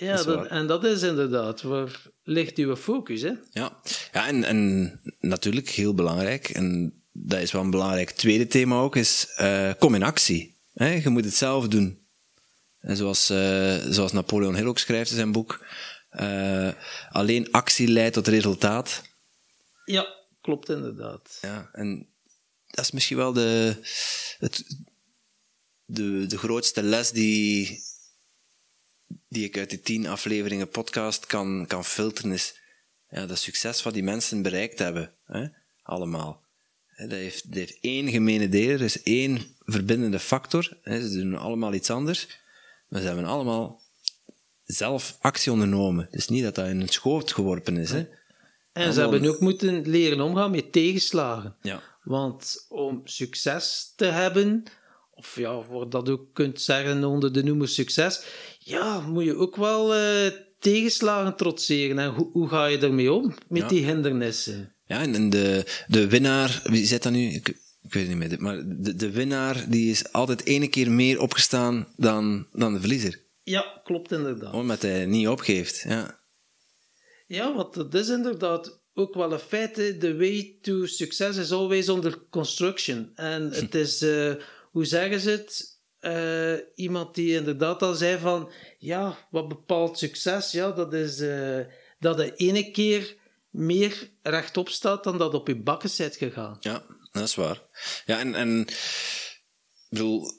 Ja, 0.00 0.16
Dat 0.16 0.24
dat- 0.26 0.46
en 0.46 0.66
dat 0.66 0.84
is 0.84 1.02
inderdaad, 1.02 1.62
waar 1.62 2.02
ligt 2.22 2.56
uw 2.58 2.76
focus, 2.76 3.22
hè? 3.22 3.32
Ja, 3.50 3.80
ja 4.12 4.26
en, 4.26 4.44
en 4.44 5.00
natuurlijk 5.20 5.68
heel 5.68 5.94
belangrijk, 5.94 6.48
en 6.48 6.94
dat 7.12 7.40
is 7.40 7.52
wel 7.52 7.62
een 7.62 7.70
belangrijk 7.70 8.10
tweede 8.10 8.46
thema 8.46 8.80
ook, 8.80 8.96
is 8.96 9.32
eh, 9.36 9.70
kom 9.78 9.94
in 9.94 10.02
actie. 10.02 10.56
Hè? 10.74 10.88
Je 10.88 11.08
moet 11.08 11.24
het 11.24 11.34
zelf 11.34 11.68
doen. 11.68 11.98
En 12.80 12.96
zoals, 12.96 13.30
eh, 13.30 13.76
zoals 13.88 14.12
Napoleon 14.12 14.54
Hill 14.56 14.66
ook 14.66 14.78
schrijft 14.78 15.10
in 15.10 15.16
zijn 15.16 15.32
boek, 15.32 15.64
eh, 16.10 16.68
alleen 17.10 17.50
actie 17.50 17.88
leidt 17.88 18.14
tot 18.14 18.26
resultaat. 18.28 19.02
Ja, 19.84 20.06
klopt 20.40 20.68
inderdaad. 20.68 21.38
Ja, 21.40 21.68
en 21.72 22.06
dat 22.66 22.84
is 22.84 22.90
misschien 22.90 23.16
wel 23.16 23.32
de, 23.32 23.76
het, 24.38 24.64
de, 25.84 26.26
de 26.26 26.38
grootste 26.38 26.82
les 26.82 27.10
die, 27.10 27.82
die 29.30 29.44
ik 29.44 29.58
uit 29.58 29.70
die 29.70 29.80
tien 29.80 30.06
afleveringen 30.06 30.68
podcast 30.68 31.26
kan, 31.26 31.64
kan 31.66 31.84
filteren, 31.84 32.32
is 32.32 32.54
ja, 33.10 33.26
dat 33.26 33.38
succes 33.38 33.82
wat 33.82 33.94
die 33.94 34.02
mensen 34.02 34.42
bereikt 34.42 34.78
hebben. 34.78 35.12
Hè? 35.24 35.46
Allemaal. 35.82 36.42
Dat 36.96 37.10
heeft, 37.10 37.46
dat 37.46 37.54
heeft 37.54 37.78
één 37.80 38.08
gemene 38.08 38.48
deel, 38.48 38.70
er 38.70 38.82
is 38.82 39.02
één 39.02 39.56
verbindende 39.64 40.18
factor. 40.18 40.76
Hè? 40.82 41.08
Ze 41.08 41.20
doen 41.20 41.36
allemaal 41.36 41.74
iets 41.74 41.90
anders, 41.90 42.28
maar 42.88 43.00
ze 43.00 43.06
hebben 43.06 43.24
allemaal 43.24 43.82
zelf 44.64 45.18
actie 45.20 45.52
ondernomen. 45.52 46.04
Het 46.04 46.14
is 46.14 46.28
niet 46.28 46.42
dat 46.42 46.54
dat 46.54 46.66
in 46.66 46.80
een 46.80 46.88
schoot 46.88 47.32
geworpen 47.32 47.76
is. 47.76 47.90
Hè? 47.90 48.06
En 48.72 48.92
ze 48.92 49.00
hebben 49.00 49.26
ook 49.26 49.40
moeten 49.40 49.88
leren 49.88 50.20
omgaan 50.20 50.50
met 50.50 50.72
tegenslagen. 50.72 51.56
Ja. 51.62 51.82
Want 52.02 52.66
om 52.68 53.00
succes 53.04 53.92
te 53.96 54.04
hebben, 54.04 54.64
of 55.20 55.36
ja, 55.36 55.62
wat 55.70 55.90
dat 55.92 56.08
ook 56.08 56.26
kunt 56.32 56.60
zeggen 56.60 57.04
onder 57.04 57.32
de 57.32 57.42
noemer 57.42 57.68
succes, 57.68 58.22
ja, 58.58 59.00
moet 59.00 59.24
je 59.24 59.34
ook 59.36 59.56
wel 59.56 59.94
eh, 59.94 60.30
tegenslagen 60.58 61.36
trotseren. 61.36 61.98
En 61.98 62.10
hoe, 62.10 62.28
hoe 62.32 62.48
ga 62.48 62.66
je 62.66 62.78
ermee 62.78 63.12
om, 63.12 63.34
met 63.48 63.62
Ja. 63.62 63.68
die 63.68 63.84
hindernissen? 63.84 64.74
Ja, 64.86 65.00
en- 65.00 65.30
de, 65.30 65.64
de 65.86 66.08
winnaar, 66.08 66.60
wie 66.64 66.86
zit 66.86 67.02
dat 67.02 67.12
nu? 67.12 67.26
Ik, 67.28 67.48
ik 67.82 67.92
weet 67.92 68.08
het 68.08 68.18
niet 68.18 68.28
meer, 68.28 68.42
maar 68.42 68.62
de, 68.66 68.94
de 68.94 69.10
winnaar 69.10 69.64
die 69.68 69.90
is 69.90 70.12
altijd 70.12 70.44
ene 70.44 70.68
keer 70.68 70.90
meer 70.90 71.20
opgestaan 71.20 71.86
dan, 71.96 72.46
dan 72.52 72.72
de 72.72 72.80
verliezer. 72.80 73.20
Ja, 73.42 73.80
klopt 73.84 74.12
inderdaad. 74.12 74.52
Omdat 74.54 74.82
hij 74.82 75.06
niet 75.06 75.28
opgeeft. 75.28 75.84
Ja, 75.88 76.18
Ja, 77.26 77.54
want 77.54 77.74
dat 77.74 77.94
is 77.94 78.08
inderdaad 78.08 78.80
ook 78.94 79.14
wel 79.14 79.32
een 79.32 79.38
feit. 79.38 79.74
The 79.74 80.16
way 80.16 80.58
to 80.62 80.86
success 80.86 81.38
is 81.38 81.52
always 81.52 81.88
under 81.88 82.18
construction. 82.30 83.10
En 83.14 83.50
het 83.50 83.74
is, 83.84 84.02
eh, 84.02 84.32
hoe 84.70 84.84
zeggen 84.84 85.20
ze 85.20 85.30
het? 85.30 85.78
Eh, 85.98 86.54
iemand 86.74 87.14
die 87.14 87.34
inderdaad 87.34 87.82
al 87.82 87.94
zei 87.94 88.18
van, 88.18 88.50
ja, 88.78 89.28
wat 89.30 89.48
bepaalt 89.48 89.98
succes? 89.98 90.52
Ja, 90.52 90.70
dat 90.70 90.92
is 90.92 91.20
eh, 91.20 91.58
dat 91.98 92.16
de 92.16 92.34
ene 92.34 92.70
keer 92.70 93.16
meer 93.50 94.10
rechtop 94.22 94.68
staat 94.68 95.04
dan 95.04 95.18
dat 95.18 95.34
op 95.34 95.48
je 95.48 95.56
bakken 95.56 95.90
zit 95.90 96.16
gegaan. 96.16 96.56
ja 96.60 96.84
dat 97.12 97.22
is 97.22 97.34
waar. 97.34 97.62
Ja, 98.04 98.18
en, 98.18 98.34
en 98.34 98.66
bedoel, 99.88 100.32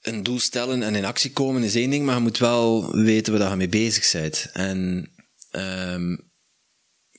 een 0.00 0.22
doel 0.22 0.38
stellen 0.38 0.82
en 0.82 0.94
in 0.94 1.04
actie 1.04 1.32
komen 1.32 1.62
is 1.62 1.74
één 1.74 1.90
ding, 1.90 2.04
maar 2.04 2.14
je 2.14 2.20
moet 2.20 2.38
wel 2.38 2.96
weten 2.96 3.38
waar 3.38 3.50
je 3.50 3.56
mee 3.56 3.68
bezig 3.68 4.12
bent. 4.12 4.50
En 4.52 5.10
ehm, 5.50 6.16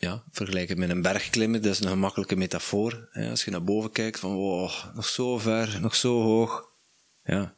ja, 0.03 0.23
vergelijk 0.31 0.69
het 0.69 0.77
met 0.77 0.89
een 0.89 1.01
bergklimmen, 1.01 1.61
dat 1.61 1.71
is 1.71 1.79
een 1.79 1.87
gemakkelijke 1.87 2.35
metafoor. 2.35 3.07
Hè? 3.11 3.29
Als 3.29 3.45
je 3.45 3.51
naar 3.51 3.63
boven 3.63 3.91
kijkt, 3.91 4.19
van 4.19 4.33
wow, 4.33 4.71
nog 4.95 5.07
zo 5.07 5.37
ver, 5.37 5.81
nog 5.81 5.95
zo 5.95 6.21
hoog. 6.21 6.69
Ja. 7.23 7.55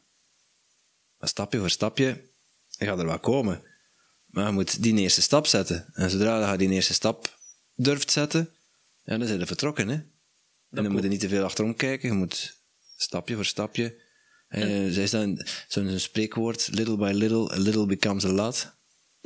Maar 1.18 1.28
stapje 1.28 1.58
voor 1.58 1.70
stapje, 1.70 2.28
je 2.68 2.84
gaat 2.84 2.98
er 2.98 3.06
wel 3.06 3.18
komen. 3.18 3.62
Maar 4.26 4.46
je 4.46 4.52
moet 4.52 4.82
die 4.82 4.98
eerste 4.98 5.22
stap 5.22 5.46
zetten. 5.46 5.86
En 5.92 6.10
zodra 6.10 6.52
je 6.52 6.58
die 6.58 6.70
eerste 6.70 6.94
stap 6.94 7.38
durft 7.74 8.10
zetten, 8.10 8.50
ja, 9.04 9.18
dan 9.18 9.26
zijn 9.26 9.38
je 9.38 9.46
vertrokken. 9.46 9.88
Hè? 9.88 9.94
En 10.70 10.82
dan 10.82 10.92
moet 10.92 11.02
je 11.02 11.08
niet 11.08 11.20
te 11.20 11.28
veel 11.28 11.44
achterom 11.44 11.74
kijken, 11.74 12.08
je 12.08 12.14
moet 12.14 12.56
stapje 12.96 13.34
voor 13.34 13.44
stapje. 13.44 14.04
Eh, 14.48 14.62
Zij 14.90 15.02
is 15.02 15.10
dan 15.10 15.46
zo'n 15.68 15.88
zo'n 15.88 15.98
spreekwoord, 15.98 16.68
little 16.72 16.96
by 16.96 17.10
little, 17.14 17.52
a 17.52 17.58
little 17.58 17.86
becomes 17.86 18.24
a 18.24 18.28
lot. 18.28 18.75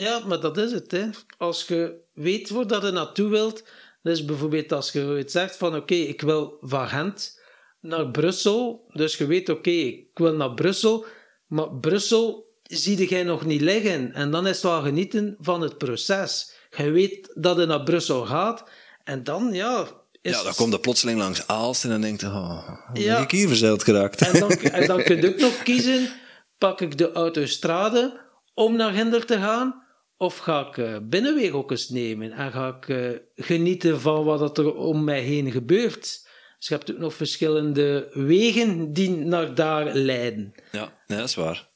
Ja, 0.01 0.23
maar 0.27 0.41
dat 0.41 0.57
is 0.57 0.73
het. 0.73 0.91
Hè. 0.91 1.05
Als 1.39 1.67
je 1.67 1.95
weet 2.13 2.51
waar 2.51 2.67
dat 2.67 2.83
je 2.83 2.91
naartoe 2.91 3.29
wilt, 3.29 3.65
dus 4.03 4.25
bijvoorbeeld 4.25 4.73
als 4.73 4.93
je 4.93 5.01
het 5.01 5.31
zegt 5.31 5.57
van 5.57 5.77
oké, 5.77 5.95
ik 5.95 6.21
wil 6.21 6.59
van 6.61 6.89
Gent 6.89 7.41
naar 7.81 8.11
Brussel, 8.11 8.85
dus 8.93 9.17
je 9.17 9.27
weet 9.27 9.49
oké, 9.49 9.71
ik 9.71 10.09
wil 10.15 10.35
naar 10.35 10.55
Brussel, 10.55 11.07
maar 11.47 11.75
Brussel 11.75 12.49
zie 12.63 13.09
jij 13.09 13.23
nog 13.23 13.45
niet 13.45 13.61
liggen. 13.61 14.13
En 14.13 14.31
dan 14.31 14.47
is 14.47 14.55
het 14.55 14.63
wel 14.63 14.83
genieten 14.83 15.37
van 15.41 15.61
het 15.61 15.79
proces. 15.79 16.53
Je 16.77 16.91
weet 16.91 17.31
dat 17.35 17.59
je 17.59 17.67
naar 17.67 17.83
Brussel 17.83 18.27
gaat 18.27 18.65
en 19.05 19.25
dan, 19.25 19.53
ja... 19.53 19.87
Is 20.23 20.37
Ja, 20.37 20.43
dan 20.43 20.55
komt 20.55 20.73
er 20.73 20.81
plotseling 20.81 21.19
langs 21.19 21.47
Aalst 21.47 21.85
en 21.85 21.91
dan 21.91 22.01
denkt 22.01 22.21
je, 22.21 22.27
oh, 22.27 22.69
Ja. 22.93 23.15
ben 23.15 23.23
ik 23.23 23.31
hier 23.31 23.49
verzeild 23.49 23.85
geraakt? 23.85 24.21
En 24.21 24.41
dan, 24.41 24.51
en 24.79 24.87
dan 24.87 25.03
kun 25.03 25.17
je 25.21 25.29
ook 25.29 25.41
nog 25.41 25.63
kiezen, 25.63 26.13
pak 26.59 26.81
ik 26.81 26.99
de 26.99 27.13
autostrade 27.13 28.21
om 28.55 28.77
naar 28.77 28.93
Ginder 28.93 29.27
te 29.27 29.39
gaan, 29.39 29.80
of 30.21 30.37
ga 30.37 30.67
ik 30.67 30.79
eh, 30.79 30.97
binnenweg 31.03 31.51
ook 31.51 31.71
eens 31.71 31.89
nemen 31.89 32.33
en 32.33 32.53
ga 32.53 32.69
ik 32.69 32.89
eh, 32.89 33.45
genieten 33.47 34.01
van 34.01 34.25
wat 34.25 34.59
er 34.59 34.75
om 34.75 35.05
mij 35.05 35.21
heen 35.21 35.51
gebeurt. 35.51 36.29
Dus 36.59 36.69
je 36.69 36.75
hebt 36.75 36.91
ook 36.91 36.99
nog 36.99 37.15
verschillende 37.15 38.11
wegen 38.13 38.93
die 38.93 39.11
naar 39.11 39.55
daar 39.55 39.95
leiden. 39.95 40.55
Ja, 40.73 40.99
nee, 41.07 41.19
dat 41.19 41.29
is 41.29 41.35
waar. 41.35 41.69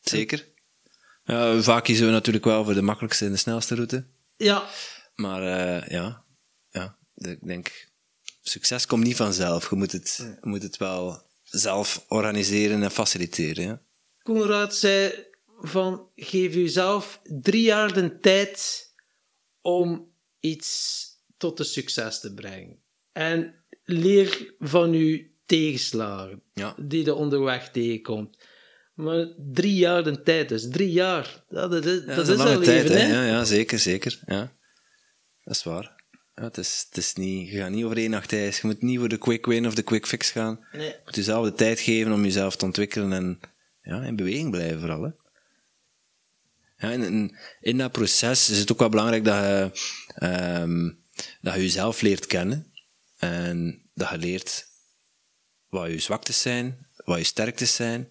Zeker. 0.00 0.48
Ja, 1.24 1.60
vaak 1.60 1.84
kiezen 1.84 2.06
we 2.06 2.12
natuurlijk 2.12 2.44
wel 2.44 2.64
voor 2.64 2.74
de 2.74 2.82
makkelijkste 2.82 3.24
en 3.24 3.30
de 3.30 3.36
snelste 3.36 3.74
route. 3.74 4.06
Ja, 4.36 4.64
Maar 5.14 5.42
eh, 5.42 5.88
ja, 5.88 6.24
ja, 6.70 6.96
ik 7.14 7.46
denk 7.46 7.88
succes 8.40 8.86
komt 8.86 9.04
niet 9.04 9.16
vanzelf. 9.16 9.70
Je 9.70 9.76
moet 9.76 9.92
het, 9.92 10.16
je 10.40 10.48
moet 10.48 10.62
het 10.62 10.76
wel 10.76 11.22
zelf 11.42 12.04
organiseren 12.08 12.82
en 12.82 12.90
faciliteren. 12.90 13.64
Ja. 13.64 13.80
Koenraad 14.22 14.74
zei 14.74 15.30
van, 15.64 16.08
geef 16.16 16.54
jezelf 16.54 17.20
drie 17.40 17.62
jaar 17.62 17.92
de 17.92 18.18
tijd 18.18 18.86
om 19.60 20.12
iets 20.40 21.06
tot 21.36 21.58
een 21.58 21.64
succes 21.64 22.20
te 22.20 22.34
brengen. 22.34 22.78
En 23.12 23.54
leer 23.84 24.54
van 24.58 24.92
je 24.92 25.30
tegenslagen 25.46 26.42
Ja. 26.54 26.74
die 26.78 27.04
je 27.04 27.14
onderweg 27.14 27.70
tegenkomt. 27.70 28.36
Maar 28.94 29.26
drie 29.52 29.74
jaar 29.74 30.04
de 30.04 30.22
tijd, 30.22 30.48
dus 30.48 30.68
drie 30.70 30.90
jaar, 30.90 31.44
dat, 31.48 31.72
is- 31.74 31.84
dat, 31.84 32.04
Ja, 32.16 32.22
is 32.22 32.28
een 32.28 32.36
lange 32.36 32.56
al 32.56 32.62
tijd, 32.62 32.88
hè. 32.88 32.94
hè? 32.98 33.12
Ja, 33.14 33.24
ja, 33.26 33.44
zeker, 33.44 33.78
zeker. 33.78 34.20
Ja. 34.26 34.52
Dat 35.44 35.54
is 35.54 35.62
waar. 35.62 36.00
Ja, 36.34 36.42
het 36.42 36.56
is, 36.58 36.84
het 36.88 36.96
is 36.98 37.14
niet, 37.14 37.48
je 37.50 37.56
gaat 37.58 37.70
niet 37.70 37.84
over 37.84 37.96
één 37.96 38.10
nacht 38.10 38.32
ijs. 38.32 38.60
Je 38.60 38.66
moet 38.66 38.82
niet 38.82 38.98
voor 38.98 39.08
de 39.08 39.18
quick 39.18 39.46
win 39.46 39.66
of 39.66 39.74
de 39.74 39.82
quick 39.82 40.06
fix 40.06 40.30
gaan. 40.30 40.66
Nee. 40.72 40.86
Je 40.86 41.00
moet 41.04 41.16
jezelf 41.16 41.44
de 41.46 41.52
tijd 41.52 41.80
geven 41.80 42.12
om 42.12 42.22
jezelf 42.24 42.56
te 42.56 42.64
ontwikkelen 42.64 43.12
en 43.12 43.40
ja, 43.82 44.02
in 44.02 44.16
beweging 44.16 44.50
blijven 44.50 44.80
vooral. 44.80 45.02
Hè. 45.02 45.10
Ja, 46.82 46.90
en, 46.90 47.02
en 47.02 47.36
in 47.60 47.78
dat 47.78 47.92
proces 47.92 48.50
is 48.50 48.58
het 48.58 48.72
ook 48.72 48.78
wel 48.78 48.88
belangrijk 48.88 49.24
dat 49.24 49.34
je, 49.34 49.70
ehm, 50.14 50.90
dat 51.40 51.54
je 51.54 51.60
jezelf 51.60 52.00
leert 52.00 52.26
kennen. 52.26 52.72
En 53.18 53.82
dat 53.94 54.10
je 54.10 54.18
leert 54.18 54.66
wat 55.68 55.90
je 55.90 55.98
zwaktes 55.98 56.40
zijn, 56.40 56.86
wat 57.04 57.18
je 57.18 57.24
sterktes 57.24 57.74
zijn, 57.74 58.08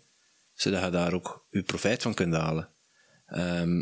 zodat 0.53 0.83
je 0.83 0.89
daar 0.89 1.13
ook 1.13 1.47
je 1.49 1.63
profijt 1.63 2.01
van 2.01 2.13
kunt 2.13 2.33
halen. 2.33 2.69
Ehm, 3.25 3.81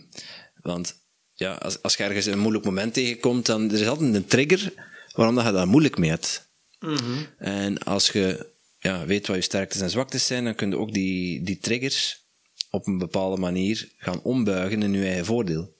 want 0.61 0.95
ja, 1.33 1.53
als, 1.53 1.81
als 1.81 1.95
je 1.95 2.03
ergens 2.03 2.25
een 2.25 2.39
moeilijk 2.39 2.65
moment 2.65 2.93
tegenkomt, 2.93 3.45
dan 3.45 3.71
er 3.71 3.81
is 3.81 3.87
altijd 3.87 4.15
een 4.15 4.25
trigger 4.25 4.73
waarom 5.13 5.35
dat 5.35 5.45
je 5.45 5.51
daar 5.51 5.67
moeilijk 5.67 5.97
mee 5.97 6.09
hebt. 6.09 6.49
Mhm. 6.79 7.25
En 7.37 7.77
als 7.77 8.09
je 8.09 8.53
ja, 8.79 9.05
weet 9.05 9.27
wat 9.27 9.35
je 9.35 9.41
sterktes 9.41 9.81
en 9.81 9.89
zwaktes 9.89 10.25
zijn, 10.25 10.43
dan 10.43 10.55
kun 10.55 10.69
je 10.69 10.77
ook 10.77 10.93
die, 10.93 11.43
die 11.43 11.57
triggers 11.57 12.28
op 12.70 12.88
een 12.88 12.97
bepaalde 12.97 13.38
manier 13.38 13.91
gaan 13.97 14.22
ombuigen 14.24 14.84
in 14.84 14.93
je 14.93 15.05
eigen 15.05 15.26
voordeel. 15.26 15.78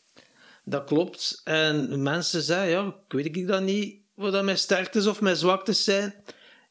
Dat 0.64 0.84
klopt. 0.84 1.42
En 1.44 2.02
mensen 2.04 2.42
zeggen, 2.42 2.70
ja, 2.70 2.86
ik 2.86 3.14
weet 3.14 3.26
ik 3.26 3.48
dat 3.48 3.62
niet, 3.62 4.02
wat 4.14 4.32
dat 4.32 4.44
mijn 4.44 4.58
sterktes 4.58 5.08
of 5.08 5.22
mijn 5.22 5.36
zwaktes 5.36 5.84
zijn. 5.84 6.14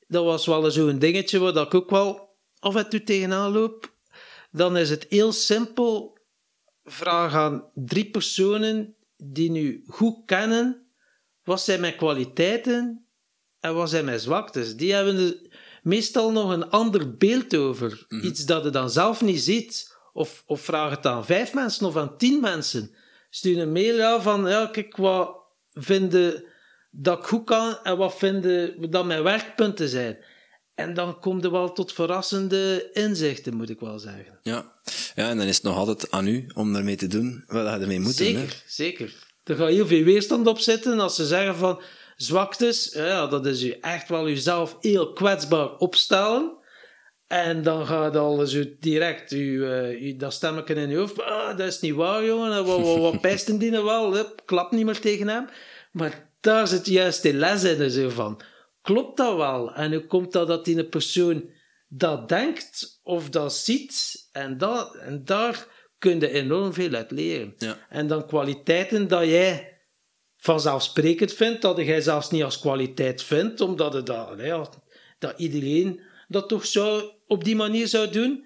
Dat 0.09 0.25
was 0.25 0.47
wel 0.47 0.71
zo'n 0.71 0.99
dingetje 0.99 1.39
waar 1.39 1.57
ik 1.57 1.75
ook 1.75 1.91
wel 1.91 2.37
af 2.59 2.75
en 2.75 2.89
toe 2.89 3.03
tegenaan 3.03 3.53
loop. 3.53 3.93
Dan 4.51 4.77
is 4.77 4.91
het 4.91 5.07
heel 5.09 5.33
simpel. 5.33 6.19
Vraag 6.85 7.35
aan 7.35 7.65
drie 7.75 8.11
personen 8.11 8.95
die 9.17 9.51
nu 9.51 9.85
goed 9.87 10.17
kennen, 10.27 10.87
wat 11.45 11.61
zijn 11.61 11.81
mijn 11.81 11.97
kwaliteiten 11.97 13.07
en 13.61 13.75
wat 13.75 13.91
zijn 13.91 14.05
mijn 14.05 14.21
zwaktes. 14.21 14.77
Die 14.77 14.93
hebben 14.93 15.17
er 15.17 15.37
meestal 15.83 16.33
nog 16.33 16.51
een 16.51 16.71
ander 16.71 17.17
beeld 17.17 17.57
over. 17.57 18.07
Iets 18.23 18.45
dat 18.45 18.65
je 18.65 18.71
dan 18.71 18.91
zelf 18.91 19.21
niet 19.21 19.41
ziet. 19.41 19.97
Of, 20.13 20.43
of 20.47 20.61
vraag 20.61 20.91
het 20.91 21.07
aan 21.07 21.25
vijf 21.25 21.55
mensen 21.55 21.87
of 21.87 21.97
aan 21.97 22.17
tien 22.17 22.41
mensen. 22.41 22.91
Stuur 23.31 23.59
een 23.59 23.73
mail 23.73 23.97
ja, 23.97 24.21
van, 24.21 24.49
ja, 24.49 24.67
kijk, 24.67 24.97
wat 24.97 25.37
vinden 25.73 26.45
dat 26.91 27.19
ik 27.19 27.25
goed 27.25 27.45
kan 27.45 27.79
en 27.83 27.97
wat 27.97 28.17
vinden 28.17 28.91
dat 28.91 29.05
mijn 29.05 29.23
werkpunten 29.23 29.89
zijn. 29.89 30.19
En 30.75 30.95
dan 30.95 31.21
komt 31.21 31.45
er 31.45 31.51
wel 31.51 31.73
tot 31.73 31.93
verrassende 31.93 32.91
inzichten, 32.93 33.57
moet 33.57 33.71
ik 33.71 33.81
wel 33.81 33.99
zeggen. 33.99 34.39
Ja. 34.43 34.73
ja, 35.15 35.29
en 35.29 35.39
dan 35.39 35.47
is 35.47 35.55
het 35.55 35.65
nog 35.65 35.77
altijd 35.77 36.11
aan 36.11 36.27
u 36.27 36.47
om 36.55 36.73
daarmee 36.73 36.97
te 36.97 37.07
doen 37.07 37.45
wat 37.47 37.67
je 37.67 37.71
ermee 37.71 38.01
moet 38.01 38.15
zeker, 38.15 38.41
doen. 38.41 38.49
Hè. 38.49 38.55
zeker. 38.67 39.27
Er 39.45 39.57
gaat 39.57 39.69
heel 39.69 39.87
veel 39.87 40.05
weerstand 40.05 40.47
op 40.47 40.59
zitten 40.59 41.01
als 41.01 41.15
ze 41.15 41.27
zeggen 41.27 41.57
van 41.57 41.83
zwaktes, 42.17 42.91
ja, 42.93 43.27
dat 43.27 43.47
is 43.47 43.63
u 43.63 43.71
echt 43.71 44.09
wel 44.09 44.29
uzelf 44.29 44.77
heel 44.81 45.13
kwetsbaar 45.13 45.77
opstellen. 45.77 46.58
En 47.29 47.63
dan 47.63 47.87
gaat 47.87 48.17
al 48.17 48.47
zo 48.47 48.65
direct 48.81 49.33
u, 49.33 49.67
eh, 49.67 50.03
u, 50.03 50.17
dat 50.17 50.33
stemmetje 50.33 50.75
in 50.75 50.91
je 50.91 50.97
hoofd. 50.97 51.23
Ah, 51.23 51.57
dat 51.57 51.67
is 51.67 51.81
niet 51.81 51.95
waar, 51.95 52.25
jongen. 52.25 52.53
En 52.53 52.65
Wat, 52.65 52.81
wat, 52.81 52.99
wat 52.99 53.21
pijsten 53.27 53.59
die 53.59 53.71
nou 53.71 53.85
wel? 53.85 54.15
Hup, 54.15 54.43
klap 54.45 54.71
niet 54.71 54.85
meer 54.85 55.01
tegen 55.01 55.29
hem. 55.29 55.49
Maar 55.93 56.31
daar 56.41 56.69
zit 56.69 56.87
juist 56.87 57.23
de 57.23 57.33
les 57.33 57.65
in. 57.65 57.81
er 57.81 57.91
Zo 57.91 58.09
van, 58.09 58.41
klopt 58.83 59.17
dat 59.17 59.37
wel? 59.37 59.75
En 59.75 59.93
hoe 59.93 60.07
komt 60.07 60.33
dat 60.33 60.47
dat 60.47 60.65
die 60.65 60.85
persoon 60.85 61.51
dat 61.89 62.29
denkt 62.29 63.01
of 63.03 63.31
dat 63.31 63.55
ziet? 63.55 64.29
En, 64.33 64.59
dat, 64.59 64.95
en 64.95 65.25
daar 65.25 65.67
kun 65.99 66.21
je 66.21 66.31
enorm 66.31 66.73
veel 66.73 66.95
uit 66.95 67.11
leren. 67.11 67.55
Ja. 67.59 67.87
En 67.89 68.07
dan 68.07 68.27
kwaliteiten 68.27 69.09
dat 69.09 69.25
jij 69.25 69.79
vanzelfsprekend 70.37 71.33
vindt, 71.33 71.63
dat 71.63 71.77
jij 71.77 72.01
zelfs 72.01 72.31
niet 72.31 72.43
als 72.43 72.61
kwaliteit 72.61 73.23
vindt, 73.23 73.61
omdat 73.61 73.93
het 73.93 74.07
dat, 74.07 74.79
dat 75.19 75.39
iedereen 75.39 76.01
dat 76.29 76.49
toch 76.49 76.67
zou, 76.67 77.11
op 77.27 77.45
die 77.45 77.57
manier 77.57 77.89
zou 77.89 78.11
doen. 78.11 78.45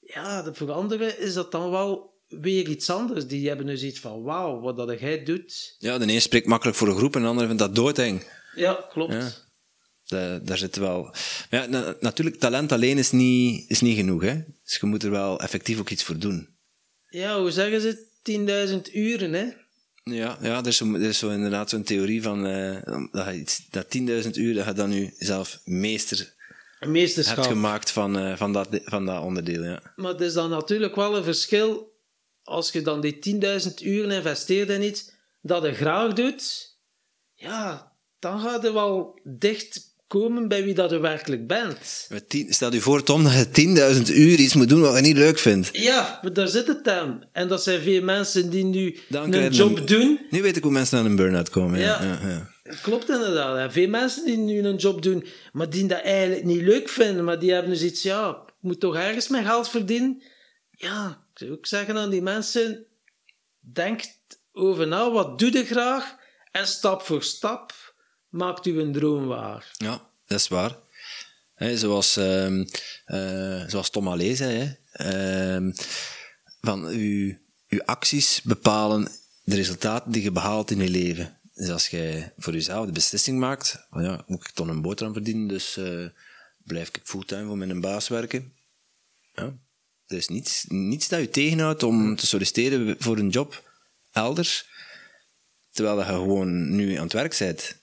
Ja, 0.00 0.52
voor 0.52 0.70
anderen 0.72 1.18
is 1.18 1.34
dat 1.34 1.52
dan 1.52 1.70
wel 1.70 2.12
weer 2.28 2.68
iets 2.68 2.90
anders. 2.90 3.26
Die 3.26 3.48
hebben 3.48 3.66
dus 3.66 3.82
iets 3.82 4.00
van, 4.00 4.22
wauw, 4.22 4.60
wat 4.60 4.76
dat 4.76 5.00
jij 5.00 5.24
doet. 5.24 5.76
Ja, 5.78 5.98
de 5.98 6.12
een 6.12 6.20
spreekt 6.20 6.46
makkelijk 6.46 6.76
voor 6.76 6.88
een 6.88 6.96
groep 6.96 7.16
en 7.16 7.22
de 7.22 7.28
ander 7.28 7.46
vindt 7.46 7.60
dat 7.60 7.74
doodeng. 7.74 8.26
Ja, 8.54 8.86
klopt. 8.90 9.12
Ja. 10.04 10.38
Daar 10.38 10.58
zit 10.58 10.76
wel... 10.76 11.02
Maar 11.50 11.60
ja, 11.60 11.66
na- 11.66 11.96
natuurlijk, 12.00 12.38
talent 12.38 12.72
alleen 12.72 12.98
is 12.98 13.10
niet, 13.10 13.70
is 13.70 13.80
niet 13.80 13.96
genoeg. 13.96 14.22
Hè? 14.22 14.42
Dus 14.64 14.76
je 14.80 14.86
moet 14.86 15.02
er 15.02 15.10
wel 15.10 15.40
effectief 15.40 15.78
ook 15.78 15.90
iets 15.90 16.04
voor 16.04 16.18
doen. 16.18 16.48
Ja, 17.08 17.40
hoe 17.40 17.50
zeggen 17.50 17.80
ze? 17.80 18.12
10.000 18.86 18.94
uren, 18.94 19.32
hè? 19.32 19.46
Ja, 20.02 20.38
ja 20.40 20.58
er, 20.58 20.66
is 20.66 20.76
zo, 20.76 20.94
er 20.94 21.00
is 21.00 21.18
zo 21.18 21.30
inderdaad 21.30 21.70
zo'n 21.70 21.82
theorie 21.82 22.22
van 22.22 22.46
eh, 22.46 23.06
dat, 23.10 23.26
je 23.26 23.34
iets, 23.34 23.66
dat 23.70 23.98
10.000 23.98 24.02
uur 24.30 24.54
dat 24.54 24.66
je 24.66 24.72
dan 24.72 24.90
nu 24.90 25.14
zelf 25.18 25.60
meester 25.64 26.34
meesterschap. 26.88 27.36
hebt 27.36 27.48
gemaakt 27.48 27.90
van, 27.90 28.18
eh, 28.18 28.36
van, 28.36 28.52
dat, 28.52 28.68
van 28.84 29.06
dat 29.06 29.22
onderdeel. 29.22 29.62
Ja. 29.64 29.92
Maar 29.96 30.12
het 30.12 30.20
is 30.20 30.32
dan 30.32 30.50
natuurlijk 30.50 30.94
wel 30.94 31.16
een 31.16 31.24
verschil 31.24 31.92
als 32.42 32.72
je 32.72 32.82
dan 32.82 33.00
die 33.00 33.18
10.000 33.18 33.74
uren 33.82 34.10
investeert 34.10 34.68
in 34.68 34.82
iets 34.82 35.10
dat 35.42 35.62
je 35.64 35.72
graag 35.74 36.12
doet. 36.12 36.72
Ja, 37.34 37.92
dan 38.18 38.40
gaat 38.40 38.62
je 38.62 38.72
wel 38.72 39.20
dicht 39.38 39.92
komen 40.06 40.48
bij 40.48 40.64
wie 40.64 40.74
dat 40.74 40.90
je 40.90 40.98
werkelijk 40.98 41.46
bent. 41.46 42.08
Stel 42.48 42.72
je 42.72 42.80
voor, 42.80 43.02
Tom, 43.02 43.22
dat 43.24 43.32
je 43.32 43.50
10.000 43.50 44.08
uur 44.16 44.38
iets 44.38 44.54
moet 44.54 44.68
doen 44.68 44.80
wat 44.80 44.96
je 44.96 45.00
niet 45.02 45.16
leuk 45.16 45.38
vindt. 45.38 45.70
Ja, 45.72 46.18
maar 46.22 46.32
daar 46.32 46.48
zit 46.48 46.66
het 46.66 46.88
aan. 46.88 47.28
En 47.32 47.48
dat 47.48 47.62
zijn 47.62 47.80
veel 47.82 48.02
mensen 48.02 48.50
die 48.50 48.64
nu 48.64 48.98
Dan 49.08 49.30
krijg 49.30 49.46
een 49.46 49.52
job 49.52 49.76
een- 49.78 49.86
doen. 49.86 50.20
Nu 50.30 50.42
weet 50.42 50.56
ik 50.56 50.62
hoe 50.62 50.72
mensen 50.72 50.98
aan 50.98 51.04
een 51.06 51.16
burn-out 51.16 51.50
komen. 51.50 51.80
Ja. 51.80 52.02
Ja, 52.02 52.18
ja. 52.28 52.52
Klopt 52.82 53.08
inderdaad. 53.08 53.72
Veel 53.72 53.88
mensen 53.88 54.24
die 54.24 54.36
nu 54.36 54.58
een 54.58 54.76
job 54.76 55.02
doen, 55.02 55.26
maar 55.52 55.70
die 55.70 55.86
dat 55.86 56.00
eigenlijk 56.00 56.44
niet 56.44 56.62
leuk 56.62 56.88
vinden, 56.88 57.24
maar 57.24 57.38
die 57.38 57.52
hebben 57.52 57.70
dus 57.70 57.82
iets, 57.82 58.02
ja, 58.02 58.42
ik 58.46 58.52
moet 58.60 58.80
toch 58.80 58.96
ergens 58.96 59.28
mijn 59.28 59.44
geld 59.44 59.68
verdienen. 59.68 60.22
Ja, 60.70 61.26
ik 61.32 61.38
zou 61.38 61.52
ook 61.52 61.66
zeggen 61.66 61.96
aan 61.96 62.10
die 62.10 62.22
mensen, 62.22 62.86
denk 63.60 64.02
over 64.52 64.86
na, 64.86 65.10
wat 65.10 65.38
doe 65.38 65.52
je 65.52 65.64
graag? 65.64 66.16
En 66.50 66.66
stap 66.66 67.02
voor 67.02 67.22
stap 67.22 67.94
maakt 68.28 68.66
u 68.66 68.80
een 68.80 68.92
droom 68.92 69.26
waar. 69.26 69.70
Ja, 69.76 70.10
dat 70.26 70.38
is 70.38 70.48
waar. 70.48 70.76
Hè, 71.54 71.78
zoals, 71.78 72.16
ehm, 72.16 72.64
eh, 73.04 73.62
zoals 73.66 73.90
Tom 73.90 74.08
Allais 74.08 74.38
zei, 74.38 74.78
ehm, 74.92 75.72
van 76.60 76.84
uw, 76.86 77.36
uw 77.68 77.82
acties 77.84 78.42
bepalen 78.42 79.08
de 79.42 79.54
resultaten 79.54 80.12
die 80.12 80.22
je 80.22 80.32
behaalt 80.32 80.70
in 80.70 80.78
je 80.78 80.88
leven. 80.88 81.38
Dus 81.54 81.68
als 81.68 81.88
jij 81.88 82.32
voor 82.38 82.52
jezelf 82.52 82.86
de 82.86 82.92
beslissing 82.92 83.38
maakt, 83.38 83.86
van 83.90 84.02
ja, 84.02 84.24
moet 84.26 84.48
ik 84.48 84.54
toch 84.54 84.68
een 84.68 84.82
boterham 84.82 85.12
verdienen, 85.12 85.48
dus 85.48 85.76
eh, 85.76 86.06
blijf 86.64 86.88
ik 86.88 87.00
fulltime 87.04 87.46
voor 87.46 87.58
mijn 87.58 87.80
baas 87.80 88.08
werken. 88.08 88.52
Ja, 89.34 89.56
er 90.06 90.16
is 90.16 90.28
niets, 90.28 90.64
niets 90.68 91.08
dat 91.08 91.20
je 91.20 91.30
tegenhoudt 91.30 91.82
om 91.82 92.16
te 92.16 92.26
solliciteren 92.26 92.96
voor 92.98 93.18
een 93.18 93.28
job 93.28 93.70
elders, 94.12 94.68
terwijl 95.70 95.98
je 95.98 96.04
gewoon 96.04 96.76
nu 96.76 96.94
aan 96.94 97.02
het 97.02 97.12
werk 97.12 97.36
bent. 97.38 97.82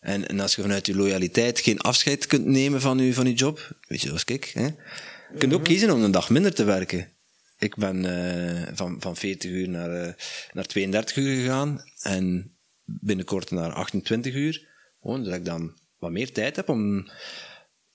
En, 0.00 0.28
en 0.28 0.40
als 0.40 0.54
je 0.54 0.62
vanuit 0.62 0.86
je 0.86 0.96
loyaliteit 0.96 1.60
geen 1.60 1.80
afscheid 1.80 2.26
kunt 2.26 2.44
nemen 2.44 2.80
van 2.80 2.98
je, 2.98 3.14
van 3.14 3.26
je 3.26 3.34
job, 3.34 3.76
weet 3.88 4.00
je, 4.00 4.06
zoals 4.06 4.24
ik, 4.24 4.44
hè, 4.44 4.64
je 4.64 5.38
kunt 5.38 5.52
ook 5.52 5.64
kiezen 5.64 5.90
om 5.90 6.02
een 6.02 6.10
dag 6.10 6.30
minder 6.30 6.54
te 6.54 6.64
werken. 6.64 7.12
Ik 7.58 7.76
ben 7.76 8.04
eh, 8.04 8.74
van, 8.74 8.96
van 9.00 9.16
40 9.16 9.50
uur 9.50 9.68
naar, 9.68 9.90
eh, 9.90 10.12
naar 10.52 10.66
32 10.66 11.16
uur 11.16 11.36
gegaan 11.36 11.84
en 12.02 12.53
binnenkort 12.84 13.50
naar 13.50 13.72
28 13.72 14.34
uur. 14.34 14.68
Gewoon 15.00 15.24
dat 15.24 15.34
ik 15.34 15.44
dan 15.44 15.78
wat 15.98 16.10
meer 16.10 16.32
tijd 16.32 16.56
heb 16.56 16.68
om 16.68 17.10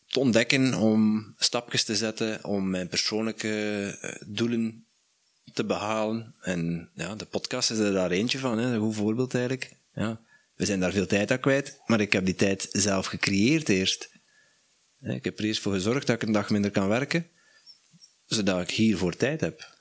te 0.07 0.19
ontdekken, 0.19 0.73
om 0.73 1.25
stapjes 1.37 1.83
te 1.83 1.95
zetten, 1.95 2.43
om 2.43 2.69
mijn 2.69 2.87
persoonlijke 2.87 3.49
eh, 4.01 4.13
doelen 4.27 4.85
te 5.53 5.65
behalen. 5.65 6.35
En 6.41 6.89
ja, 6.93 7.15
de 7.15 7.25
podcast 7.25 7.71
is 7.71 7.77
er 7.77 7.93
daar 7.93 8.11
eentje 8.11 8.39
van, 8.39 8.57
hè, 8.57 8.73
een 8.73 8.79
goed 8.79 8.95
voorbeeld 8.95 9.33
eigenlijk. 9.33 9.71
Ja, 9.93 10.21
we 10.55 10.65
zijn 10.65 10.79
daar 10.79 10.91
veel 10.91 11.07
tijd 11.07 11.31
aan 11.31 11.39
kwijt, 11.39 11.81
maar 11.85 11.99
ik 11.99 12.13
heb 12.13 12.25
die 12.25 12.35
tijd 12.35 12.67
zelf 12.71 13.05
gecreëerd 13.05 13.69
eerst. 13.69 14.09
Ik 15.01 15.23
heb 15.23 15.39
er 15.39 15.45
eerst 15.45 15.61
voor 15.61 15.73
gezorgd 15.73 16.07
dat 16.07 16.15
ik 16.15 16.27
een 16.27 16.33
dag 16.33 16.49
minder 16.49 16.71
kan 16.71 16.87
werken, 16.87 17.27
zodat 18.25 18.61
ik 18.61 18.69
hiervoor 18.69 19.15
tijd 19.15 19.41
heb. 19.41 19.77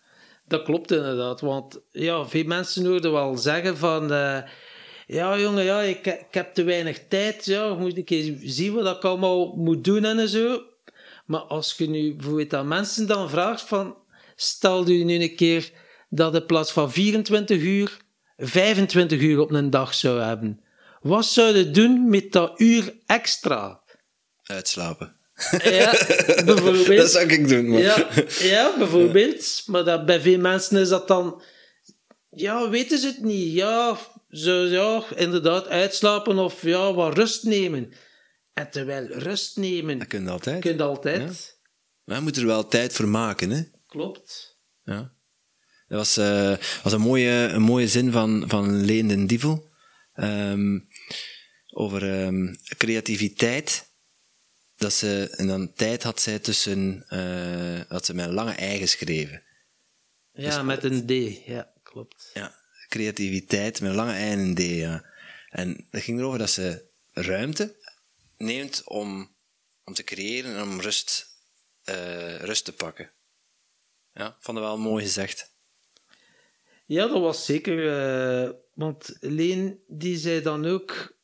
Dat 0.46 0.62
klopt 0.62 0.90
inderdaad, 0.90 1.40
want 1.40 1.80
ja, 1.90 2.28
veel 2.28 2.44
mensen 2.44 2.86
hoorden 2.86 3.12
wel 3.12 3.36
zeggen 3.36 3.76
van... 3.76 4.12
eh, 4.12 4.42
ja 5.08 5.38
jongen, 5.38 5.64
ja, 5.64 5.80
ik, 5.80 6.06
ik 6.06 6.26
heb 6.30 6.54
te 6.54 6.62
weinig 6.62 7.00
tijd, 7.08 7.44
ja, 7.44 7.74
moet 7.74 7.96
ik 7.96 8.10
eens 8.10 8.42
zien 8.42 8.74
wat 8.74 8.96
ik 8.96 9.04
allemaal 9.04 9.54
moet 9.56 9.84
doen 9.84 10.04
en 10.04 10.28
zo. 10.28 10.62
Maar 11.26 11.40
als 11.40 11.74
je 11.76 11.88
nu 11.88 12.14
bijvoorbeeld 12.14 12.54
aan 12.54 12.68
mensen 12.68 13.06
dan 13.06 13.30
vraagt 13.30 13.62
van, 13.62 13.96
stel 14.36 14.88
je 14.88 15.04
nu 15.04 15.22
een 15.22 15.36
keer 15.36 15.70
dat 16.08 16.34
in 16.34 16.46
plaats 16.46 16.72
van 16.72 16.92
24 16.92 17.60
uur, 17.60 17.96
25 18.36 19.20
uur 19.20 19.40
op 19.40 19.50
een 19.50 19.70
dag 19.70 19.94
zou 19.94 20.20
hebben. 20.20 20.60
Wat 21.00 21.26
zou 21.26 21.56
je 21.56 21.70
doen 21.70 22.08
met 22.08 22.32
dat 22.32 22.60
uur 22.60 22.94
extra? 23.06 23.80
Uitslapen. 24.42 25.16
Ja, 25.62 25.90
bijvoorbeeld. 26.44 26.96
Dat 27.02 27.10
zou 27.10 27.28
ik 27.28 27.48
doen. 27.48 27.68
Maar. 27.68 27.80
Ja, 27.80 28.08
ja, 28.40 28.74
bijvoorbeeld. 28.78 29.62
Maar 29.66 29.84
dat, 29.84 30.06
bij 30.06 30.20
veel 30.20 30.38
mensen 30.38 30.80
is 30.80 30.88
dat 30.88 31.08
dan... 31.08 31.42
Ja, 32.30 32.68
weten 32.68 32.98
ze 32.98 33.06
het 33.06 33.22
niet. 33.22 33.52
Ja, 33.52 33.98
zo, 34.30 34.52
ja, 34.64 35.04
inderdaad, 35.16 35.66
uitslapen 35.66 36.38
of 36.38 36.62
ja, 36.62 36.94
wat 36.94 37.16
rust 37.16 37.42
nemen. 37.44 37.92
En 38.52 38.70
terwijl 38.70 39.06
rust 39.06 39.56
nemen, 39.56 39.98
Dat 39.98 40.08
kun 40.08 40.22
je 40.24 40.30
altijd. 40.30 40.80
altijd. 40.80 41.60
Maar 42.04 42.16
je 42.16 42.22
moet 42.22 42.36
er 42.36 42.46
wel 42.46 42.68
tijd 42.68 42.92
voor 42.92 43.08
maken, 43.08 43.50
hè. 43.50 43.62
Klopt. 43.86 44.58
Ja. 44.84 45.12
Dat 45.88 45.98
was, 45.98 46.16
eh, 46.16 46.56
was 46.82 46.92
een, 46.92 47.00
mooie, 47.00 47.30
een 47.30 47.62
mooie 47.62 47.88
zin 47.88 48.12
van, 48.12 48.44
van 48.48 48.84
Leen 48.84 49.08
den 49.08 49.26
Dievel. 49.26 49.70
Ehm, 50.12 50.78
over 51.70 52.22
ehm, 52.22 52.54
creativiteit. 52.76 53.86
Dat 54.76 54.92
ze, 54.92 55.30
en 55.36 55.46
dan 55.46 55.72
tijd 55.72 56.02
had 56.02 56.20
zij 56.20 56.38
tussen, 56.38 57.04
eh, 57.08 57.80
had 57.88 58.04
ze 58.06 58.14
met 58.14 58.26
een 58.26 58.34
lange 58.34 58.52
ei 58.52 58.78
geschreven. 58.78 59.42
Ja, 60.32 60.56
Dus- 60.56 60.62
met 60.62 60.84
een 60.84 61.06
D. 61.06 61.44
Ja, 61.46 61.72
klopt. 61.82 62.30
Ja, 62.34 62.54
creativiteit 62.88 63.80
met 63.80 63.94
lange 63.94 64.12
ei 64.12 64.30
en 64.32 64.54
D, 64.54 64.58
ja. 64.60 65.04
En 65.48 65.86
dat 65.90 66.02
ging 66.02 66.18
erover 66.18 66.38
dat 66.38 66.50
ze 66.50 66.84
ruimte 67.12 67.76
neemt 68.36 68.82
om, 68.84 69.34
om 69.84 69.94
te 69.94 70.04
creëren 70.04 70.56
en 70.56 70.62
om 70.62 70.80
rust, 70.80 71.26
eh, 71.84 72.36
rust 72.36 72.64
te 72.64 72.72
pakken. 72.72 73.10
Ja, 74.12 74.36
vond 74.40 74.58
het 74.58 74.66
wel 74.66 74.78
mooi 74.78 75.04
gezegd. 75.04 75.56
Ja, 76.86 77.06
dat 77.06 77.20
was 77.20 77.44
zeker. 77.44 77.98
eh, 77.98 78.50
want 78.74 79.16
Leen 79.20 79.80
die 79.86 80.16
zei 80.16 80.42
dan 80.42 80.66
ook 80.66 81.16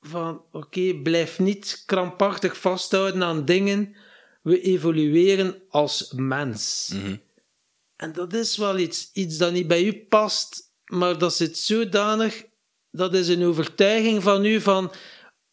van 0.00 0.44
oké, 0.52 0.94
blijf 1.02 1.38
niet 1.38 1.82
krampachtig 1.86 2.58
vasthouden 2.58 3.22
aan 3.22 3.44
dingen. 3.44 3.96
We 4.42 4.60
evolueren 4.60 5.62
als 5.68 6.12
mens. 6.12 6.90
Mhm. 6.92 7.16
En 7.96 8.12
dat 8.12 8.32
is 8.32 8.56
wel 8.56 8.78
iets, 8.78 9.10
iets 9.12 9.36
dat 9.36 9.52
niet 9.52 9.66
bij 9.66 9.84
u 9.84 9.94
past, 10.06 10.63
maar 10.84 11.18
dat 11.18 11.34
zit 11.34 11.58
zodanig, 11.58 12.44
dat 12.90 13.14
is 13.14 13.28
een 13.28 13.44
overtuiging 13.44 14.22
van 14.22 14.44
u 14.44 14.60
van, 14.60 14.92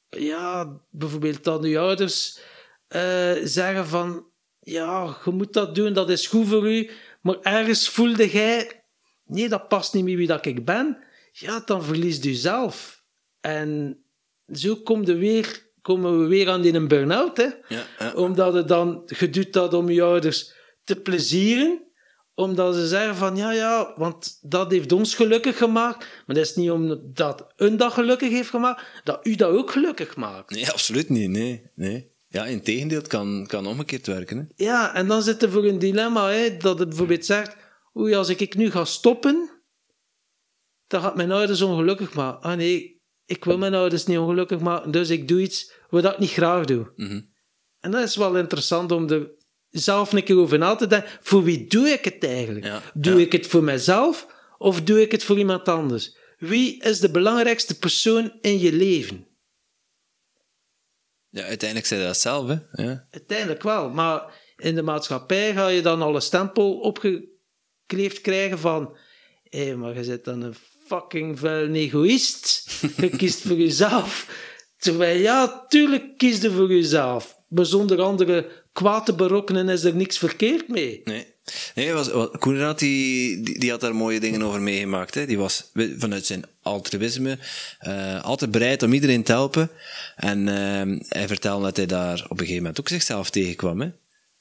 ja, 0.09 0.79
bijvoorbeeld 0.89 1.43
dat 1.43 1.63
uw 1.63 1.79
ouders 1.79 2.39
eh, 2.87 3.33
zeggen 3.43 3.87
van, 3.87 4.25
ja, 4.59 5.17
je 5.25 5.31
moet 5.31 5.53
dat 5.53 5.75
doen, 5.75 5.93
dat 5.93 6.09
is 6.09 6.27
goed 6.27 6.47
voor 6.47 6.71
u, 6.71 6.89
maar 7.21 7.39
ergens 7.41 7.89
voelde 7.89 8.29
jij, 8.29 8.83
nee, 9.25 9.49
dat 9.49 9.67
past 9.67 9.93
niet 9.93 10.03
met 10.03 10.15
wie 10.15 10.27
dat 10.27 10.45
ik 10.45 10.65
ben, 10.65 11.03
ja, 11.31 11.61
dan 11.65 11.83
verliest 11.83 12.25
u 12.25 12.33
zelf. 12.33 13.03
En 13.39 14.03
zo 14.53 14.75
komt 14.75 15.09
er 15.09 15.17
weer, 15.17 15.71
komen 15.81 16.19
we 16.21 16.27
weer 16.27 16.49
aan 16.49 16.61
die 16.61 16.73
een 16.73 16.87
burn-out, 16.87 17.37
hè 17.37 17.49
Ja, 17.67 17.85
ja. 17.99 18.13
omdat 18.13 18.53
het 18.53 18.67
dan, 18.67 19.03
je 19.19 19.29
doet 19.29 19.53
dat 19.53 19.73
om 19.73 19.89
je 19.89 20.03
ouders 20.03 20.53
te 20.83 20.95
plezieren, 20.95 21.90
omdat 22.41 22.75
ze 22.75 22.87
zeggen 22.87 23.15
van, 23.15 23.35
ja, 23.35 23.51
ja, 23.51 23.93
want 23.95 24.37
dat 24.41 24.71
heeft 24.71 24.91
ons 24.91 25.15
gelukkig 25.15 25.57
gemaakt, 25.57 25.99
maar 25.99 26.35
dat 26.35 26.45
is 26.45 26.55
niet 26.55 26.71
omdat 26.71 27.53
een 27.55 27.77
dat 27.77 27.93
gelukkig 27.93 28.29
heeft 28.29 28.49
gemaakt, 28.49 28.81
dat 29.03 29.19
u 29.27 29.35
dat 29.35 29.49
ook 29.49 29.71
gelukkig 29.71 30.15
maakt. 30.15 30.49
Nee, 30.49 30.71
absoluut 30.71 31.09
niet. 31.09 31.29
Nee, 31.29 31.69
nee. 31.75 32.11
Ja, 32.27 32.45
in 32.45 32.61
tegendeel, 32.61 32.97
het 32.97 33.07
kan, 33.07 33.45
kan 33.47 33.67
omgekeerd 33.67 34.07
werken. 34.07 34.37
Hè. 34.37 34.63
Ja, 34.63 34.95
en 34.95 35.07
dan 35.07 35.21
zit 35.21 35.43
er 35.43 35.51
voor 35.51 35.65
een 35.65 35.79
dilemma, 35.79 36.29
hè, 36.29 36.57
dat 36.57 36.79
het 36.79 36.89
bijvoorbeeld 36.89 37.25
zegt, 37.25 37.55
oei, 37.97 38.13
als 38.13 38.29
ik 38.29 38.55
nu 38.55 38.71
ga 38.71 38.85
stoppen, 38.85 39.49
dan 40.87 41.01
gaat 41.01 41.15
mijn 41.15 41.31
ouders 41.31 41.61
ongelukkig 41.61 42.13
maken. 42.13 42.49
Ah 42.49 42.57
nee, 42.57 43.01
ik 43.25 43.45
wil 43.45 43.57
mijn 43.57 43.73
ouders 43.73 44.05
niet 44.05 44.17
ongelukkig 44.17 44.59
maken, 44.59 44.91
dus 44.91 45.09
ik 45.09 45.27
doe 45.27 45.41
iets 45.41 45.73
wat 45.89 46.05
ik 46.05 46.17
niet 46.17 46.31
graag 46.31 46.65
doe. 46.65 46.91
Mhm. 46.95 47.21
En 47.79 47.91
dat 47.91 48.03
is 48.03 48.15
wel 48.15 48.37
interessant 48.37 48.91
om 48.91 49.09
er 49.09 49.31
zelf 49.71 50.13
een 50.13 50.23
keer 50.23 50.37
over 50.37 50.57
na 50.57 50.75
te 50.75 50.87
denken. 50.87 51.09
Voor 51.21 51.43
wie 51.43 51.67
doe 51.67 51.87
ik 51.87 52.05
het 52.05 52.23
eigenlijk? 52.23 52.65
Ja, 52.65 52.81
doe 52.93 53.19
ja. 53.19 53.25
ik 53.25 53.31
het 53.31 53.47
voor 53.47 53.63
mezelf 53.63 54.27
of 54.57 54.81
doe 54.81 55.01
ik 55.01 55.11
het 55.11 55.23
voor 55.23 55.37
iemand 55.37 55.67
anders? 55.67 56.15
Wie 56.37 56.83
is 56.83 56.99
de 56.99 57.11
belangrijkste 57.11 57.79
persoon 57.79 58.33
in 58.41 58.59
je 58.59 58.73
leven? 58.73 59.27
Ja, 61.29 61.43
uiteindelijk 61.43 61.87
zei 61.87 62.03
dat 62.03 62.17
zelf, 62.17 62.47
hè. 62.47 62.83
Ja. 62.83 63.07
Uiteindelijk 63.11 63.63
wel, 63.63 63.89
maar 63.89 64.39
in 64.57 64.75
de 64.75 64.81
maatschappij 64.81 65.53
ga 65.53 65.67
je 65.67 65.81
dan 65.81 66.01
al 66.01 66.15
een 66.15 66.21
stempel 66.21 66.79
opgekleefd 66.79 68.21
krijgen 68.21 68.59
van 68.59 68.97
hé, 69.49 69.75
maar 69.75 69.97
je 69.97 70.07
bent 70.07 70.25
dan 70.25 70.41
een 70.41 70.55
fucking 70.85 71.39
vuil 71.39 71.73
egoïst. 71.73 72.67
Je 72.97 73.09
kiest 73.17 73.41
voor 73.41 73.57
jezelf. 73.57 74.27
Terwijl, 74.77 75.19
ja, 75.19 75.65
tuurlijk 75.67 76.17
kies 76.17 76.41
je 76.41 76.51
voor 76.51 76.71
jezelf. 76.73 77.39
Maar 77.47 77.65
zonder 77.65 78.01
andere 78.01 78.60
kwaad 78.73 79.05
te 79.05 79.13
berokkenen 79.15 79.69
is 79.69 79.83
er 79.83 79.95
niks 79.95 80.17
verkeerd 80.17 80.67
mee. 80.67 81.01
Nee. 81.03 81.25
Nee, 81.75 81.93
was, 81.93 82.09
was, 82.11 82.29
Koenraad 82.39 82.79
die, 82.79 83.41
die, 83.41 83.59
die 83.59 83.69
had 83.71 83.81
daar 83.81 83.95
mooie 83.95 84.19
dingen 84.19 84.41
over 84.43 84.61
meegemaakt. 84.61 85.15
Hè. 85.15 85.25
Die 85.25 85.37
was 85.37 85.71
vanuit 85.97 86.25
zijn 86.25 86.45
altruïsme 86.61 87.37
eh, 87.79 88.23
altijd 88.23 88.51
bereid 88.51 88.83
om 88.83 88.93
iedereen 88.93 89.23
te 89.23 89.31
helpen. 89.31 89.69
En 90.15 90.47
eh, 90.47 90.99
hij 91.07 91.27
vertelde 91.27 91.63
dat 91.63 91.77
hij 91.77 91.85
daar 91.85 92.23
op 92.23 92.31
een 92.31 92.37
gegeven 92.37 92.57
moment 92.57 92.79
ook 92.79 92.87
zichzelf 92.87 93.29
tegenkwam. 93.29 93.81
Hè. 93.81 93.85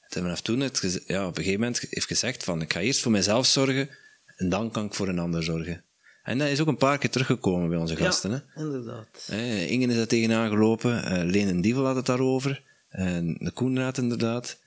En 0.09 0.21
vanaf 0.21 0.41
toen 0.41 0.69
geze- 0.73 1.03
ja, 1.07 1.21
op 1.27 1.37
een 1.37 1.43
gegeven 1.43 1.59
moment 1.59 1.85
heeft 1.89 2.07
gezegd 2.07 2.43
van 2.43 2.61
ik 2.61 2.73
ga 2.73 2.79
eerst 2.79 3.01
voor 3.01 3.11
mezelf 3.11 3.45
zorgen 3.45 3.89
en 4.37 4.49
dan 4.49 4.71
kan 4.71 4.85
ik 4.85 4.93
voor 4.93 5.07
een 5.07 5.19
ander 5.19 5.43
zorgen. 5.43 5.83
En 6.23 6.37
dat 6.37 6.47
is 6.47 6.59
ook 6.59 6.67
een 6.67 6.77
paar 6.77 6.97
keer 6.97 7.09
teruggekomen 7.09 7.69
bij 7.69 7.77
onze 7.77 7.95
gasten. 7.95 8.31
Hè. 8.31 8.37
Ja, 8.37 8.61
inderdaad. 8.65 9.07
Eh, 9.27 9.71
Ingen 9.71 9.89
is 9.89 9.95
daar 9.95 10.07
tegenaan 10.07 10.49
gelopen. 10.49 11.03
eh 11.03 11.23
Leen 11.29 11.47
en 11.47 11.61
Dievel 11.61 11.85
had 11.85 11.95
het 11.95 12.05
daarover. 12.05 12.61
En 12.91 13.35
de 13.39 13.51
Koenraad 13.51 13.97
inderdaad. 13.97 14.59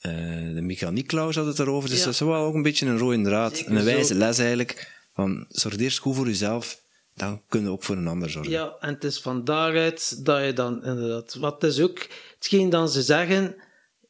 Eh, 0.00 0.12
de 0.54 0.60
Michael 0.60 0.92
Niklaus 0.92 1.36
had 1.36 1.46
het 1.46 1.56
daarover. 1.56 1.88
Dus 1.88 1.98
Ja. 1.98 2.04
dat 2.04 2.14
is 2.14 2.20
wel 2.20 2.34
ook 2.44 2.54
een 2.54 2.62
beetje 2.62 2.86
een 2.86 2.98
rode 2.98 3.22
draad. 3.22 3.56
Zeker 3.56 3.76
een 3.76 3.84
wijze 3.84 4.12
zo. 4.12 4.18
les 4.18 4.38
eigenlijk. 4.38 4.96
Van, 5.14 5.46
zorg 5.48 5.76
eerst 5.76 5.98
goed 5.98 6.16
voor 6.16 6.26
jezelf. 6.26 6.80
Dan 7.14 7.42
kun 7.48 7.62
je 7.62 7.68
ook 7.68 7.82
voor 7.82 7.96
een 7.96 8.06
ander 8.08 8.30
zorgen. 8.30 8.52
Ja, 8.52 8.76
en 8.80 8.94
het 8.94 9.04
is 9.04 9.20
van 9.20 9.44
daaruit 9.44 10.24
dat 10.24 10.44
je 10.44 10.52
dan 10.52 10.84
inderdaad... 10.84 11.34
Wat 11.34 11.64
is 11.64 11.80
ook 11.80 12.06
hetgeen 12.34 12.70
dan 12.70 12.88
ze 12.88 13.02
zeggen 13.02 13.54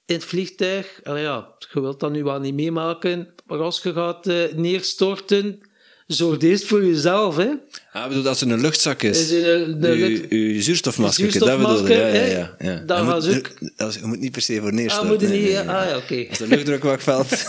in 0.07 0.15
het 0.15 0.25
vliegtuig... 0.25 1.01
ja, 1.05 1.55
je 1.73 1.81
wilt 1.81 2.01
dat 2.01 2.11
nu 2.13 2.25
wel 2.25 2.41
niet 2.41 2.55
meemaken, 2.55 3.35
maar 3.47 3.59
als 3.59 3.83
je 3.83 3.93
gaat 3.93 4.27
eh, 4.27 4.53
neerstorten, 4.55 5.68
zorg 6.17 6.41
eerst 6.43 6.65
voor 6.67 6.85
jezelf, 6.85 7.37
hè. 7.37 7.49
Ah, 7.93 8.09
bedoel, 8.09 8.27
als 8.29 8.41
er 8.41 8.51
een 8.51 8.61
luchtzak 8.61 9.03
is. 9.03 9.31
Is 9.31 9.43
een- 9.45 9.81
de 9.81 9.89
uw- 9.89 10.27
uw 10.29 10.61
zuurstofmasker, 10.61 11.25
Een 11.35 11.39
dat 11.39 11.59
bedoel 11.59 11.87
je. 11.89 11.95
Ja, 11.95 12.07
ja, 12.07 12.13
zuurstofmasker, 12.13 12.65
ja. 12.67 12.83
ja. 12.87 12.97
je, 12.97 13.03
moet, 13.03 13.37
ook- 13.37 13.81
als- 13.81 13.95
je 13.95 14.05
moet 14.07 14.21
niet 14.21 14.33
per 14.33 14.43
se 14.43 14.59
voor 14.61 14.69
Ah, 14.69 14.75
neerstorten. 14.75 15.11
moet 15.11 15.21
je 15.21 15.29
nee, 15.29 15.39
niet... 15.41 15.49
nee. 15.51 15.59
Ah, 15.69 15.89
ja, 15.89 15.97
oké. 15.97 16.27
Als 16.29 16.39
de 16.39 16.47
luchtdruk 16.47 16.83
wegvalt. 16.83 17.29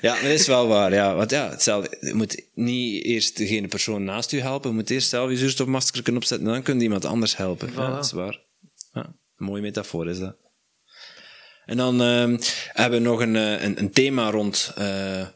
ja, 0.00 0.12
maar 0.12 0.22
dat 0.22 0.30
is 0.40 0.46
wel 0.46 0.66
waar. 0.66 0.92
Ja. 0.92 1.14
Want 1.14 1.30
ja, 1.30 1.50
hetzelfde. 1.50 1.96
Je 2.00 2.14
moet 2.14 2.42
niet 2.54 3.04
eerst 3.04 3.36
degene 3.36 3.68
persoon 3.68 4.04
naast 4.04 4.32
u 4.32 4.40
helpen. 4.40 4.70
Je 4.70 4.76
moet 4.76 4.90
eerst 4.90 5.08
zelf 5.08 5.30
je 5.30 5.36
zuurstofmasker 5.36 6.02
kunnen 6.02 6.20
opzetten. 6.22 6.46
En 6.46 6.52
dan 6.52 6.62
kun 6.62 6.76
je 6.76 6.82
iemand 6.82 7.04
anders 7.04 7.36
helpen. 7.36 7.70
Ja, 7.76 7.94
dat 7.94 8.04
is 8.04 8.12
waar. 8.12 8.40
Ja, 8.92 9.04
een 9.36 9.46
mooie 9.46 9.62
metafoor 9.62 10.08
is 10.08 10.18
dat. 10.18 10.36
En 11.66 11.76
dan 11.76 12.02
ehm, 12.02 12.38
hebben 12.72 13.02
we 13.02 13.08
nog 13.08 13.20
een, 13.20 13.36
eh, 13.36 13.62
een, 13.62 13.78
een 13.78 13.90
thema 13.90 14.30
rond, 14.30 14.72
eh, 14.76 15.26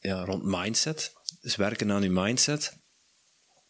ja, 0.00 0.24
rond 0.24 0.42
mindset. 0.44 1.12
Dus 1.42 1.56
werken 1.56 1.92
aan 1.92 2.02
uw 2.02 2.22
mindset. 2.22 2.80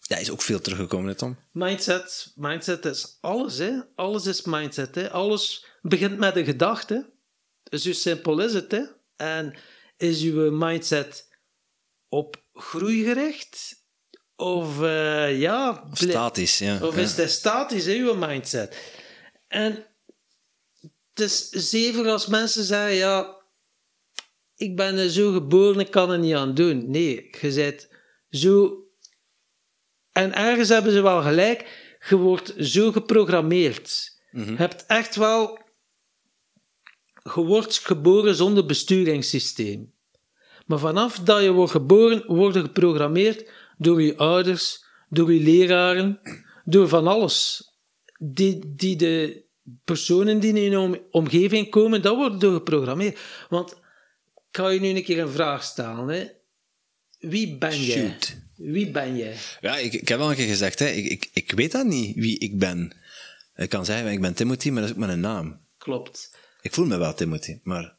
Dat 0.07 0.19
is 0.19 0.31
ook 0.31 0.43
veel 0.43 0.61
teruggekomen, 0.61 1.09
hè, 1.09 1.15
Tom? 1.15 1.39
Mindset, 1.53 2.33
mindset 2.35 2.85
is 2.85 3.19
alles, 3.21 3.59
hè. 3.59 3.81
Alles 3.95 4.27
is 4.27 4.43
mindset, 4.43 4.95
hè. 4.95 5.11
Alles 5.11 5.67
begint 5.83 6.19
met 6.19 6.37
een 6.37 6.45
gedachte. 6.45 7.13
Zo 7.65 7.93
simpel 7.93 8.41
is 8.41 8.55
het, 8.55 8.73
hè. 8.73 8.83
En 9.17 9.57
is 9.97 10.23
uw 10.23 10.51
mindset 10.51 11.29
op 12.09 12.45
groei 12.53 13.05
gericht? 13.05 13.85
Of, 14.37 14.83
eh, 14.83 15.41
ja... 15.41 15.87
Of 15.91 15.99
statisch, 15.99 16.59
ja. 16.59 16.87
Of 16.87 16.95
ja. 16.95 17.01
is 17.01 17.17
het 17.17 17.31
statisch, 17.31 17.85
hè, 17.85 17.93
uw 17.93 18.15
mindset? 18.15 18.77
En 19.49 19.87
het 21.15 21.21
is 21.21 21.49
zever 21.49 22.09
als 22.09 22.27
mensen 22.27 22.65
zeggen, 22.65 22.95
ja, 22.95 23.42
ik 24.63 24.77
ben 24.77 24.99
er 24.99 25.11
zo 25.11 25.33
geboren, 25.33 25.81
ik 25.81 25.91
kan 25.91 26.11
er 26.11 26.19
niet 26.19 26.35
aan 26.35 26.55
doen. 26.55 26.91
Nee, 26.91 27.29
je 27.41 27.53
bent 27.55 27.89
zo... 28.31 28.77
En 30.13 30.35
ergens 30.35 30.69
hebben 30.69 30.93
ze 30.93 31.01
wel 31.01 31.23
gelijk, 31.23 31.97
je 32.09 32.17
wordt 32.17 32.55
zo 32.59 32.93
geprogrammeerd. 32.93 34.21
Je 34.31 34.55
hebt 34.57 34.87
echt 34.87 35.17
wel... 35.17 35.61
Je 37.35 37.45
wordt 37.45 37.79
geboren 37.79 38.35
zonder 38.35 38.67
besturingssysteem. 38.67 39.93
Maar 40.67 40.79
vanaf 40.79 41.19
dat 41.19 41.43
je 41.43 41.53
wordt 41.53 41.73
geboren, 41.73 42.25
word 42.27 42.55
je 42.55 42.61
geprogrammeerd 42.61 43.51
door 43.79 44.03
je 44.03 44.17
ouders, 44.17 44.85
door 45.09 45.33
je 45.33 45.41
leraren, 45.41 46.21
door 46.65 46.89
van 46.89 47.07
alles. 47.07 47.71
Die, 48.19 48.75
die 48.75 48.97
de 48.97 49.45
personen 49.85 50.41
die 50.41 50.55
in 50.55 50.71
je 50.71 51.07
omgeving 51.11 51.71
komen, 51.71 52.03
dat 52.03 52.17
wordt 52.17 52.41
door 52.41 52.53
geprogrammeerd. 52.53 53.19
Want 53.49 53.81
ik 54.53 54.59
ga 54.59 54.69
je 54.69 54.81
nu 54.81 54.89
een 54.89 55.03
keer 55.03 55.19
een 55.19 55.33
vraag 55.33 55.63
stellen. 55.63 56.09
Hè. 56.09 56.31
Wie 57.19 57.59
ben 57.59 57.85
jij? 57.85 58.09
Shoot. 58.09 58.37
Wie 58.57 58.91
ben 58.91 59.17
jij? 59.17 59.37
Ja, 59.61 59.77
ik, 59.77 59.93
ik 59.93 60.09
heb 60.09 60.21
al 60.21 60.31
een 60.31 60.37
keer 60.37 60.49
gezegd, 60.49 60.79
hè, 60.79 60.87
ik, 60.87 61.07
ik, 61.07 61.31
ik 61.33 61.53
weet 61.53 61.73
dat 61.73 61.87
niet, 61.87 62.17
wie 62.17 62.39
ik 62.39 62.59
ben. 62.59 62.97
Ik 63.55 63.69
kan 63.69 63.85
zeggen, 63.85 64.13
ik 64.13 64.21
ben 64.21 64.35
Timothy, 64.35 64.71
maar 64.71 64.81
dat 64.81 64.91
is 64.91 64.97
ook 64.97 65.07
mijn 65.07 65.21
naam. 65.21 65.67
Klopt. 65.79 66.39
Ik 66.61 66.75
voel 66.75 66.87
me 66.87 66.97
wel 66.97 67.15
Timothy, 67.15 67.61
maar... 67.63 67.99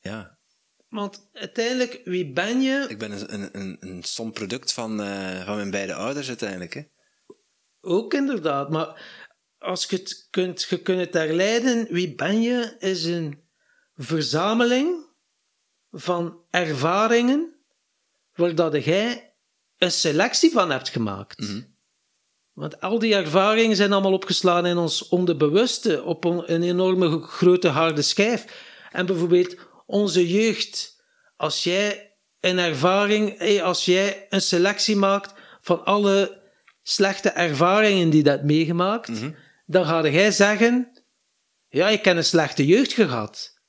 Ja, 0.00 0.38
Want 0.88 1.28
uiteindelijk, 1.32 2.00
wie 2.04 2.32
ben 2.32 2.62
je? 2.62 2.86
ik 2.88 2.98
ben 2.98 3.10
een, 3.10 3.34
een, 3.34 3.60
een, 3.60 3.76
een 3.80 4.02
som 4.02 4.32
product 4.32 4.72
van, 4.72 5.02
eh, 5.02 5.44
van 5.44 5.56
mijn 5.56 5.70
beide 5.70 5.94
ouders 5.94 6.28
uiteindelijk. 6.28 6.74
Hè. 6.74 6.82
Ook 7.80 8.14
inderdaad. 8.14 8.70
Maar 8.70 9.02
als 9.58 9.84
je 9.84 9.96
het 9.96 10.26
kunt, 10.30 10.66
je 10.68 10.82
kunt 10.82 11.00
het 11.00 11.14
herleiden, 11.14 11.86
wie 11.90 12.14
ben 12.14 12.42
je, 12.42 12.76
is 12.78 13.04
een 13.04 13.42
verzameling 13.94 15.03
van 15.94 16.40
ervaringen 16.50 17.54
waar 18.34 18.54
dat 18.54 18.84
jij 18.84 19.34
een 19.78 19.92
selectie 19.92 20.50
van 20.50 20.70
hebt 20.70 20.88
gemaakt. 20.88 21.62
Want 22.52 22.80
al 22.80 22.98
die 22.98 23.14
ervaringen 23.14 23.76
zijn 23.76 23.92
allemaal 23.92 24.12
opgeslagen 24.12 24.66
in 24.66 24.76
ons 24.76 25.08
onderbewuste, 25.08 26.02
op 26.02 26.24
een, 26.24 26.62
enorme 26.62 27.20
grote 27.20 27.68
harde 27.68 28.02
schijf. 28.02 28.44
En 28.90 29.06
bijvoorbeeld 29.06 29.56
onze 29.86 30.28
jeugd, 30.28 31.02
als 31.36 31.64
jij 31.64 32.16
een 32.40 32.58
ervaring, 32.58 33.38
eh, 33.38 33.62
als 33.62 33.84
jij 33.84 34.26
een 34.30 34.40
selectie 34.40 34.96
maakt 34.96 35.34
van 35.60 35.84
alle 35.84 36.42
slechte 36.82 37.28
ervaringen 37.28 38.10
die 38.10 38.22
dat 38.22 38.42
meegemaakt, 38.42 39.10
dan 39.66 39.84
ga 39.84 40.08
jij 40.08 40.30
zeggen, 40.30 40.92
ja, 41.68 41.88
ik 41.88 42.04
heb 42.04 42.16
een 42.16 42.24
slechte 42.24 42.66
jeugd 42.66 42.92
gehad. 42.92 43.60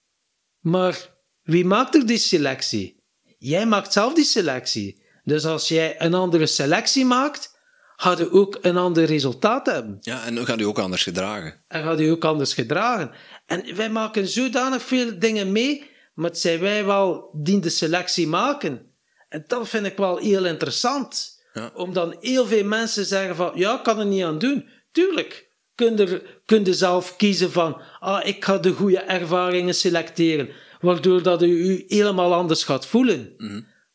Maar 0.60 1.15
wie 1.46 1.66
maakt 1.66 1.96
er 1.96 2.06
die 2.06 2.18
selectie? 2.18 3.04
Jij 3.38 3.66
maakt 3.66 3.94
zelf 3.94 4.14
die 4.14 4.24
selectie. 4.24 5.04
Dus 5.24 5.46
als 5.46 5.68
jij 5.68 5.96
een 6.02 6.14
andere 6.14 6.46
selectie 6.46 7.06
maakt, 7.06 7.60
gaat 7.96 8.18
je 8.18 8.32
ook 8.32 8.58
een 8.62 8.78
ander 8.78 9.06
resultaat 9.06 9.66
hebben. 9.66 9.98
Ja, 10.02 10.26
en 10.26 10.36
dan 10.36 10.46
gaat 10.46 10.60
u 10.60 10.64
ook 10.64 10.80
anders 10.80 11.04
gedragen. 11.04 11.64
En 11.68 11.84
gaat 11.84 12.00
je 12.00 12.12
ook 12.12 12.26
anders 12.26 12.54
gedragen. 12.54 13.12
En 13.46 13.76
wij 13.76 13.90
maken 13.90 14.28
zodanig 14.28 14.82
veel 14.82 15.20
dingen 15.20 15.52
mee, 15.52 15.90
maar 16.14 16.30
het 16.30 16.40
zijn 16.40 16.60
wij 16.60 16.86
wel 16.86 17.30
die 17.34 17.60
de 17.60 17.70
selectie 17.70 18.28
maken. 18.28 18.94
En 19.30 19.44
dat 19.48 19.70
vind 19.70 19.86
ik 19.86 19.98
wel 19.98 20.18
heel 20.18 20.46
interessant. 20.46 21.44
Ja. 21.54 21.72
Om 21.74 21.94
dan 21.94 22.18
heel 22.20 22.46
veel 22.46 22.64
mensen 22.64 23.06
zeggen 23.06 23.36
van, 23.36 23.52
ja, 23.56 23.78
ik 23.78 23.84
kan 23.84 24.00
er 24.00 24.06
niet 24.06 24.24
aan 24.24 24.40
doen. 24.40 24.70
Tuurlijk, 24.92 25.52
kun 25.76 25.98
je, 25.98 26.40
kun 26.46 26.66
je 26.66 26.74
zelf 26.74 27.16
kiezen 27.16 27.52
van, 27.52 27.82
ah, 28.00 28.26
ik 28.28 28.46
ga 28.46 28.58
de 28.58 28.72
goede 28.72 29.00
ervaringen 29.00 29.76
selecteren, 29.76 30.50
waardoor 30.86 31.22
dat 31.24 31.42
u 31.42 31.48
u 31.48 31.84
helemaal 31.88 32.34
anders 32.34 32.64
gaat 32.64 32.86
voelen. 32.88 33.36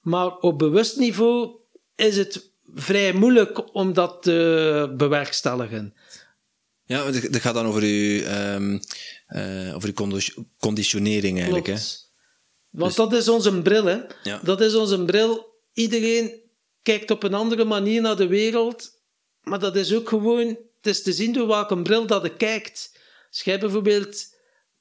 Maar 0.01 0.37
op 0.37 0.59
bewust 0.59 0.97
niveau 0.97 1.51
is 1.95 2.17
het 2.17 2.53
vrij 2.75 3.13
moeilijk 3.13 3.75
om 3.75 3.93
dat 3.93 4.23
te 4.23 4.95
bewerkstelligen. 4.97 5.95
Ja, 6.85 7.05
het 7.05 7.23
het 7.23 7.37
gaat 7.37 7.55
dan 7.55 7.67
over 7.67 7.83
uw, 7.83 8.23
ehm, 8.23 8.79
eh, 9.27 9.75
over 9.75 9.89
uw 9.89 9.95
condi- 9.95 10.35
conditionering 10.59 11.37
eigenlijk. 11.37 11.67
Hè? 11.67 11.77
Want 12.71 12.97
dat 12.97 13.13
is 13.13 13.29
onze 13.29 13.63
bril, 13.63 13.85
hè. 13.85 13.99
Ja. 14.23 14.41
Dat 14.43 14.61
is 14.61 14.75
onze 14.75 15.05
bril. 15.05 15.59
Iedereen 15.73 16.41
kijkt 16.83 17.11
op 17.11 17.23
een 17.23 17.35
andere 17.35 17.65
manier 17.65 18.01
naar 18.03 18.17
de 18.17 18.27
wereld, 18.27 18.91
maar 19.43 19.59
dat 19.59 19.77
is 19.77 19.95
ook 19.95 20.09
gewoon, 20.09 20.47
het 20.49 20.87
is 20.87 21.03
te 21.03 21.13
zien 21.13 21.33
door 21.33 21.47
welke 21.47 21.83
bril 21.83 22.07
dat 22.07 22.23
je 22.23 22.37
kijkt. 22.37 22.99
Als 23.31 23.41
jij 23.43 23.59
bijvoorbeeld 23.59 24.35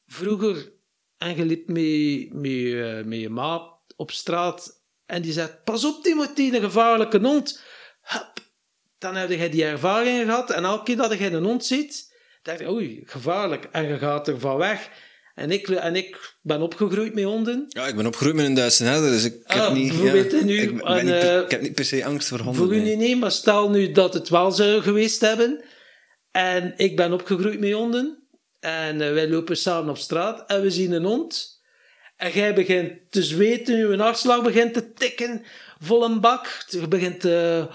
vroeger, 0.07 0.71
en 1.19 1.35
je 1.35 1.45
liep 1.45 1.67
met, 1.67 2.41
met, 2.41 2.51
je- 2.51 3.03
met 3.05 3.19
je 3.19 3.29
maat 3.29 3.77
op 3.95 4.11
straat, 4.11 4.81
en 5.05 5.21
die 5.21 5.31
zegt, 5.31 5.63
pas 5.63 5.85
op 5.85 6.03
Timothy, 6.03 6.49
een 6.53 6.61
gevaarlijke 6.61 7.19
hond. 7.19 7.61
Hup. 8.01 8.33
Dan 8.97 9.15
heb 9.15 9.29
je 9.29 9.49
die 9.49 9.65
ervaring 9.65 10.23
gehad, 10.25 10.49
en 10.51 10.63
elke 10.63 10.83
keer 10.83 10.95
dat 10.95 11.17
je 11.17 11.31
een 11.31 11.43
hond 11.43 11.65
ziet, 11.65 12.13
dacht 12.41 12.59
je, 12.59 12.69
oei, 12.71 13.01
gevaarlijk, 13.05 13.67
en 13.71 13.87
je 13.87 13.97
gaat 13.97 14.27
er 14.27 14.39
van 14.39 14.57
weg. 14.57 14.89
En 15.35 15.51
ik, 15.51 15.67
en 15.67 15.95
ik 15.95 16.35
ben 16.41 16.61
opgegroeid 16.61 17.13
met 17.13 17.23
honden. 17.23 17.65
Ja, 17.67 17.87
ik 17.87 17.95
ben 17.95 18.05
opgegroeid 18.05 18.35
met 18.35 18.45
een 18.45 18.53
Duitse 18.53 18.83
herder, 18.83 19.09
dus 19.11 19.23
ik, 19.23 19.33
ik 19.33 19.43
Ah, 19.47 19.63
heb 19.65 19.73
niet... 19.73 19.93
ja, 19.93 20.01
nu, 20.43 20.61
ik, 20.61 20.77
ben 20.77 20.85
en, 20.85 21.05
niet 21.05 21.13
per- 21.19 21.35
eh, 21.37 21.41
ik 21.43 21.51
heb 21.51 21.61
niet 21.61 21.75
per 21.75 21.85
se 21.85 22.05
angst 22.05 22.27
voor 22.27 22.39
honden. 22.39 22.55
Voor 22.63 22.73
u 22.75 22.79
nee. 22.79 22.95
niet, 22.95 23.19
maar 23.19 23.31
stel 23.31 23.69
nu 23.69 23.91
dat 23.91 24.13
het 24.13 24.29
wel 24.29 24.51
zou 24.51 24.81
geweest 24.81 25.21
hebben. 25.21 25.63
En 26.31 26.73
ik 26.77 26.95
ben 26.95 27.13
opgegroeid 27.13 27.59
met 27.59 27.71
honden. 27.71 28.18
En 28.59 29.01
eh, 29.01 29.13
wij 29.13 29.29
lopen 29.29 29.57
samen 29.57 29.89
op 29.89 29.97
straat 29.97 30.49
en 30.49 30.61
we 30.61 30.71
zien 30.71 30.91
een 30.91 31.03
hond. 31.03 31.61
En 32.17 32.31
jij 32.31 32.53
begint 32.53 33.11
te 33.11 33.23
zweten, 33.23 33.77
je 33.77 33.97
hartslag 33.97 34.43
begint 34.43 34.73
te 34.73 34.93
tikken, 34.93 35.43
vol 35.79 36.03
een 36.03 36.19
bak. 36.19 36.65
Je 36.67 36.87
begint 36.87 37.25
eh, 37.25 37.65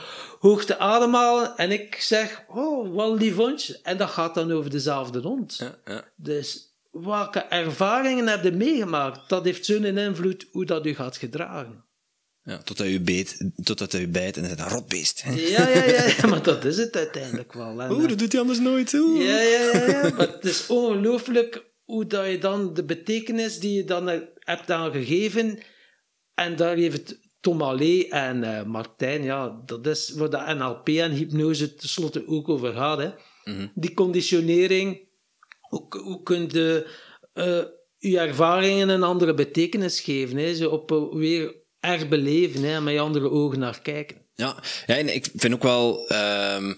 hoog 0.41 0.65
te 0.65 0.79
ademhalen. 0.79 1.57
En 1.57 1.71
ik 1.71 1.95
zeg, 1.95 2.45
oh, 2.49 2.95
wat 2.95 3.21
lief 3.21 3.37
hondje. 3.37 3.79
En 3.83 3.97
dat 3.97 4.11
gaat 4.11 4.35
dan 4.35 4.53
over 4.53 4.71
dezelfde 4.71 5.21
hond. 5.21 5.57
Ja, 5.57 5.79
ja. 5.85 6.05
Dus 6.17 6.75
welke 6.91 7.39
ervaringen 7.39 8.29
heb 8.29 8.43
je 8.43 8.53
meegemaakt? 8.53 9.29
Dat 9.29 9.45
heeft 9.45 9.65
zo'n 9.65 9.85
invloed 9.85 10.47
hoe 10.53 10.65
dat 10.65 10.87
u 10.87 10.95
gaat 10.95 11.17
gedragen. 11.17 11.85
Ja, 12.45 12.59
totdat 12.59 12.87
u 12.87 13.01
beet, 13.01 13.51
totdat 13.63 13.93
u 13.93 14.09
bijt 14.09 14.37
en 14.37 14.43
dan 14.43 14.51
zegt 14.51 14.63
dat 14.63 14.73
rotbeest. 14.73 15.25
Ja, 15.35 15.69
ja, 15.69 15.85
ja, 15.85 16.05
ja, 16.05 16.27
maar 16.27 16.43
dat 16.43 16.65
is 16.65 16.77
het 16.77 16.97
uiteindelijk 16.97 17.53
wel. 17.53 17.83
En, 17.83 17.91
Oeh, 17.91 18.09
dat 18.09 18.19
doet 18.19 18.33
hij 18.33 18.41
anders 18.41 18.59
nooit. 18.59 18.93
Oeh. 18.93 19.25
ja, 19.25 19.41
ja, 19.41 19.73
ja, 19.73 19.87
ja, 19.87 20.15
maar 20.17 20.29
het 20.29 20.45
is 20.45 20.67
ongelooflijk 20.67 21.65
hoe 21.85 22.07
dat 22.07 22.27
je 22.27 22.39
dan 22.39 22.75
de 22.75 22.85
betekenis 22.85 23.59
die 23.59 23.73
je 23.73 23.85
dan 23.85 24.09
hebt 24.39 24.71
aangegeven, 24.71 25.59
en 26.35 26.57
daar 26.57 26.77
heeft 26.77 27.19
Tom 27.41 27.63
Allé 27.63 28.07
en 28.09 28.45
eh, 28.45 28.65
Martijn, 28.65 29.23
ja, 29.23 29.63
dat 29.67 29.87
is 29.87 30.11
waar 30.11 30.31
de 30.31 30.55
NLP 30.55 30.89
en 30.89 31.13
hypnose 31.13 31.75
tenslotte 31.75 32.29
ook 32.29 32.49
over 32.49 32.73
gaat. 32.73 32.99
Hè. 32.99 33.11
Die 33.75 33.95
conditionering, 33.95 35.09
hoe, 35.61 35.87
hoe 36.03 36.23
kun 36.23 36.49
je 36.53 36.87
eh, 37.33 37.65
je 37.99 38.19
ervaringen 38.19 38.89
een 38.89 39.03
andere 39.03 39.35
betekenis 39.35 40.01
geven, 40.01 40.37
hè, 40.37 40.55
ze 40.55 40.71
op 40.71 40.93
eh, 40.93 41.13
weer 41.13 41.63
herbeleven 41.87 42.63
hè, 42.63 42.75
en 42.75 42.85
met 42.85 42.99
andere 42.99 43.31
ogen 43.31 43.59
naar 43.59 43.81
kijken. 43.81 44.17
Ja, 44.35 44.63
ja 44.87 44.97
en 44.97 45.15
ik 45.15 45.29
vind 45.35 45.55
ook 45.55 45.63
wel 45.63 46.09
ehm, 46.09 46.75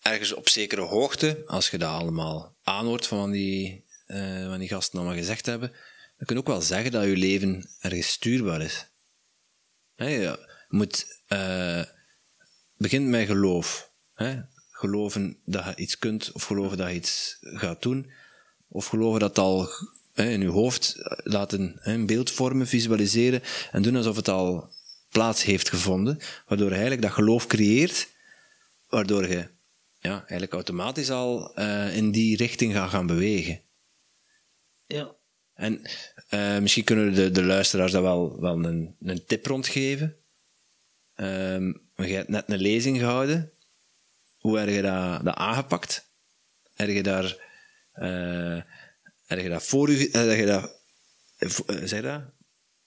ergens 0.00 0.32
op 0.32 0.48
zekere 0.48 0.80
hoogte, 0.80 1.42
als 1.46 1.70
je 1.70 1.78
dat 1.78 1.90
allemaal 1.90 2.56
aanhoort 2.62 3.06
van 3.06 3.30
die, 3.30 3.84
eh, 4.06 4.46
van 4.46 4.58
die 4.58 4.68
gasten 4.68 4.98
allemaal 4.98 5.16
gezegd 5.16 5.46
hebben, 5.46 5.68
dan 6.16 6.26
kun 6.26 6.36
je 6.36 6.40
ook 6.42 6.48
wel 6.48 6.60
zeggen 6.60 6.92
dat 6.92 7.04
je 7.04 7.16
leven 7.16 7.70
ergens 7.80 8.08
stuurbaar 8.08 8.62
is. 8.62 8.90
Hè, 9.94 10.08
je 10.08 10.38
moet 10.68 11.22
eh 11.26 11.82
begint 12.76 13.08
met 13.08 13.26
geloof. 13.26 13.92
Hè? 14.14 14.40
Geloven 14.70 15.40
dat 15.44 15.64
je 15.64 15.76
iets 15.76 15.98
kunt, 15.98 16.32
of 16.32 16.42
geloven 16.44 16.76
dat 16.76 16.88
je 16.88 16.94
iets 16.94 17.38
gaat 17.40 17.82
doen, 17.82 18.12
of 18.68 18.86
geloven 18.86 19.20
dat 19.20 19.28
het 19.28 19.38
al 19.38 19.68
in 20.14 20.40
je 20.40 20.48
hoofd 20.48 20.94
laten 21.24 21.76
hè, 21.80 21.92
een 21.92 22.06
beeld 22.06 22.30
vormen, 22.30 22.66
visualiseren 22.66 23.42
en 23.72 23.82
doen 23.82 23.96
alsof 23.96 24.16
het 24.16 24.28
al 24.28 24.72
plaats 25.08 25.42
heeft 25.42 25.68
gevonden, 25.68 26.18
waardoor 26.46 26.66
je 26.66 26.72
eigenlijk 26.72 27.02
dat 27.02 27.12
geloof 27.12 27.46
creëert, 27.46 28.08
waardoor 28.88 29.28
je 29.28 29.48
ja, 30.00 30.18
eigenlijk 30.18 30.52
automatisch 30.52 31.10
al 31.10 31.54
eh, 31.54 31.96
in 31.96 32.10
die 32.10 32.36
richting 32.36 32.72
gaat 32.72 32.90
gaan 32.90 33.06
bewegen. 33.06 33.60
Ja. 34.86 35.14
En 35.54 35.90
eh, 36.28 36.58
misschien 36.58 36.84
kunnen 36.84 37.14
de, 37.14 37.30
de 37.30 37.44
luisteraars 37.44 37.92
daar 37.92 38.02
wel, 38.02 38.40
wel 38.40 38.64
een, 38.64 38.96
een 39.00 39.24
tip 39.24 39.46
rondgeven. 39.46 40.16
Ehm 41.14 41.72
je 41.96 42.14
hebt 42.14 42.28
net 42.28 42.44
een 42.50 42.60
lezing 42.60 42.98
gehouden. 42.98 43.52
Hoe 44.38 44.58
heb 44.58 44.68
je 44.68 44.82
dat, 44.82 45.24
dat 45.24 45.34
aangepakt? 45.34 46.08
Heb 46.74 46.88
je 46.88 47.02
daar, 47.02 47.36
eh, 49.26 49.36
heb 49.36 49.40
je 49.42 49.48
dat 49.48 49.62
voor 49.64 49.88
u, 49.90 50.08
heb 50.12 50.38
je 50.38 50.46
dat, 50.46 50.80
eh, 51.38 51.48
eh, 51.66 51.76
zeg 51.84 52.00
je 52.00 52.06
dat? 52.06 52.22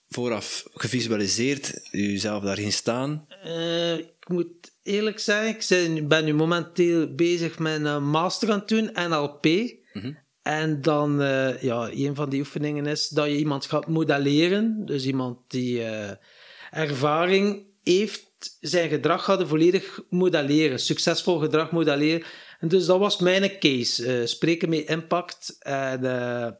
Vooraf 0.08 0.64
gevisualiseerd, 0.74 1.88
jezelf 1.90 2.42
daarin 2.42 2.72
staan? 2.72 3.26
Eh, 3.42 3.96
ik 3.98 4.28
moet 4.28 4.72
eerlijk 4.82 5.18
zeggen, 5.18 5.48
ik 5.48 5.62
zijn- 5.62 6.08
ben 6.08 6.24
nu 6.24 6.34
momenteel 6.34 7.14
bezig 7.14 7.58
met 7.58 7.84
een 7.84 8.08
master 8.08 8.50
aan 8.50 8.58
het 8.58 8.68
doen, 8.68 8.90
NLP. 8.94 9.46
En 10.42 10.80
dan, 10.82 11.22
eh, 11.22 11.62
ja, 11.62 11.90
een 11.92 12.14
van 12.14 12.30
die 12.30 12.40
oefeningen 12.40 12.86
is 12.86 13.08
dat 13.08 13.26
je 13.26 13.36
iemand 13.36 13.66
gaat 13.66 13.86
modelleren. 13.86 14.82
Dus 14.84 15.04
iemand 15.04 15.38
die 15.48 15.82
eh, 15.84 16.10
ervaring 16.70 17.66
heeft, 17.82 18.26
zijn 18.60 18.88
gedrag 18.88 19.24
gaat 19.24 19.48
volledig 19.48 20.00
modelleren. 20.10 20.78
Succesvol 20.78 21.38
gedrag 21.38 21.70
modelleren. 21.70 22.22
En 22.58 22.68
dus 22.68 22.86
dat 22.86 22.98
was 22.98 23.18
mijn 23.18 23.58
case. 23.58 24.06
eh, 24.06 24.26
spreken 24.26 24.68
met 24.68 24.88
impact. 24.88 25.56
En, 25.58 26.04
eh, 26.04 26.50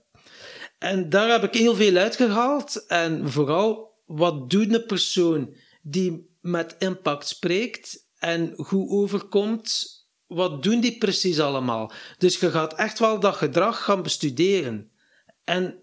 en 0.79 1.09
daar 1.09 1.31
heb 1.31 1.43
ik 1.43 1.55
heel 1.55 1.75
veel 1.75 1.97
uitgehaald. 1.97 2.87
En 2.87 3.31
vooral, 3.31 3.95
wat 4.07 4.51
doet 4.51 4.75
een 4.75 4.87
persoon 4.87 5.55
die 5.83 6.31
met 6.41 6.77
impact 6.79 7.29
spreekt 7.29 8.07
en 8.19 8.53
goed 8.57 8.91
overkomt, 8.91 9.97
wat 10.27 10.63
doen 10.63 10.81
die 10.81 10.99
precies 10.99 11.41
allemaal? 11.41 11.93
Dus 12.19 12.39
je 12.41 12.51
gaat 12.51 12.75
echt 12.75 12.99
wel 12.99 13.21
dat 13.21 13.37
gedrag 13.37 13.85
gaan 13.85 14.03
bestuderen 14.03 14.91
en 15.45 15.83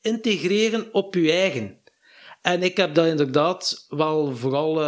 integreren 0.00 0.94
op 0.94 1.14
je 1.14 1.32
eigen. 1.32 1.78
En 2.42 2.62
ik 2.62 2.76
heb 2.76 2.94
dat 2.94 3.06
inderdaad 3.06 3.86
wel 3.88 4.36
vooral 4.36 4.80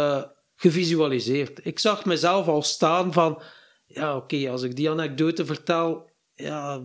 gevisualiseerd. 0.55 1.65
Ik 1.65 1.79
zag 1.79 2.05
mezelf 2.05 2.47
al 2.47 2.61
staan 2.61 3.13
van, 3.13 3.41
ja 3.93 4.15
oké, 4.15 4.49
als 4.49 4.63
ik 4.63 4.75
die 4.75 4.89
anekdote 4.89 5.45
vertel, 5.45 6.09
ja, 6.35 6.81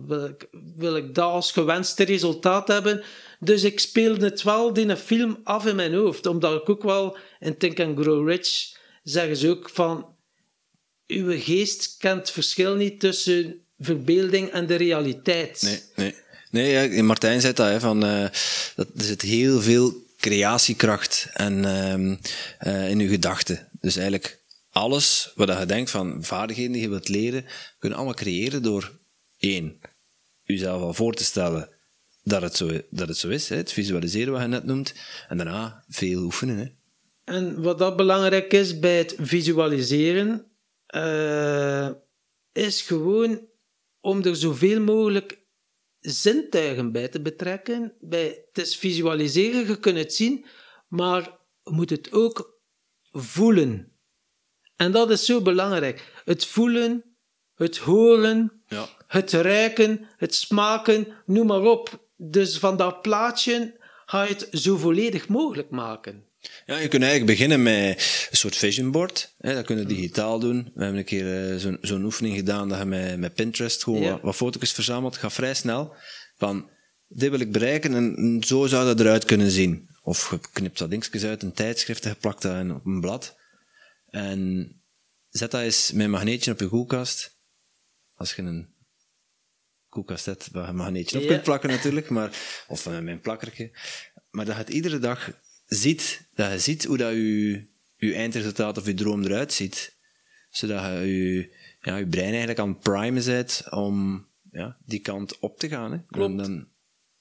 wil, 0.75 0.95
ik, 0.95 1.15
dat 1.15 1.31
als 1.31 1.51
gewenste 1.51 2.03
resultaat 2.03 2.67
hebben? 2.67 3.03
Dus 3.39 3.63
ik 3.63 3.79
speelde 3.79 4.25
het 4.25 4.43
wel 4.43 4.77
een 4.77 4.97
film 4.97 5.39
af 5.43 5.65
in 5.65 5.75
mijn 5.75 5.93
hoofd, 5.93 6.25
omdat 6.25 6.61
ik 6.61 6.69
ook 6.69 6.83
wel 6.83 7.17
in 7.39 7.57
Think 7.57 7.79
and 7.79 7.99
Grow 7.99 8.29
Rich 8.29 8.75
zeggen 9.03 9.37
ze 9.37 9.49
ook 9.49 9.69
van, 9.69 10.15
uw 11.07 11.39
geest 11.39 11.95
kent 11.97 12.19
het 12.19 12.31
verschil 12.31 12.75
niet 12.75 12.99
tussen 12.99 13.61
verbeelding 13.79 14.49
en 14.49 14.67
de 14.67 14.75
realiteit. 14.75 15.61
Nee, 15.61 15.81
nee. 15.95 16.15
Nee, 16.51 16.91
ja, 16.91 17.03
Martijn 17.03 17.41
zei 17.41 17.53
dat, 17.53 17.67
hè, 17.67 17.79
van, 17.79 18.05
uh, 18.05 18.27
dat 18.75 18.87
er 18.97 19.03
zit 19.03 19.21
heel 19.21 19.61
veel 19.61 20.05
creatiekracht 20.17 21.27
en, 21.33 21.63
uh, 22.67 22.89
in 22.89 22.99
uw 22.99 23.09
gedachten. 23.09 23.67
Dus 23.79 23.95
eigenlijk 23.95 24.36
alles 24.77 25.31
wat 25.35 25.59
je 25.59 25.65
denkt 25.65 25.89
van 25.89 26.23
vaardigheden 26.23 26.71
die 26.71 26.81
je 26.81 26.89
wilt 26.89 27.07
leren, 27.07 27.45
kunnen 27.79 27.97
allemaal 27.97 28.17
creëren 28.17 28.63
door 28.63 28.99
één, 29.37 29.79
jezelf 30.43 30.81
al 30.81 30.93
voor 30.93 31.13
te 31.13 31.23
stellen 31.23 31.69
dat 32.23 32.41
het 32.41 32.55
zo, 32.55 32.81
dat 32.89 33.07
het 33.07 33.17
zo 33.17 33.29
is, 33.29 33.49
hè, 33.49 33.55
het 33.55 33.71
visualiseren 33.71 34.33
wat 34.33 34.41
je 34.41 34.47
net 34.47 34.63
noemt, 34.63 34.93
en 35.27 35.37
daarna 35.37 35.83
veel 35.87 36.21
oefenen. 36.21 36.77
En 37.23 37.61
wat 37.61 37.77
dat 37.77 37.95
belangrijk 37.95 38.53
is 38.53 38.79
bij 38.79 38.97
het 38.97 39.15
visualiseren, 39.19 40.51
uh, 40.95 41.89
is 42.51 42.81
gewoon 42.81 43.47
om 43.99 44.23
er 44.23 44.35
zoveel 44.35 44.81
mogelijk 44.81 45.45
zintuigen 45.99 46.91
bij 46.91 47.07
te 47.07 47.21
betrekken. 47.21 47.93
Bij, 47.99 48.45
het 48.51 48.65
is 48.65 48.77
visualiseren, 48.77 49.67
je 49.67 49.79
kunt 49.79 49.97
het 49.97 50.13
zien, 50.13 50.45
maar 50.87 51.21
je 51.63 51.71
moet 51.71 51.89
het 51.89 52.11
ook 52.11 52.61
voelen. 53.11 53.96
En 54.77 54.91
dat 54.91 55.11
is 55.11 55.25
zo 55.25 55.41
belangrijk. 55.41 56.03
Het 56.25 56.45
voelen, 56.45 57.03
het 57.55 57.77
horen, 57.77 58.61
ja. 58.67 58.87
het 59.07 59.31
ruiken, 59.31 60.07
het 60.17 60.35
smaken, 60.35 61.07
noem 61.25 61.47
maar 61.47 61.61
op. 61.61 62.07
Dus 62.17 62.57
van 62.57 62.77
dat 62.77 63.01
plaatje 63.01 63.75
ga 64.05 64.23
je 64.23 64.29
het 64.29 64.47
zo 64.51 64.77
volledig 64.77 65.27
mogelijk 65.27 65.69
maken. 65.69 66.25
Ja, 66.65 66.77
je 66.77 66.87
kunt 66.87 67.03
eigenlijk 67.03 67.31
beginnen 67.31 67.63
met 67.63 68.27
een 68.31 68.37
soort 68.37 68.55
vision 68.55 68.91
board. 68.91 69.33
Hè, 69.37 69.53
dat 69.53 69.65
kun 69.65 69.77
je 69.77 69.85
digitaal 69.85 70.39
doen. 70.39 70.71
We 70.73 70.81
hebben 70.81 70.99
een 70.99 71.05
keer 71.05 71.53
uh, 71.53 71.75
zo'n 71.81 72.03
oefening 72.03 72.35
gedaan 72.35 72.69
dat 72.69 72.79
je 72.79 72.85
met, 72.85 73.19
met 73.19 73.33
Pinterest 73.33 73.83
gewoon 73.83 74.01
wat, 74.01 74.21
wat 74.21 74.35
foto's 74.35 74.71
verzamelt. 74.71 75.17
Gaat 75.17 75.33
vrij 75.33 75.53
snel. 75.53 75.95
Van, 76.37 76.69
dit 77.07 77.29
wil 77.29 77.39
ik 77.39 77.51
bereiken 77.51 77.93
en 77.93 78.43
zo 78.45 78.65
zou 78.65 78.85
dat 78.85 78.99
eruit 78.99 79.25
kunnen 79.25 79.51
zien. 79.51 79.89
Of 80.01 80.31
je 80.31 80.39
knipt 80.51 80.77
dat 80.77 80.89
dingetjes 80.89 81.23
uit 81.23 81.43
een 81.43 81.53
tijdschrift 81.53 82.03
en 82.03 82.09
je 82.09 82.15
plakt 82.15 82.41
dat 82.41 82.71
op 82.71 82.85
een 82.85 83.01
blad. 83.01 83.35
En 84.17 84.71
zet 85.29 85.51
dat 85.51 85.61
eens 85.61 85.91
met 85.91 86.05
een 86.05 86.11
magneetje 86.11 86.51
op 86.51 86.59
je 86.59 86.67
koelkast. 86.67 87.37
Als 88.15 88.33
je 88.35 88.41
een 88.41 88.73
koelkast 89.89 90.25
hebt 90.25 90.51
waar 90.51 90.63
je 90.63 90.69
een 90.69 90.75
magneetje 90.75 91.19
op 91.19 91.27
kunt 91.27 91.43
plakken 91.43 91.69
natuurlijk, 91.69 92.09
maar, 92.09 92.37
of 92.67 92.89
met 92.89 93.07
een 93.07 93.19
plakkertje. 93.19 93.71
Maar 94.29 94.45
dat 94.45 94.55
je 94.55 94.61
het 94.61 94.69
iedere 94.69 94.99
dag 94.99 95.31
ziet, 95.65 96.27
dat 96.33 96.51
je 96.51 96.59
ziet 96.59 96.85
hoe 96.85 96.97
dat 96.97 97.11
je, 97.11 97.67
je 97.95 98.13
eindresultaat 98.13 98.77
of 98.77 98.85
je 98.85 98.93
droom 98.93 99.23
eruit 99.23 99.53
ziet. 99.53 99.95
Zodat 100.49 100.83
je 100.83 100.89
je, 100.89 101.55
ja, 101.81 101.97
je 101.97 102.07
brein 102.07 102.29
eigenlijk 102.29 102.59
aan 102.59 102.69
het 102.69 102.79
primen 102.79 103.25
bent 103.25 103.63
om 103.69 104.27
ja, 104.51 104.77
die 104.85 104.99
kant 104.99 105.39
op 105.39 105.59
te 105.59 105.69
gaan. 105.69 105.91
Hè. 105.91 105.99
Klopt. 106.07 106.37
Dan, 106.37 106.67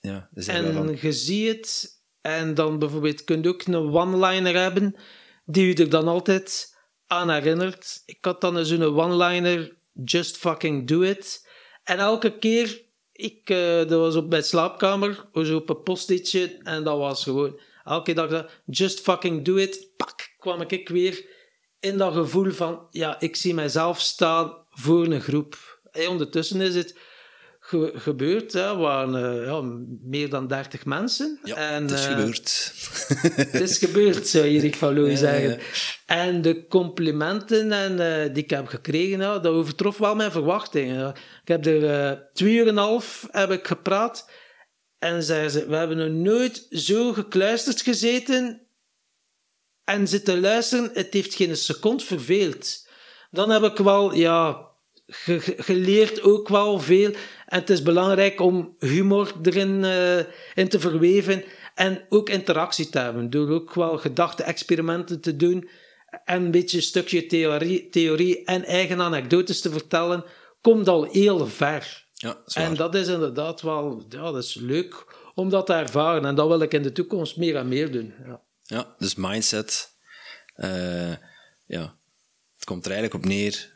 ja, 0.00 0.28
en 0.34 0.98
je 1.00 1.12
ziet 1.12 1.56
het, 1.56 2.00
en 2.20 2.54
dan 2.54 2.78
bijvoorbeeld 2.78 3.24
kun 3.24 3.42
je 3.42 3.48
ook 3.48 3.62
een 3.62 3.74
one-liner 3.74 4.54
hebben, 4.54 4.96
die 5.44 5.66
je 5.66 5.74
er 5.74 5.90
dan 5.90 6.08
altijd 6.08 6.74
aan 7.06 7.30
herinnert. 7.30 8.02
Ik 8.06 8.18
had 8.20 8.40
dan 8.40 8.66
zo'n 8.66 8.82
one-liner, 8.82 9.76
just 10.04 10.36
fucking 10.36 10.86
do 10.86 11.00
it. 11.00 11.48
En 11.84 11.98
elke 11.98 12.38
keer, 12.38 12.82
ik, 13.12 13.50
uh, 13.50 13.76
dat 13.76 13.90
was 13.90 14.16
op 14.16 14.28
mijn 14.28 14.44
slaapkamer, 14.44 15.26
zo 15.32 15.56
op 15.56 15.68
een 15.68 15.82
postitje, 15.82 16.58
en 16.62 16.84
dat 16.84 16.98
was 16.98 17.22
gewoon 17.22 17.60
elke 17.84 18.12
dag 18.12 18.50
just 18.64 19.00
fucking 19.00 19.44
do 19.44 19.56
it, 19.56 19.88
pak, 19.96 20.34
kwam 20.38 20.60
ik 20.60 20.88
weer 20.88 21.24
in 21.80 21.98
dat 21.98 22.12
gevoel 22.12 22.50
van, 22.50 22.86
ja, 22.90 23.20
ik 23.20 23.36
zie 23.36 23.54
mijzelf 23.54 24.00
staan 24.00 24.54
voor 24.70 25.06
een 25.06 25.20
groep. 25.20 25.80
En 25.92 26.08
ondertussen 26.08 26.60
is 26.60 26.74
het 26.74 26.98
ge 27.66 27.92
gebeurd, 27.94 28.52
hè, 28.52 28.76
waren 28.76 29.38
uh, 29.40 29.46
ja, 29.46 29.60
meer 30.02 30.30
dan 30.30 30.46
30 30.46 30.84
mensen. 30.84 31.38
Ja, 31.44 31.56
en, 31.56 31.82
het 31.82 31.90
is 31.90 32.06
uh, 32.06 32.10
gebeurd. 32.10 32.72
het 33.52 33.60
is 33.60 33.78
gebeurd, 33.78 34.28
zou 34.28 34.44
Erik 34.44 34.76
van 34.76 34.94
Looy 34.94 35.16
zeggen. 35.26 35.58
En 36.06 36.42
de 36.42 36.66
complimenten 36.66 37.72
en, 37.72 37.92
uh, 37.92 38.34
die 38.34 38.42
ik 38.42 38.50
heb 38.50 38.66
gekregen, 38.66 39.18
ja, 39.18 39.38
dat 39.38 39.52
overtrof 39.52 39.98
wel 39.98 40.14
mijn 40.14 40.30
verwachtingen. 40.30 41.08
Ik 41.42 41.48
heb 41.48 41.66
er 41.66 42.28
twee 42.32 42.54
uur 42.54 42.62
en 42.62 42.68
een 42.68 42.76
half 42.76 43.28
heb 43.30 43.50
ik 43.50 43.66
gepraat 43.66 44.30
en 44.98 45.22
zei 45.22 45.48
ze, 45.48 45.66
we 45.66 45.76
hebben 45.76 45.96
nog 45.96 46.34
nooit 46.34 46.66
zo 46.70 47.12
gekluisterd 47.12 47.80
gezeten 47.80 48.66
en 49.84 50.08
zitten 50.08 50.40
luisteren. 50.40 50.90
Het 50.92 51.12
heeft 51.12 51.34
geen 51.34 51.56
seconde 51.56 52.04
verveeld. 52.04 52.88
Dan 53.30 53.50
heb 53.50 53.62
ik 53.62 53.76
wel, 53.76 54.14
ja, 54.14 54.66
ge 55.06 55.54
geleerd 55.56 56.22
ook 56.22 56.48
wel 56.48 56.80
veel. 56.80 57.14
En 57.46 57.60
het 57.60 57.70
is 57.70 57.82
belangrijk 57.82 58.40
om 58.40 58.76
humor 58.78 59.32
erin 59.42 59.84
uh, 59.84 60.18
in 60.54 60.68
te 60.68 60.80
verweven 60.80 61.44
en 61.74 62.06
ook 62.08 62.28
interactie 62.28 62.88
te 62.88 62.98
hebben. 62.98 63.30
Door 63.30 63.50
ook 63.50 63.74
wel 63.74 63.98
gedachte-experimenten 63.98 65.20
te 65.20 65.36
doen 65.36 65.68
en 66.24 66.42
een 66.42 66.50
beetje 66.50 66.76
een 66.76 66.82
stukje 66.82 67.26
theorie, 67.26 67.88
theorie 67.88 68.44
en 68.44 68.64
eigen 68.64 69.00
anekdotes 69.00 69.60
te 69.60 69.70
vertellen, 69.70 70.24
komt 70.60 70.88
al 70.88 71.04
heel 71.04 71.46
ver. 71.46 72.04
Ja, 72.12 72.36
en 72.52 72.74
dat 72.74 72.94
is 72.94 73.08
inderdaad 73.08 73.62
wel 73.62 74.04
ja, 74.08 74.22
dat 74.22 74.44
is 74.44 74.54
leuk 74.54 75.04
om 75.34 75.48
dat 75.48 75.66
te 75.66 75.72
ervaren. 75.72 76.24
En 76.24 76.34
dat 76.34 76.48
wil 76.48 76.60
ik 76.60 76.74
in 76.74 76.82
de 76.82 76.92
toekomst 76.92 77.36
meer 77.36 77.56
en 77.56 77.68
meer 77.68 77.92
doen. 77.92 78.14
Ja, 78.26 78.40
ja 78.62 78.94
dus 78.98 79.14
mindset. 79.14 79.94
Uh, 80.56 81.12
ja, 81.66 81.96
het 82.54 82.64
komt 82.64 82.84
er 82.84 82.92
eigenlijk 82.92 83.24
op 83.24 83.30
neer 83.30 83.75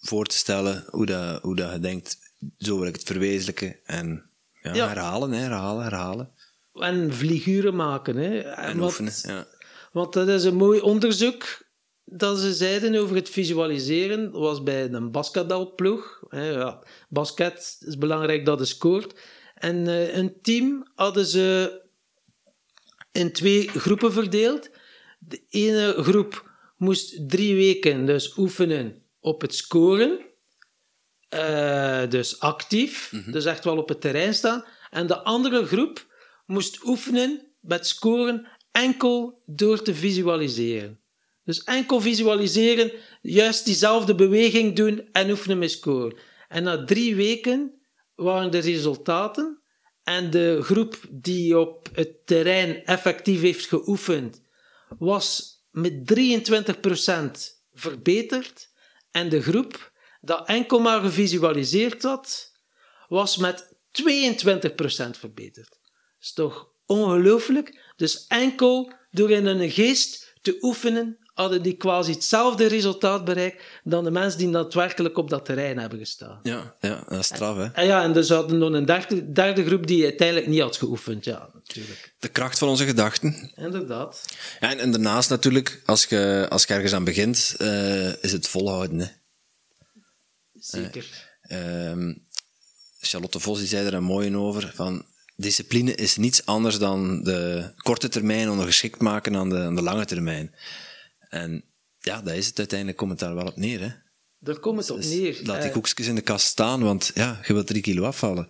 voor 0.00 0.26
te 0.26 0.36
stellen 0.36 0.84
hoe, 0.90 1.06
dat, 1.06 1.42
hoe 1.42 1.56
dat 1.56 1.72
je 1.72 1.80
denkt, 1.80 2.18
zo 2.58 2.78
wil 2.78 2.88
ik 2.88 2.94
het 2.94 3.04
verwezenlijken. 3.04 3.76
En 3.84 4.30
ja, 4.62 4.74
ja. 4.74 4.88
herhalen, 4.88 5.32
herhalen, 5.32 5.82
herhalen. 5.82 6.30
En 6.74 7.14
vlieguren 7.14 7.76
maken. 7.76 8.16
Hè. 8.16 8.38
En 8.38 8.80
oefenen, 8.80 9.12
ja. 9.22 9.46
Want 9.92 10.12
dat 10.12 10.28
is 10.28 10.44
een 10.44 10.56
mooi 10.56 10.80
onderzoek 10.80 11.68
dat 12.04 12.38
ze 12.38 12.54
zeiden 12.54 12.94
over 12.94 13.16
het 13.16 13.28
visualiseren 13.28 14.30
was 14.30 14.62
bij 14.62 14.88
een 14.92 15.10
basketbalploeg. 15.10 16.22
Ja, 16.30 16.82
basket 17.08 17.76
is 17.80 17.98
belangrijk 17.98 18.44
dat 18.44 18.58
het 18.58 18.68
scoort. 18.68 19.20
En 19.54 19.76
uh, 19.76 20.16
een 20.16 20.40
team 20.42 20.90
hadden 20.94 21.26
ze 21.26 21.80
in 23.12 23.32
twee 23.32 23.68
groepen 23.68 24.12
verdeeld. 24.12 24.70
De 25.18 25.42
ene 25.48 25.94
groep 26.02 26.50
moest 26.76 27.28
drie 27.28 27.54
weken 27.54 28.06
dus 28.06 28.36
oefenen 28.36 29.02
op 29.20 29.40
het 29.40 29.54
scoren. 29.54 30.18
Uh, 31.34 32.08
dus 32.08 32.40
actief, 32.40 33.12
mm 33.12 33.22
-hmm. 33.22 33.32
dus 33.32 33.44
echt 33.44 33.64
wel 33.64 33.76
op 33.76 33.88
het 33.88 34.00
terrein 34.00 34.34
staan. 34.34 34.64
En 34.90 35.06
de 35.06 35.18
andere 35.22 35.66
groep 35.66 36.06
moest 36.46 36.84
oefenen 36.84 37.46
met 37.60 37.86
scoren 37.86 38.48
enkel 38.72 39.42
door 39.46 39.82
te 39.82 39.94
visualiseren. 39.94 41.00
Dus 41.44 41.64
enkel 41.64 42.00
visualiseren, 42.00 42.92
juist 43.22 43.64
diezelfde 43.64 44.14
beweging 44.14 44.76
doen 44.76 45.08
en 45.12 45.30
oefenen 45.30 45.58
met 45.58 45.70
score. 45.70 46.16
En 46.48 46.62
na 46.62 46.84
drie 46.84 47.16
weken 47.16 47.80
waren 48.14 48.50
de 48.50 48.58
resultaten 48.58 49.60
en 50.02 50.30
de 50.30 50.58
groep 50.62 51.00
die 51.10 51.58
op 51.58 51.88
het 51.92 52.26
terrein 52.26 52.84
effectief 52.84 53.40
heeft 53.40 53.66
geoefend, 53.66 54.42
was 54.98 55.54
met 55.70 56.14
23% 56.14 57.30
verbeterd. 57.72 58.69
En 59.10 59.28
de 59.28 59.42
groep 59.42 59.92
dat 60.20 60.48
enkel 60.48 60.78
maar 60.78 61.00
gevisualiseerd 61.00 62.02
had, 62.02 62.52
was 63.08 63.36
met 63.36 63.74
22% 64.02 64.04
verbeterd. 65.10 65.68
Dat 65.68 66.20
is 66.20 66.32
toch 66.32 66.72
ongelooflijk? 66.86 67.92
Dus 67.96 68.26
enkel 68.26 68.92
door 69.10 69.30
in 69.30 69.46
een 69.46 69.70
geest 69.70 70.34
te 70.40 70.56
oefenen 70.60 71.18
hadden 71.40 71.62
die 71.62 71.76
quasi 71.76 72.12
hetzelfde 72.12 72.66
resultaat 72.66 73.24
bereikt 73.24 73.62
dan 73.84 74.04
de 74.04 74.10
mensen 74.10 74.38
die 74.38 74.50
daadwerkelijk 74.50 75.18
op 75.18 75.30
dat 75.30 75.44
terrein 75.44 75.78
hebben 75.78 75.98
gestaan. 75.98 76.40
Ja, 76.42 76.74
ja 76.80 77.04
dat 77.08 77.18
is 77.18 77.26
straf, 77.26 77.56
hè. 77.56 77.66
En 77.72 77.86
ja, 77.86 78.02
en 78.02 78.12
dus 78.12 78.28
hadden 78.28 78.58
nog 78.58 78.72
een 78.72 78.84
derde, 78.84 79.32
derde 79.32 79.64
groep 79.64 79.86
die 79.86 80.04
uiteindelijk 80.04 80.46
niet 80.46 80.60
had 80.60 80.76
geoefend. 80.76 81.24
Ja, 81.24 81.48
natuurlijk. 81.54 82.14
De 82.18 82.28
kracht 82.28 82.58
van 82.58 82.68
onze 82.68 82.84
gedachten. 82.84 83.52
Inderdaad. 83.54 84.24
Ja, 84.60 84.70
en, 84.70 84.78
en 84.78 84.90
daarnaast 84.90 85.30
natuurlijk, 85.30 85.82
als 85.86 86.04
je, 86.04 86.46
als 86.48 86.64
je 86.64 86.74
ergens 86.74 86.92
aan 86.92 87.04
begint, 87.04 87.54
eh, 87.58 88.22
is 88.22 88.32
het 88.32 88.48
volhouden, 88.48 88.98
hè. 88.98 89.06
Zeker. 90.60 91.28
Ehm, 91.42 92.14
Charlotte 93.00 93.40
Vos 93.40 93.58
die 93.58 93.68
zei 93.68 93.86
er 93.86 93.94
een 93.94 94.02
mooie 94.02 94.36
over, 94.36 94.72
van 94.74 95.04
discipline 95.36 95.94
is 95.94 96.16
niets 96.16 96.46
anders 96.46 96.78
dan 96.78 97.22
de 97.22 97.70
korte 97.76 98.08
termijn 98.08 98.50
ondergeschikt 98.50 99.00
maken 99.00 99.36
aan 99.36 99.48
de, 99.48 99.58
aan 99.58 99.74
de 99.74 99.82
lange 99.82 100.04
termijn. 100.04 100.54
En 101.30 101.64
ja, 101.98 102.22
dat 102.22 102.34
is 102.34 102.46
het 102.46 102.58
uiteindelijk, 102.58 102.98
komt 102.98 103.10
het 103.10 103.18
daar 103.20 103.34
wel 103.34 103.46
op 103.46 103.56
neer. 103.56 103.80
Hè? 103.80 103.88
Daar 104.38 104.58
komt 104.58 104.78
het 104.78 104.90
op 104.90 104.96
Dus 104.96 105.10
neer. 105.10 105.40
laat 105.42 105.56
die 105.60 105.66
Eh, 105.70 105.72
koekjes 105.72 106.06
in 106.06 106.14
de 106.14 106.20
kast 106.20 106.46
staan, 106.46 106.82
want 106.82 107.10
ja, 107.14 107.40
je 107.46 107.52
wilt 107.52 107.66
drie 107.66 107.82
kilo 107.82 108.04
afvallen. 108.04 108.48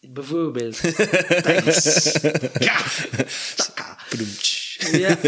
Bijvoorbeeld. 0.00 0.80
Thanks. 1.42 2.12
Ja. 2.58 2.80
Ja. 4.92 5.18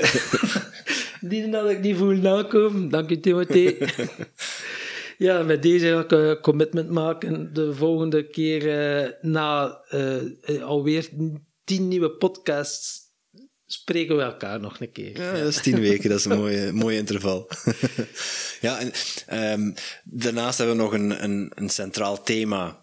Die 1.21 1.51
had 1.51 1.71
ik 1.71 1.81
niet 1.81 1.97
voelen 1.97 2.27
aankomen. 2.33 2.89
Dank 2.89 3.09
je, 3.09 3.21
Timothée. 3.21 3.77
Ja, 5.19 5.43
met 5.43 5.63
deze 5.63 5.87
ga 5.87 6.01
ik 6.01 6.11
een 6.11 6.41
commitment 6.41 6.91
maken. 6.91 7.53
De 7.53 7.75
volgende 7.75 8.29
keer 8.29 8.69
eh, 9.03 9.11
na 9.21 9.81
eh, 9.89 10.17
eh, 10.43 10.63
alweer 10.63 11.09
tien 11.65 11.89
nieuwe 11.89 12.11
podcasts 12.11 13.01
spreken 13.73 14.17
we 14.17 14.23
elkaar 14.23 14.61
nog 14.61 14.81
een 14.81 14.93
keer. 14.93 15.21
Ja, 15.21 15.33
dat 15.33 15.47
is 15.47 15.63
tien 15.63 15.81
weken, 15.81 16.09
dat 16.11 16.19
is 16.19 16.25
een 16.25 16.39
mooie, 16.39 16.73
mooie 16.83 16.99
interval. 16.99 17.49
ja, 18.61 18.79
en 18.79 18.93
ehm, 19.27 19.73
daarnaast 20.05 20.59
hebben 20.59 20.77
we 20.77 20.83
nog 20.83 20.93
een, 20.93 21.25
een, 21.25 21.53
een 21.55 21.71
centraal 21.71 22.23
thema. 22.23 22.81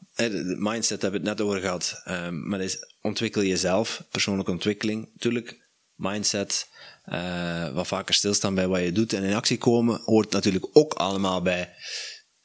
Mindset 0.57 1.01
hebben 1.01 1.21
we 1.21 1.29
het 1.29 1.37
net 1.37 1.47
over 1.47 1.61
gehad. 1.61 2.01
Ehm, 2.03 2.47
maar 2.47 2.59
dat 2.59 2.67
is 2.67 2.93
ontwikkel 3.01 3.43
jezelf, 3.43 4.03
persoonlijke 4.11 4.51
ontwikkeling. 4.51 5.09
Natuurlijk, 5.13 5.67
mindset, 5.95 6.67
eh, 7.03 7.73
wat 7.73 7.87
vaker 7.87 8.13
stilstaan 8.13 8.55
bij 8.55 8.67
wat 8.67 8.81
je 8.81 8.91
doet 8.91 9.13
en 9.13 9.23
in 9.23 9.33
actie 9.33 9.57
komen, 9.57 10.01
hoort 10.05 10.31
natuurlijk 10.31 10.67
ook 10.73 10.93
allemaal 10.93 11.41
bij 11.41 11.73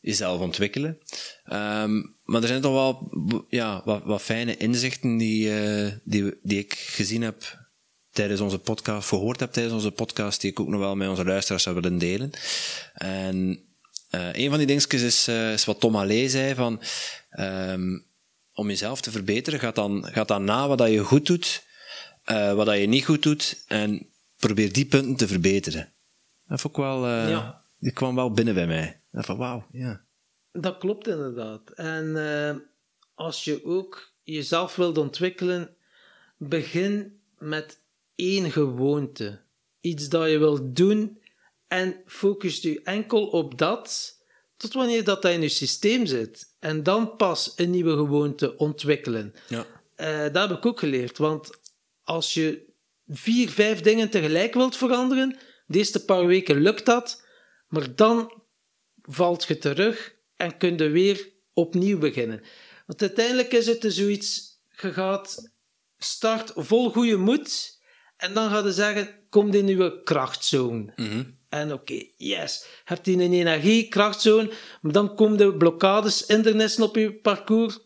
jezelf 0.00 0.40
ontwikkelen. 0.40 0.98
Ehm, 1.44 2.02
maar 2.22 2.42
er 2.42 2.48
zijn 2.48 2.60
toch 2.60 2.72
wel 2.72 3.08
ja, 3.48 3.82
wat, 3.84 4.02
wat 4.04 4.22
fijne 4.22 4.56
inzichten 4.56 5.16
die, 5.16 5.60
eh, 5.60 5.92
die, 6.04 6.38
die 6.42 6.58
ik 6.58 6.74
gezien 6.74 7.22
heb 7.22 7.63
tijdens 8.14 8.40
onze 8.40 8.58
podcast, 8.58 9.08
gehoord 9.08 9.40
heb 9.40 9.52
tijdens 9.52 9.74
onze 9.74 9.90
podcast, 9.90 10.40
die 10.40 10.50
ik 10.50 10.60
ook 10.60 10.68
nog 10.68 10.80
wel 10.80 10.96
met 10.96 11.08
onze 11.08 11.24
luisteraars 11.24 11.62
zou 11.62 11.74
willen 11.74 11.98
delen. 11.98 12.30
En 12.94 13.64
eh, 14.10 14.32
een 14.32 14.48
van 14.48 14.58
die 14.58 14.66
dingetjes 14.66 15.02
is, 15.02 15.28
eh, 15.28 15.52
is 15.52 15.64
wat 15.64 15.80
Tom 15.80 15.96
Allee 15.96 16.28
zei, 16.28 16.54
van 16.54 16.82
ehm, 17.30 17.98
om 18.52 18.68
jezelf 18.68 19.00
te 19.00 19.10
verbeteren, 19.10 19.60
gaat 19.60 19.74
dan, 19.74 20.04
gaat 20.12 20.28
dan 20.28 20.44
na 20.44 20.68
wat 20.68 20.78
dat 20.78 20.90
je 20.90 20.98
goed 20.98 21.26
doet, 21.26 21.64
eh, 22.24 22.54
wat 22.54 22.66
dat 22.66 22.78
je 22.78 22.86
niet 22.86 23.04
goed 23.04 23.22
doet, 23.22 23.64
en 23.66 24.06
probeer 24.38 24.72
die 24.72 24.86
punten 24.86 25.16
te 25.16 25.26
verbeteren. 25.26 25.92
Dat 26.48 26.60
vond 26.60 26.76
ik 26.76 26.82
wel, 26.82 27.08
Ja. 27.08 27.62
die 27.78 27.92
kwam 27.92 28.14
wel 28.14 28.32
binnen 28.32 28.54
bij 28.54 28.66
mij. 28.66 29.00
Dat 29.10 29.24
van, 29.24 29.36
wauw, 29.36 29.66
ja. 29.72 30.00
Dat 30.52 30.78
klopt 30.78 31.08
inderdaad. 31.08 31.70
En 31.70 32.16
als 33.14 33.44
je 33.44 33.64
ook 33.64 34.12
jezelf 34.22 34.76
wilt 34.76 34.98
ontwikkelen, 34.98 35.76
begin 36.36 37.20
met 37.38 37.82
één 38.14 38.50
gewoonte. 38.50 39.40
Iets 39.80 40.08
dat 40.08 40.30
je 40.30 40.38
wilt 40.38 40.76
doen 40.76 41.18
en 41.68 42.02
focus 42.06 42.60
je 42.60 42.82
enkel 42.82 43.26
op 43.26 43.58
dat 43.58 44.14
tot 44.56 44.72
wanneer 44.72 45.04
dat, 45.04 45.22
dat 45.22 45.32
in 45.32 45.40
je 45.40 45.48
systeem 45.48 46.06
zit. 46.06 46.54
En 46.58 46.82
dan 46.82 47.16
pas 47.16 47.52
een 47.56 47.70
nieuwe 47.70 47.96
gewoonte 47.96 48.56
ontwikkelen. 48.56 49.34
ja. 49.48 49.66
Eh, 49.94 50.32
dat 50.32 50.48
heb 50.48 50.58
ik 50.58 50.66
ook 50.66 50.78
geleerd. 50.78 51.18
Want 51.18 51.50
als 52.02 52.34
je 52.34 52.64
vier, 53.08 53.50
vijf 53.50 53.80
dingen 53.80 54.10
tegelijk 54.10 54.54
wilt 54.54 54.76
veranderen, 54.76 55.38
de 55.66 55.78
eerste 55.78 56.04
paar 56.04 56.26
weken 56.26 56.60
lukt 56.60 56.86
dat, 56.86 57.24
maar 57.68 57.94
dan 57.94 58.42
valt 59.02 59.44
je 59.44 59.58
terug 59.58 60.14
en 60.36 60.56
kun 60.56 60.78
je 60.78 60.88
weer 60.88 61.28
opnieuw 61.52 61.98
beginnen. 61.98 62.42
Want 62.86 63.00
uiteindelijk 63.00 63.52
is 63.52 63.66
het 63.66 63.80
dus 63.80 63.96
zoiets, 63.96 64.58
je 64.80 64.92
gaat 64.92 65.50
start 65.98 66.52
vol 66.54 66.90
goede 66.90 67.16
moed 67.16 67.73
en 68.24 68.34
dan 68.34 68.50
gaat 68.50 68.64
je 68.64 68.72
zeggen, 68.72 69.08
kom 69.28 69.52
in 69.52 69.66
je 69.66 70.02
krachtzone. 70.02 70.92
Mhm. 70.96 71.22
En 71.48 71.72
oké, 71.72 72.02
yes, 72.16 72.66
hebt 72.84 73.04
die 73.04 73.22
een 73.22 73.32
energie, 73.32 73.88
krachtzone, 73.88 74.50
maar 74.80 74.92
dan 74.92 75.14
komen 75.14 75.38
de 75.38 75.56
blokkades, 75.56 76.24
hindernissen 76.26 76.82
op 76.84 76.96
je 76.96 77.14
parcours, 77.14 77.78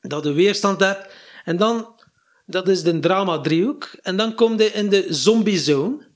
dat 0.00 0.24
je 0.24 0.32
weerstand 0.32 0.80
hebt. 0.80 1.12
En 1.44 1.56
dan, 1.56 2.02
dat 2.46 2.68
is 2.68 2.82
de 2.82 2.98
drama-driehoek. 2.98 3.84
En 4.02 4.16
dan 4.16 4.34
kom 4.34 4.58
je 4.58 4.72
in 4.72 4.88
de 4.88 5.06
zombiezone. 5.08 6.12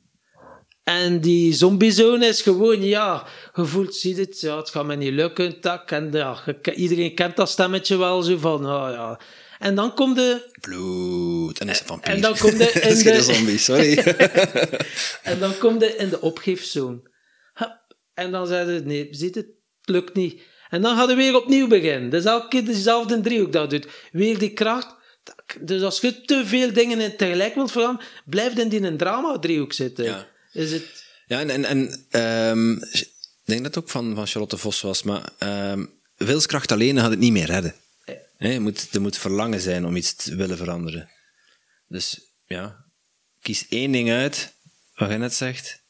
En 0.82 1.20
die 1.20 1.52
zombiezone 1.52 2.26
is 2.26 2.42
gewoon, 2.42 2.82
ja, 2.82 3.26
je 3.54 3.64
voelt, 3.64 3.94
zie 3.94 4.16
het, 4.16 4.40
ja, 4.40 4.56
het 4.56 4.70
gaat 4.70 4.86
me 4.86 4.96
niet 4.96 5.12
lukken, 5.12 5.60
tak. 5.60 5.90
En 5.90 6.12
ja, 6.12 6.38
iedereen 6.74 7.14
kent 7.14 7.36
dat 7.36 7.48
stemmetje 7.48 7.96
wel, 7.96 8.22
zo 8.22 8.38
van, 8.38 8.66
oh 8.66 8.88
ja. 8.90 9.20
En 9.58 9.74
dan 9.74 9.94
kom 9.94 10.14
je, 10.14 10.50
Bloed. 10.60 11.58
En 11.58 11.68
is 11.68 11.80
een 11.80 11.86
vampier. 11.86 12.14
en 12.14 12.20
dan 12.20 12.38
kom 12.38 12.50
je 12.50 12.72
in 12.72 13.04
de- 13.04 13.22
zombie, 13.32 13.58
sorry. 13.58 13.98
en 15.30 15.38
dan 15.38 15.58
kom 15.58 15.80
je 15.80 15.96
in 15.96 16.08
de 16.08 16.20
opgeefzone. 16.20 17.00
En 18.14 18.30
dan 18.30 18.46
zei 18.46 18.72
je, 18.72 18.80
nee, 18.80 19.08
ziet 19.10 19.34
het, 19.34 19.46
het 19.46 19.90
lukt 19.90 20.14
niet. 20.14 20.42
En 20.70 20.82
dan 20.82 20.96
gaat 20.96 21.08
je 21.08 21.14
weer 21.14 21.36
opnieuw 21.36 21.66
beginnen. 21.66 22.10
Dus 22.10 22.24
elke 22.24 22.48
keer 22.48 22.64
dezelfde 22.64 23.20
driehoek 23.20 23.52
dat 23.52 23.70
doet. 23.70 23.86
Weer 24.12 24.38
die 24.38 24.52
kracht. 24.52 24.94
Dus 25.60 25.82
als 25.82 26.00
je 26.00 26.20
te 26.20 26.46
veel 26.46 26.72
dingen 26.72 27.00
in 27.00 27.16
tegelijk 27.16 27.54
wilt 27.54 27.72
veranderen, 27.72 28.08
blijf 28.24 28.52
dan 28.52 28.70
in 28.70 28.84
een 28.84 28.96
drama-driehoek 28.96 29.72
zitten. 29.72 30.04
Ja. 30.04 30.26
Is 30.52 30.72
het... 30.72 31.04
Ja, 31.26 31.40
en, 31.40 31.50
en, 31.50 31.64
en 31.64 32.06
ehm, 32.10 32.72
ik 32.72 33.44
denk 33.44 33.62
dat 33.62 33.74
het 33.74 33.84
ook 33.84 33.90
van, 33.90 34.14
van 34.14 34.26
Charlotte 34.26 34.56
Vos 34.56 34.80
was, 34.80 35.02
maar 35.02 35.32
ehm, 35.38 35.84
wilskracht 36.16 36.72
alleen 36.72 36.98
gaat 36.98 37.10
het 37.10 37.18
niet 37.18 37.32
meer 37.32 37.46
redden. 37.46 37.74
Hè, 38.38 38.48
je 38.48 38.60
moet, 38.60 38.88
er 38.94 39.00
moet 39.00 39.18
verlangen 39.18 39.60
zijn 39.60 39.86
om 39.86 39.96
iets 39.96 40.14
te 40.14 40.36
willen 40.36 40.56
veranderen. 40.56 41.10
Dus 41.88 42.20
ja, 42.46 42.84
kies 43.40 43.68
één 43.68 43.92
ding 43.92 44.10
uit, 44.10 44.54
wat 44.94 45.10
je 45.10 45.16
net 45.16 45.34
zegt, 45.34 45.82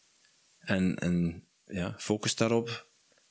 en, 0.59 0.99
en 0.99 1.45
ja, 1.67 1.95
focus 1.99 2.35
daarop. 2.35 2.87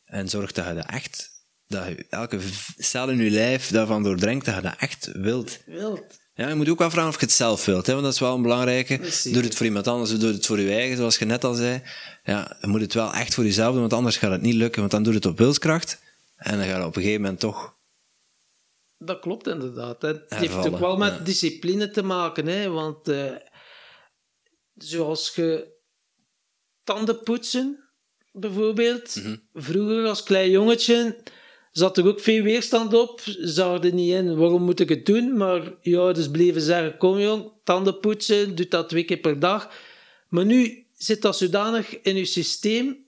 En 0.06 0.30
zorg 0.30 0.52
dat 0.52 0.68
je 0.68 0.74
dat 0.74 0.90
echt, 0.90 1.30
dat 1.68 1.88
je 1.88 2.06
elke 2.10 2.40
cel 2.78 3.10
in 3.10 3.18
je 3.18 3.30
lijf 3.30 3.70
daarvan 3.70 4.04
doordrenkt, 4.04 4.46
dat 4.46 4.56
je 4.56 4.62
dat 4.62 4.76
echt 4.78 5.10
wilt. 5.14 5.60
Wild. 5.66 6.20
Ja, 6.34 6.50
je 6.50 6.56
moet 6.56 6.70
ook 6.70 6.80
wel 6.80 6.90
vragen 6.90 7.10
of 7.10 7.20
je 7.20 7.26
het 7.26 7.36
zelf 7.36 7.66
wilt, 7.66 7.86
hè, 7.86 7.92
want 7.92 8.06
dat 8.06 8.14
is 8.14 8.20
wel 8.20 8.36
een 8.36 8.42
belangrijke. 8.42 8.98
Doe 9.24 9.44
het 9.44 9.56
voor 9.56 9.66
iemand 9.66 9.88
anders, 9.88 10.18
doe 10.18 10.34
het 10.34 10.46
voor 10.46 10.60
je 10.60 10.74
eigen, 10.74 10.98
zoals 10.98 11.18
je 11.18 11.26
net 11.26 11.44
al 11.44 11.54
zei. 11.54 11.82
Ja, 12.24 12.58
je 12.62 12.68
moet 12.68 12.82
het 12.82 12.94
wel 12.94 13.14
echt 13.14 13.34
voor 13.34 13.44
jezelf 13.44 13.72
doen, 13.72 13.80
want 13.80 13.94
anders 13.94 14.18
gaat 14.18 14.32
het 14.32 14.42
niet 14.42 14.54
lukken, 14.54 14.80
want 14.80 14.92
dan 14.92 15.04
doe 15.04 15.12
je 15.12 15.18
het 15.18 15.28
op 15.28 15.38
wilskracht. 15.38 16.02
En 16.36 16.58
dan 16.58 16.68
ga 16.68 16.78
je 16.78 16.86
op 16.86 16.96
een 16.96 17.02
gegeven 17.02 17.22
moment 17.22 17.40
toch... 17.40 17.77
Dat 18.98 19.20
klopt 19.20 19.48
inderdaad. 19.48 20.02
hè. 20.02 20.08
Het 20.08 20.34
heeft 20.36 20.68
ook 20.68 20.80
wel 20.80 20.98
met 20.98 21.14
ja. 21.18 21.24
discipline 21.24 21.90
te 21.90 22.04
maken. 22.04 22.48
Hè? 22.48 22.70
Want 22.70 23.08
eh, 23.08 23.36
zoals 24.76 25.36
je 25.36 25.76
tanden 26.84 27.24
poetsen, 27.24 27.90
bijvoorbeeld. 28.32 29.16
Mhm. 29.16 29.36
Vroeger 29.54 30.06
als 30.06 30.24
klein 30.24 30.50
jongetje 30.50 31.18
zat 31.72 31.98
er 31.98 32.08
ook 32.08 32.20
veel 32.20 32.44
weerstand 32.44 32.94
op. 32.94 33.22
Zag 33.40 33.84
er 33.84 33.94
niet 33.94 34.14
in, 34.14 34.36
waarom 34.36 34.64
moet 34.64 34.80
ik 34.80 34.90
het 34.90 35.06
doen? 35.06 35.38
Maar 35.38 35.74
je 35.82 35.98
ouders 35.98 36.32
bleven 36.32 36.62
zeggen, 36.62 36.98
kom 36.98 37.20
jong, 37.20 37.52
tanden 37.64 38.00
poetsen, 38.00 38.56
doe 38.56 38.68
dat 38.68 38.90
twee 38.90 39.04
keer 39.04 39.18
per 39.18 39.40
dag. 39.40 39.72
Maar 40.30 40.46
nu 40.46 40.86
zit 40.94 41.22
dat 41.22 41.38
zodanig 41.38 42.02
in 42.02 42.16
je 42.16 42.26
systeem 42.26 43.06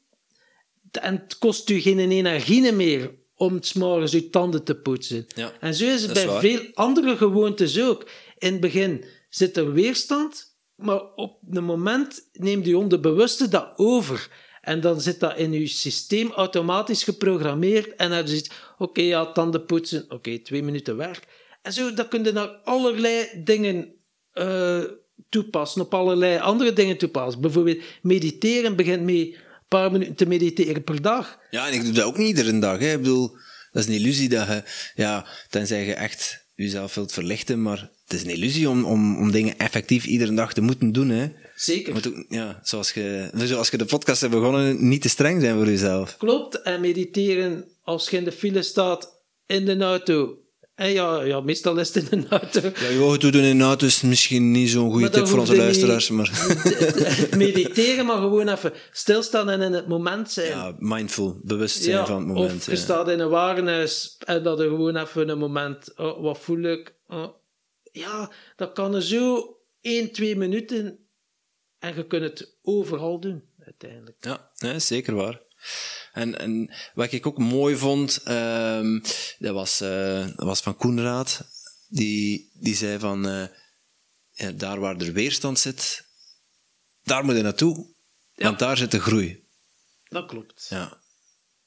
en 0.91 1.15
het 1.15 1.37
kost 1.37 1.69
u 1.69 1.79
geen 1.79 1.99
energie 1.99 2.71
meer 2.71 3.18
om 3.39 3.61
's 3.61 3.73
morgens 3.73 4.13
uw 4.13 4.29
tanden 4.29 4.63
te 4.63 4.75
poetsen. 4.75 5.27
Ja, 5.35 5.51
en 5.59 5.73
zo 5.73 5.85
is 5.85 6.01
het 6.01 6.17
is 6.17 6.23
bij 6.23 6.27
waar. 6.27 6.39
veel 6.39 6.61
andere 6.73 7.17
gewoontes 7.17 7.81
ook. 7.81 8.09
In 8.37 8.51
het 8.51 8.61
begin 8.61 9.05
zit 9.29 9.57
er 9.57 9.73
weerstand, 9.73 10.55
maar 10.75 11.01
op 11.15 11.37
een 11.49 11.63
moment 11.63 12.29
neemt 12.33 12.65
je 12.65 12.77
onderbewuste 12.77 13.49
dat 13.49 13.71
over. 13.75 14.29
En 14.61 14.81
dan 14.81 15.01
zit 15.01 15.19
dat 15.19 15.37
in 15.37 15.51
je 15.51 15.67
systeem 15.67 16.31
automatisch 16.31 17.03
geprogrammeerd. 17.03 17.95
En 17.95 18.09
dan 18.09 18.21
je 18.21 18.27
zoiets, 18.27 18.49
oké, 18.77 19.01
ja, 19.01 19.31
tanden 19.31 19.65
poetsen, 19.65 20.05
oké, 20.09 20.39
twee 20.39 20.63
minuten 20.63 20.97
werk. 20.97 21.27
En 21.61 21.73
zo, 21.73 21.93
dat 21.93 22.07
kun 22.07 22.23
je 22.23 22.31
naar 22.31 22.47
allerlei 22.47 23.27
dingen 23.43 23.93
eh, 24.31 24.83
toepassen, 25.29 25.81
op 25.81 25.93
allerlei 25.93 26.39
andere 26.39 26.73
dingen 26.73 26.97
toepassen. 26.97 27.41
Bijvoorbeeld 27.41 27.83
mediteren 28.01 28.75
begint 28.75 29.01
mee 29.01 29.37
paar 29.69 29.91
minuten 29.91 30.15
te 30.15 30.25
mediteren 30.25 30.83
per 30.83 31.01
dag. 31.01 31.39
Ja, 31.49 31.67
en 31.67 31.73
ik 31.73 31.83
doe 31.83 31.93
dat 31.93 32.03
ook 32.03 32.17
niet 32.17 32.27
iedere 32.27 32.59
dag. 32.59 32.79
Hè. 32.79 32.91
Ik 32.91 32.97
bedoel, 32.97 33.37
dat 33.71 33.83
is 33.83 33.87
een 33.87 33.99
illusie 33.99 34.29
dat 34.29 34.47
je... 34.47 34.63
Ja, 34.95 35.25
tenzij 35.49 35.85
je 35.85 35.93
echt 35.93 36.45
jezelf 36.55 36.95
wilt 36.95 37.13
verlichten, 37.13 37.61
maar 37.61 37.89
het 38.03 38.13
is 38.13 38.23
een 38.23 38.29
illusie 38.29 38.69
om, 38.69 38.85
om, 38.85 39.17
om 39.17 39.31
dingen 39.31 39.57
effectief 39.57 40.05
iedere 40.05 40.33
dag 40.33 40.53
te 40.53 40.61
moeten 40.61 40.91
doen. 40.91 41.09
Hè. 41.09 41.31
Zeker. 41.55 41.95
ook, 41.95 42.25
ja, 42.29 42.59
zoals 42.63 42.91
je, 42.91 43.29
zoals 43.33 43.69
je 43.69 43.77
de 43.77 43.85
podcast 43.85 44.21
hebt 44.21 44.33
begonnen, 44.33 44.87
niet 44.87 45.01
te 45.01 45.09
streng 45.09 45.41
zijn 45.41 45.55
voor 45.55 45.65
jezelf. 45.65 46.17
Klopt. 46.17 46.61
En 46.61 46.81
mediteren 46.81 47.65
als 47.83 48.09
je 48.09 48.17
in 48.17 48.23
de 48.23 48.31
file 48.31 48.61
staat 48.61 49.13
in 49.45 49.65
de 49.65 49.77
auto. 49.77 50.37
En 50.79 50.91
ja, 50.91 51.21
ja 51.21 51.41
meestal 51.41 51.77
is 51.77 51.93
het 51.93 52.11
in 52.11 52.17
een 52.17 52.29
auto. 52.29 52.61
Ja, 52.61 52.89
je 52.89 52.99
ogen 52.99 53.19
doen 53.19 53.33
in 53.33 53.43
een 53.43 53.61
auto 53.61 53.85
is 53.85 54.01
misschien 54.01 54.51
niet 54.51 54.69
zo'n 54.69 54.91
goede 54.91 55.09
tip 55.09 55.27
voor 55.27 55.39
onze 55.39 55.55
luisteraars, 55.55 56.09
maar 56.09 56.31
mediteren, 57.37 58.05
maar 58.05 58.17
gewoon 58.17 58.47
even 58.47 58.73
stilstaan 58.91 59.49
en 59.49 59.61
in 59.61 59.73
het 59.73 59.87
moment 59.87 60.31
zijn. 60.31 60.49
ja, 60.49 60.75
mindful, 60.77 61.39
bewust 61.43 61.83
zijn 61.83 61.95
Ja, 61.95 62.05
van 62.05 62.17
het 62.17 62.27
moment. 62.27 62.55
Of 62.55 62.65
je 62.65 62.71
ja. 62.71 62.77
staat 62.77 63.09
in 63.09 63.19
een 63.19 63.29
warenhuis 63.29 64.15
en 64.25 64.43
dat 64.43 64.59
er 64.59 64.67
gewoon 64.67 64.95
even 64.95 65.29
een 65.29 65.37
moment, 65.37 65.97
oh, 65.97 66.21
wat 66.21 66.39
voel 66.39 66.61
ik? 66.63 66.95
Oh. 67.07 67.27
Ja, 67.91 68.31
dat 68.55 68.73
kan 68.73 68.95
er 68.95 69.03
zo 69.03 69.55
1, 69.81 70.11
2 70.11 70.35
minuten 70.35 70.99
en 71.79 71.95
je 71.95 72.07
kunt 72.07 72.23
het 72.23 72.57
overal 72.61 73.19
doen, 73.19 73.43
uiteindelijk. 73.59 74.17
Ja, 74.19 74.51
nee, 74.57 74.79
zeker 74.79 75.15
waar. 75.15 75.41
En, 76.19 76.39
en 76.39 76.69
wat 76.93 77.11
ik 77.11 77.25
ook 77.25 77.37
mooi 77.37 77.75
vond, 77.75 78.21
ehm, 78.23 78.99
dat, 79.39 79.53
was, 79.53 79.81
eh, 79.81 80.25
dat 80.25 80.45
was 80.45 80.61
van 80.61 80.75
Koenraad. 80.75 81.41
Die, 81.87 82.51
die 82.53 82.75
zei 82.75 82.99
van, 82.99 83.27
eh, 83.27 83.45
ja, 84.31 84.51
daar 84.51 84.79
waar 84.79 84.97
er 84.97 85.13
weerstand 85.13 85.59
zit, 85.59 86.05
daar 87.03 87.25
moet 87.25 87.35
je 87.35 87.41
naartoe. 87.41 87.87
Want 88.35 88.59
daar 88.59 88.77
zit 88.77 88.91
de 88.91 88.99
groei. 88.99 89.43
Dat 90.03 90.27
klopt. 90.27 90.67
Ja. 90.69 91.01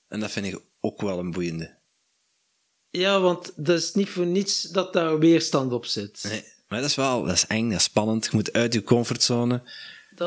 En 0.09 0.21
dat 0.21 0.31
vind 0.31 0.47
ik 0.47 0.61
ook 0.81 1.01
wel 1.01 1.19
een 1.19 1.31
boeiende. 1.31 1.79
Ja, 2.91 3.21
want 3.21 3.53
dat 3.57 3.79
is 3.79 3.95
niet 3.95 4.09
voor 4.09 4.27
niets 4.27 4.63
dat 4.63 4.93
daar 4.93 5.19
weerstand 5.19 5.73
op 5.73 5.87
zit. 5.87 6.25
Nee, 6.29 6.45
maar 6.69 6.81
dat 6.81 6.91
is 6.91 6.97
wel, 6.97 7.23
dat 7.25 7.35
is 7.35 7.47
eng, 7.47 7.69
dat 7.69 7.79
is 7.79 7.85
spannend. 7.85 8.25
Je 8.25 8.31
moet 8.33 8.53
uit 8.53 8.73
je 8.73 8.83
comfortzone. 8.83 9.63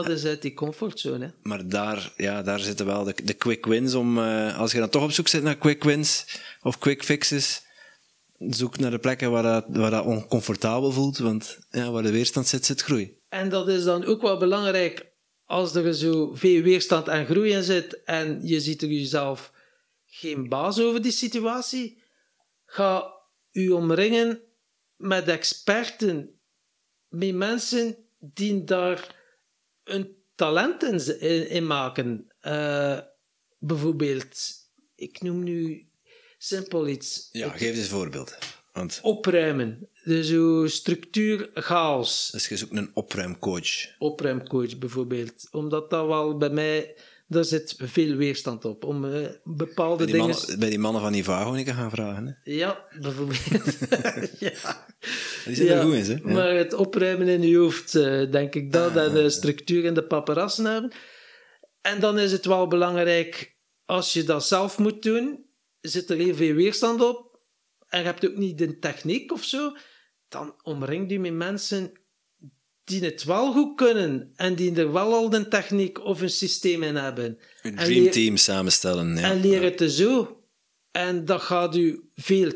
Dat 0.04 0.10
is 0.10 0.26
uit 0.26 0.42
die 0.42 0.54
comfortzone. 0.54 1.26
hè. 1.26 1.32
Maar 1.42 1.68
daar, 1.68 2.14
ja, 2.18 2.42
daar 2.42 2.60
zitten 2.60 2.86
wel 2.86 3.04
de, 3.04 3.16
de 3.24 3.34
quick 3.34 3.66
wins 3.66 3.94
om, 3.94 4.18
eh, 4.18 4.60
als 4.60 4.72
je 4.72 4.80
dan 4.80 4.90
toch 4.90 5.04
op 5.04 5.12
zoek 5.12 5.28
zit 5.28 5.44
naar 5.44 5.58
quick 5.58 5.84
wins 5.84 6.40
of 6.62 6.78
quick 6.78 7.04
fixes, 7.04 7.66
zoek 8.38 8.78
naar 8.78 8.92
de 8.92 9.00
plekken 9.00 9.32
waar 9.32 9.44
dat, 9.44 9.66
waar 9.68 9.92
dat 9.92 10.06
oncomfortabel 10.06 10.92
voelt, 10.92 11.18
want 11.18 11.60
ja, 11.70 11.92
waar 11.92 12.04
de 12.04 12.12
weerstand 12.12 12.48
zit, 12.48 12.66
zit 12.66 12.82
groei. 12.82 13.18
En 13.30 13.50
dat 13.50 13.68
is 13.68 13.84
dan 13.84 14.06
ook 14.06 14.22
wel 14.22 14.38
belangrijk 14.38 15.14
als 15.46 15.76
er 15.76 15.94
zo 15.94 16.34
veel 16.34 16.62
weerstand 16.62 17.08
en 17.08 17.26
groei 17.26 17.52
in 17.52 17.64
zit 17.64 18.04
en 18.04 18.40
je 18.48 18.60
ziet 18.60 18.82
er 18.82 18.88
jezelf 18.90 19.52
geen 20.06 20.50
baas 20.50 20.80
over 20.80 21.02
die 21.02 21.12
situatie. 21.12 22.04
Ga 22.66 23.14
u 23.52 23.70
omringen 23.70 24.42
met 24.96 25.28
experten, 25.28 26.40
met 27.08 27.36
mensen 27.36 27.98
die 28.20 28.64
daar 28.64 29.15
een 29.86 30.16
talent 30.36 30.84
in, 30.84 31.00
z- 31.00 31.08
in, 31.20 31.50
in 31.50 31.68
maken. 31.68 32.28
Eh, 32.40 33.00
bijvoorbeeld, 33.60 34.38
ik 34.96 35.22
noem 35.22 35.44
nu 35.44 35.88
simpel 36.38 36.88
iets. 36.88 37.30
Ja, 37.32 37.50
geef 37.50 37.70
eens 37.70 37.78
een 37.80 37.86
voorbeeld. 37.86 38.38
Want 38.74 39.00
Opruimen. 39.02 39.90
Dus 40.04 40.28
zo 40.28 40.68
structuur, 40.68 41.50
chaos. 41.54 42.30
dus 42.32 42.48
je 42.48 42.58
zoekt 42.58 42.78
een 42.78 42.92
opruimcoach. 42.94 43.98
opruimcoach 43.98 44.78
bijvoorbeeld. 44.78 45.48
Omdat 45.52 45.90
dat 45.90 46.08
wel 46.08 46.38
bij 46.38 46.50
mij, 46.50 46.96
daar 47.28 47.44
zit 47.46 47.76
veel 47.78 48.16
weerstand 48.16 48.66
op. 48.66 48.84
Om 48.84 49.06
eh, 49.06 49.28
bepaalde 49.44 50.04
Bij 50.04 50.06
die, 50.14 50.22
dingen... 50.22 50.36
mannen, 50.40 50.60
bij 50.60 50.70
die 50.70 50.80
mannen 50.80 51.02
van 51.02 51.14
Ivago 51.14 51.64
gaan 51.64 51.90
vragen. 51.90 52.26
Hè? 52.44 52.52
Ja, 52.52 52.86
bijvoorbeeld. 53.00 53.78
ja. 54.40 54.86
Die 55.46 55.56
zijn 55.56 55.68
er 55.68 55.82
goed 55.82 55.94
in, 55.94 56.04
hè? 56.04 56.14
Ja. 56.14 56.20
Maar 56.34 56.56
het 56.56 56.74
opruimen 56.74 57.28
in 57.28 57.42
je 57.42 57.58
hoofd, 57.58 57.96
eh, 57.96 58.32
denk 58.32 58.56
ik 58.56 58.72
dat. 58.72 58.96
En 58.96 59.14
de 59.14 59.30
structuur 59.30 59.84
in 59.84 59.94
de 59.94 60.04
paparassen 60.04 60.66
hebben. 60.66 60.92
En 61.82 62.00
dan 62.00 62.20
is 62.20 62.32
het 62.32 62.46
wel 62.46 62.68
belangrijk, 62.68 63.56
als 63.86 64.14
je 64.14 64.24
dat 64.24 64.46
zelf 64.48 64.78
moet 64.78 65.04
doen, 65.04 65.46
zit 65.82 66.10
er 66.10 66.18
heel 66.18 66.36
veel 66.36 66.54
weerstand 66.54 67.02
op. 67.02 67.40
En 67.88 68.00
je 68.00 68.06
hebt 68.06 68.26
ook 68.28 68.36
niet 68.38 68.58
de 68.58 68.80
techniek 68.80 69.32
of 69.32 69.44
zo. 69.44 69.76
Dan 70.30 70.56
omring 70.64 71.12
je 71.12 71.20
met 71.20 71.34
mensen 71.34 71.92
die 72.84 73.04
het 73.04 73.24
wel 73.24 73.52
goed 73.52 73.76
kunnen. 73.76 74.32
En 74.36 74.56
die 74.56 74.76
er 74.76 74.92
wel 74.92 75.14
al 75.14 75.30
de 75.30 75.48
techniek 75.48 76.04
of 76.06 76.22
een 76.22 76.30
systeem 76.30 76.84
in 76.84 76.96
hebben. 76.96 77.26
Een 77.62 77.78
En 77.78 77.86
dream 77.86 78.02
leer- 78.04 78.12
team 78.12 78.38
samenstellen. 78.38 79.16
Ja. 79.16 79.32
en 79.32 79.40
leer 79.42 79.62
het 79.64 79.82
er 79.82 79.90
zo. 79.90 80.44
En 80.92 81.26
dat 81.26 81.42
gaat 81.42 81.76
u 81.76 82.10
veel 82.16 82.52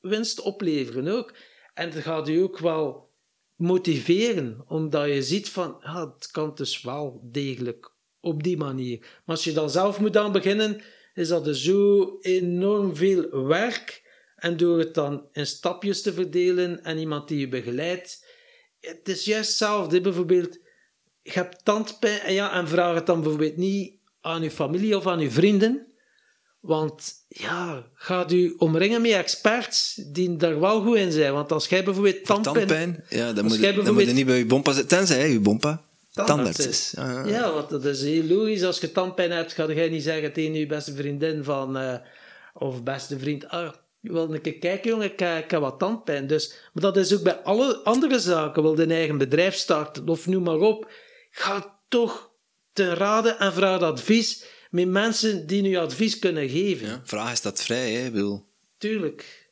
tijdwinst 0.00 0.40
opleveren 0.40 1.08
ook. 1.08 1.34
En 1.74 1.90
dat 1.90 2.02
gaat 2.02 2.28
u 2.28 2.42
ook 2.42 2.58
wel 2.58 3.10
motiveren, 3.56 4.64
omdat 4.68 5.06
je 5.08 5.22
ziet 5.22 5.48
van, 5.48 5.76
het 5.80 6.30
kan 6.30 6.54
dus 6.54 6.82
wel 6.82 7.20
degelijk 7.24 7.92
op 8.20 8.42
die 8.42 8.56
manier. 8.56 8.98
Maar 8.98 9.36
als 9.36 9.44
je 9.44 9.52
dan 9.52 9.70
zelf 9.70 10.00
moet 10.00 10.16
aan 10.16 10.32
beginnen, 10.32 10.82
is 11.14 11.28
dat 11.28 11.46
er 11.46 11.56
zo 11.56 12.16
enorm 12.20 12.96
veel 12.96 13.46
werk. 13.46 14.08
En 14.36 14.56
door 14.56 14.78
het 14.78 14.94
dan 14.94 15.28
in 15.32 15.46
stapjes 15.46 16.02
te 16.02 16.12
verdelen 16.12 16.82
en 16.82 16.98
iemand 16.98 17.28
die 17.28 17.38
je 17.38 17.48
begeleidt, 17.48 18.26
het 18.80 19.08
is 19.08 19.24
juist 19.24 19.48
hetzelfde. 19.48 20.00
Bijvoorbeeld, 20.00 20.58
je 21.22 21.30
hebt 21.30 21.64
tandpijn 21.64 22.20
en, 22.20 22.32
ja, 22.32 22.52
en 22.52 22.68
vraag 22.68 22.94
het 22.94 23.06
dan 23.06 23.20
bijvoorbeeld 23.20 23.56
niet 23.56 23.94
aan 24.20 24.42
je 24.42 24.50
familie 24.50 24.96
of 24.96 25.06
aan 25.06 25.20
je 25.20 25.30
vrienden. 25.30 25.89
Want 26.60 27.12
ja, 27.28 27.86
gaat 27.94 28.32
u 28.32 28.54
omringen 28.58 29.02
met 29.02 29.10
experts 29.10 29.94
die 30.06 30.36
daar 30.36 30.60
wel 30.60 30.82
goed 30.82 30.96
in 30.96 31.12
zijn. 31.12 31.32
Want 31.32 31.52
als 31.52 31.68
jij 31.68 31.84
bijvoorbeeld 31.84 32.24
tandpijn... 32.24 32.54
Tandpijn, 32.54 33.04
ja, 33.08 33.32
dan 33.32 33.44
moet, 33.44 33.58
je, 33.60 33.82
dan 33.82 33.94
moet 33.94 34.06
je 34.06 34.12
niet 34.12 34.26
bij 34.26 34.38
je 34.38 34.46
bompa 34.46 34.72
zitten, 34.72 34.98
tenzij 34.98 35.18
hè, 35.18 35.24
je 35.24 35.40
bompa 35.40 35.82
Tandarts 36.12 36.66
is. 36.66 36.92
Ja, 37.26 37.52
want 37.52 37.70
dat 37.70 37.84
is 37.84 38.02
heel 38.02 38.24
logisch. 38.24 38.62
Als 38.62 38.78
je 38.80 38.92
tandpijn 38.92 39.30
hebt, 39.30 39.52
ga 39.52 39.72
jij 39.72 39.88
niet 39.88 40.02
zeggen 40.02 40.32
tegen 40.32 40.54
je 40.54 40.66
beste 40.66 40.94
vriendin 40.94 41.44
van... 41.44 41.76
eh, 41.76 41.94
of 42.54 42.82
beste 42.82 43.18
vriend... 43.18 43.48
Ah, 43.48 43.72
je 44.00 44.12
wil 44.12 44.34
een 44.34 44.40
keer 44.40 44.58
kijken, 44.58 44.90
jongen, 44.90 45.06
ik, 45.12 45.18
heb- 45.18 45.44
ik 45.44 45.50
heb 45.50 45.60
wat 45.60 45.78
tandpijn. 45.78 46.26
Dus, 46.26 46.54
maar 46.72 46.82
dat 46.82 46.96
is 46.96 47.14
ook 47.14 47.22
bij 47.22 47.36
alle 47.36 47.76
andere 47.84 48.18
zaken. 48.18 48.62
Wil 48.62 48.76
je 48.76 48.82
een 48.82 48.90
eigen 48.90 49.18
bedrijf 49.18 49.54
starten, 49.54 50.08
of 50.08 50.26
noem 50.26 50.42
maar 50.42 50.58
op. 50.58 50.90
Ga 51.30 51.78
toch 51.88 52.30
ten 52.72 52.94
raden 52.94 53.38
en 53.38 53.52
vraag 53.52 53.80
advies 53.80 54.44
met 54.70 54.88
mensen 54.88 55.46
die 55.46 55.62
je 55.62 55.78
advies 55.78 56.18
kunnen 56.18 56.48
geven. 56.48 56.86
Ja, 56.86 57.00
vraag 57.04 57.32
is 57.32 57.42
dat 57.42 57.62
vrij, 57.62 57.92
hè? 57.92 58.06
Ik 58.06 58.12
bedoel, 58.12 58.48
Tuurlijk, 58.78 59.50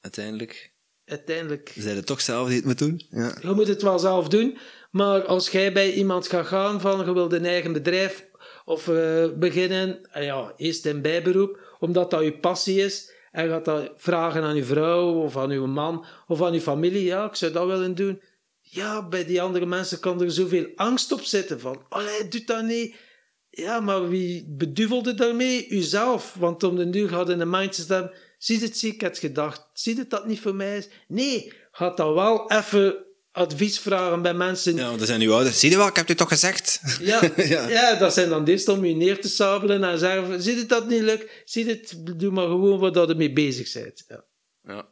uiteindelijk 0.00 0.74
uiteindelijk. 1.06 1.72
zijn 1.78 1.96
het 1.96 2.06
toch 2.06 2.20
zelf 2.20 2.46
die 2.46 2.56
het 2.56 2.64
moet 2.64 2.78
doen. 2.78 3.00
Ja. 3.10 3.36
Je 3.40 3.50
moet 3.50 3.68
het 3.68 3.82
wel 3.82 3.98
zelf 3.98 4.28
doen, 4.28 4.58
maar 4.90 5.24
als 5.24 5.48
jij 5.48 5.72
bij 5.72 5.92
iemand 5.92 6.28
gaat 6.28 6.46
gaan 6.46 6.80
van 6.80 7.04
je 7.06 7.12
wilt 7.12 7.32
een 7.32 7.44
eigen 7.44 7.72
bedrijf 7.72 8.26
of 8.64 8.88
eh, 8.88 9.26
beginnen, 9.34 10.12
en 10.12 10.24
ja, 10.24 10.52
eerst 10.56 10.86
in 10.86 11.02
bijberoep, 11.02 11.76
omdat 11.78 12.10
dat 12.10 12.22
je 12.22 12.38
passie 12.38 12.80
is, 12.84 13.12
en 13.32 13.48
gaat 13.48 13.64
dat 13.64 13.92
vragen 13.96 14.42
aan 14.42 14.56
je 14.56 14.64
vrouw 14.64 15.22
of 15.22 15.36
aan 15.36 15.50
je 15.50 15.58
man 15.58 16.06
of 16.26 16.42
aan 16.42 16.52
je 16.52 16.60
familie, 16.60 17.04
ja, 17.04 17.24
ik 17.24 17.34
zou 17.34 17.52
dat 17.52 17.66
willen 17.66 17.94
doen. 17.94 18.22
Ja, 18.60 19.08
bij 19.08 19.24
die 19.24 19.42
andere 19.42 19.66
mensen 19.66 20.00
kan 20.00 20.22
er 20.22 20.30
zoveel 20.30 20.66
angst 20.76 21.12
op 21.12 21.20
zitten 21.20 21.60
van, 21.60 21.82
allee, 21.88 22.28
doe 22.28 22.44
dat 22.44 22.62
niet. 22.62 22.94
Ja, 23.56 23.80
maar 23.80 24.08
wie 24.08 24.44
beduvelde 24.48 25.14
daarmee? 25.14 25.68
Uzelf. 25.68 26.34
Want 26.38 26.62
om 26.62 26.76
de 26.76 26.90
duur 26.90 27.30
in 27.30 27.38
de 27.38 27.46
mindset 27.46 27.88
hebben, 27.88 28.12
zie 28.38 28.60
het, 28.60 28.78
zie 28.78 28.92
ik 28.92 29.00
het 29.00 29.18
gedacht, 29.18 29.66
zie 29.72 29.98
het 29.98 30.10
dat 30.10 30.26
niet 30.26 30.40
voor 30.40 30.54
mij 30.54 30.76
is? 30.76 30.88
Nee, 31.08 31.52
gaat 31.72 31.96
dan 31.96 32.14
wel 32.14 32.50
even 32.50 33.04
advies 33.32 33.78
vragen 33.78 34.22
bij 34.22 34.34
mensen. 34.34 34.76
ja, 34.76 34.86
want 34.86 34.98
dat 34.98 35.08
zijn 35.08 35.20
uw 35.20 35.32
ouders. 35.32 35.60
Zie 35.60 35.70
je 35.70 35.76
wel, 35.76 35.86
ik 35.86 35.96
heb 35.96 36.08
het 36.08 36.16
toch 36.16 36.28
gezegd? 36.28 36.80
Ja, 37.00 37.20
Ja. 37.36 37.68
ja. 37.68 37.94
dat 37.94 38.12
zijn 38.12 38.28
dan 38.28 38.46
eerst 38.46 38.68
om 38.68 38.84
je 38.84 38.94
neer 38.94 39.20
te 39.20 39.28
sabelen 39.28 39.84
en 39.84 39.98
zeggen, 39.98 40.26
van, 40.26 40.42
zie 40.42 40.56
het 40.56 40.68
dat 40.68 40.88
niet 40.88 41.02
lukt? 41.02 41.30
Zie 41.44 41.66
het, 41.68 41.94
doe 42.16 42.30
maar 42.30 42.46
gewoon 42.46 42.78
wat 42.78 42.94
dat 42.94 43.08
er 43.08 43.16
mee 43.16 43.32
bezig 43.32 43.72
bent. 43.72 44.04
Ja. 44.08 44.24
Ja, 44.62 44.88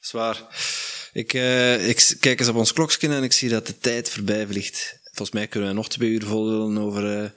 zwaar. 0.00 0.46
Ik, 1.12 1.32
eh, 1.34 1.88
ik 1.88 2.16
kijk 2.20 2.40
eens 2.40 2.48
op 2.48 2.56
ons 2.56 2.72
klokje 2.72 3.08
en 3.08 3.22
ik 3.22 3.32
zie 3.32 3.48
dat 3.48 3.66
de 3.66 3.78
tijd 3.78 4.10
voorbij 4.10 4.46
vliegt. 4.46 4.98
Volgens 5.16 5.30
mij 5.38 5.46
kunnen 5.46 5.68
we 5.68 5.74
nog 5.74 5.88
twee 5.88 6.10
uur 6.10 6.22
volgen 6.22 6.78
over, 6.78 7.22
eh, 7.22 7.30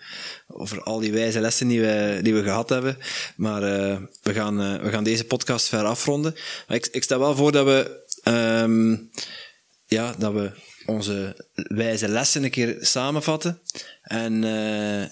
over 0.47 0.83
al 0.83 0.99
die 0.99 1.11
wijze 1.11 1.39
lessen 1.39 1.67
die 1.67 1.81
we, 1.81 2.19
die 2.21 2.33
we 2.33 2.43
gehad 2.43 2.69
hebben. 2.69 2.97
Maar 3.35 3.63
eh, 3.63 3.97
we, 4.21 4.33
gaan, 4.33 4.61
eh, 4.61 4.81
we 4.83 4.89
gaan 4.89 5.03
deze 5.03 5.23
podcast 5.23 5.67
ver 5.67 5.83
afronden. 5.83 6.35
Maar 6.67 6.77
ik, 6.77 6.87
ik 6.87 7.03
stel 7.03 7.19
wel 7.19 7.35
voor 7.35 7.51
dat 7.51 7.65
we, 7.65 8.05
ehm, 8.23 8.95
ja, 9.85 10.15
dat 10.17 10.33
we 10.33 10.51
onze 10.85 11.45
wijze 11.53 12.07
lessen 12.07 12.43
een 12.43 12.49
keer 12.49 12.77
samenvatten 12.81 13.59
en 14.01 14.33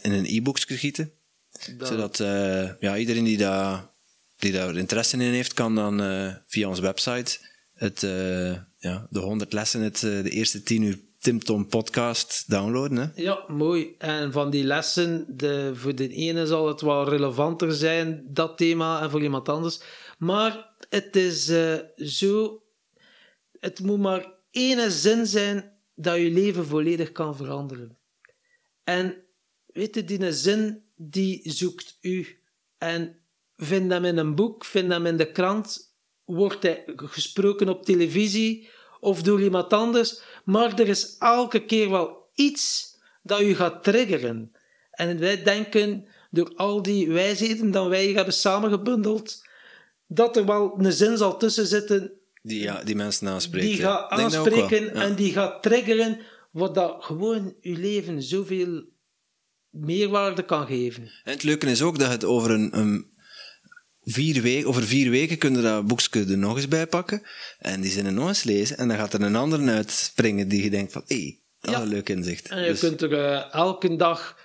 in 0.02 0.12
een 0.12 0.26
e-bookje 0.26 0.78
gieten. 0.78 1.12
Dan- 1.78 1.88
Zodat 1.88 2.18
ja, 2.80 2.98
iedereen 2.98 3.24
die 3.24 3.38
daar, 3.38 3.90
die 4.38 4.52
daar 4.52 4.76
interesse 4.76 5.18
in 5.18 5.34
heeft, 5.34 5.54
kan 5.54 5.76
dan 5.76 5.98
via 6.48 6.68
onze 6.68 6.82
website 6.82 7.38
het, 7.74 8.02
ja, 8.80 9.08
de 9.10 9.20
100 9.20 9.54
lessen, 9.54 9.82
het, 9.82 10.00
de 10.00 10.30
eerste 10.30 10.64
10 10.64 10.82
uur 10.82 11.00
Tim 11.28 11.40
Tom 11.40 11.68
podcast 11.68 12.50
downloaden. 12.50 12.98
Hè? 12.98 13.22
Ja, 13.22 13.44
mooi. 13.48 13.96
En 13.98 14.32
van 14.32 14.50
die 14.50 14.64
lessen, 14.64 15.26
de, 15.38 15.72
voor 15.76 15.96
de 15.96 16.10
ene 16.10 16.46
zal 16.46 16.68
het 16.68 16.82
wel 16.82 17.10
relevanter 17.10 17.74
zijn, 17.74 18.26
dat 18.28 18.58
thema, 18.58 19.02
en 19.02 19.10
voor 19.10 19.22
iemand 19.22 19.50
anders. 19.50 19.82
Maar 20.18 20.76
het 20.90 21.16
is 21.16 21.50
eh, 21.50 21.76
zo 21.96 22.64
Het 23.60 23.80
moet 23.80 24.00
maar 24.00 24.34
één 24.52 24.92
zin 24.92 25.26
zijn 25.26 25.78
dat 25.96 26.18
je 26.18 26.32
leven 26.32 26.66
volledig 26.66 27.12
kan 27.12 27.36
veranderen. 27.36 27.98
En 28.84 29.24
weet 29.66 29.96
je, 29.96 30.04
die 30.04 30.32
zin 30.32 30.84
die 30.96 31.42
zoekt 31.44 31.98
u. 32.02 32.42
En 32.78 33.20
vind 33.56 33.92
hem 33.92 34.06
in 34.06 34.18
een 34.18 34.36
boek, 34.36 34.66
vind 34.66 34.92
hem 34.92 35.06
in 35.06 35.18
de 35.18 35.32
krant, 35.32 35.96
wordt 36.26 36.64
hij 36.64 36.84
gesproken 36.96 37.70
op 37.70 37.86
televisie 37.86 38.70
of 39.00 39.22
door 39.22 39.42
iemand 39.42 39.74
anders, 39.74 40.22
maar 40.46 40.80
er 40.80 40.88
is 40.88 41.16
elke 41.20 41.66
keer 41.66 41.90
wel 41.90 42.30
iets 42.34 42.96
dat 43.24 43.42
u 43.42 43.56
gaat 43.56 43.84
triggeren. 43.84 44.52
En 44.92 45.20
wij 45.20 45.44
denken, 45.44 46.08
door 46.32 46.54
al 46.56 46.82
die 46.82 47.12
wijsheden 47.12 47.72
dat 47.72 47.88
wij 47.88 48.08
hebben 48.12 48.34
samengebundeld, 48.34 49.46
dat 50.08 50.38
er 50.38 50.46
wel 50.46 50.74
een 50.78 50.92
zin 50.92 51.18
zal 51.18 51.38
tussen 51.38 51.68
zitten 51.68 52.12
Die, 52.42 52.62
ja, 52.62 52.84
die 52.84 52.96
mensen 52.96 53.28
aanspreken. 53.28 53.70
die 53.70 53.78
gaat 53.78 54.10
aanspreken 54.10 54.84
ja. 54.84 54.92
en 54.92 55.16
die 55.16 55.32
gaat 55.32 55.64
triggeren, 55.64 56.20
wat 56.52 56.76
dat 56.76 57.04
gewoon 57.04 57.56
uw 57.62 57.78
leven 57.80 58.24
zoveel 58.24 58.84
meerwaarde 59.70 60.46
kan 60.46 60.66
geven. 60.66 61.04
En 61.24 61.32
het 61.32 61.44
leuke 61.44 61.68
is 61.68 61.82
ook 61.82 62.00
dat 62.00 62.10
het 62.10 62.24
over 62.24 62.52
een, 62.52 62.78
een 62.78 63.17
vier 64.12 64.42
weken, 64.42 64.68
over 64.68 64.84
vier 64.84 65.10
weken 65.10 65.38
kun 65.38 65.56
je 65.56 65.62
dat 65.62 65.88
boekje 65.88 66.26
er 66.26 66.38
nog 66.38 66.56
eens 66.56 66.68
bij 66.68 66.88
pakken 66.88 67.22
en 67.60 67.82
die 67.82 67.92
zinnen 67.92 68.14
nog 68.14 68.28
eens 68.28 68.44
lezen 68.44 68.78
en 68.78 68.88
dan 68.88 68.98
gaat 68.98 69.14
er 69.14 69.22
een 69.22 69.36
ander 69.36 69.70
uitspringen 69.70 70.48
die 70.48 70.64
je 70.64 70.70
denkt 70.70 70.92
van, 70.92 71.04
hé, 71.08 71.16
hey, 71.20 71.40
dat 71.60 71.72
is 71.72 71.78
Ja. 71.78 71.84
een 71.84 71.90
leuk 71.90 72.10
inzicht. 72.10 72.48
En 72.48 72.62
je 72.62 72.68
Dus- 72.70 72.80
kunt 72.80 73.02
er 73.02 73.14
eh, 73.14 73.54
elke 73.54 73.96
dag 73.96 74.40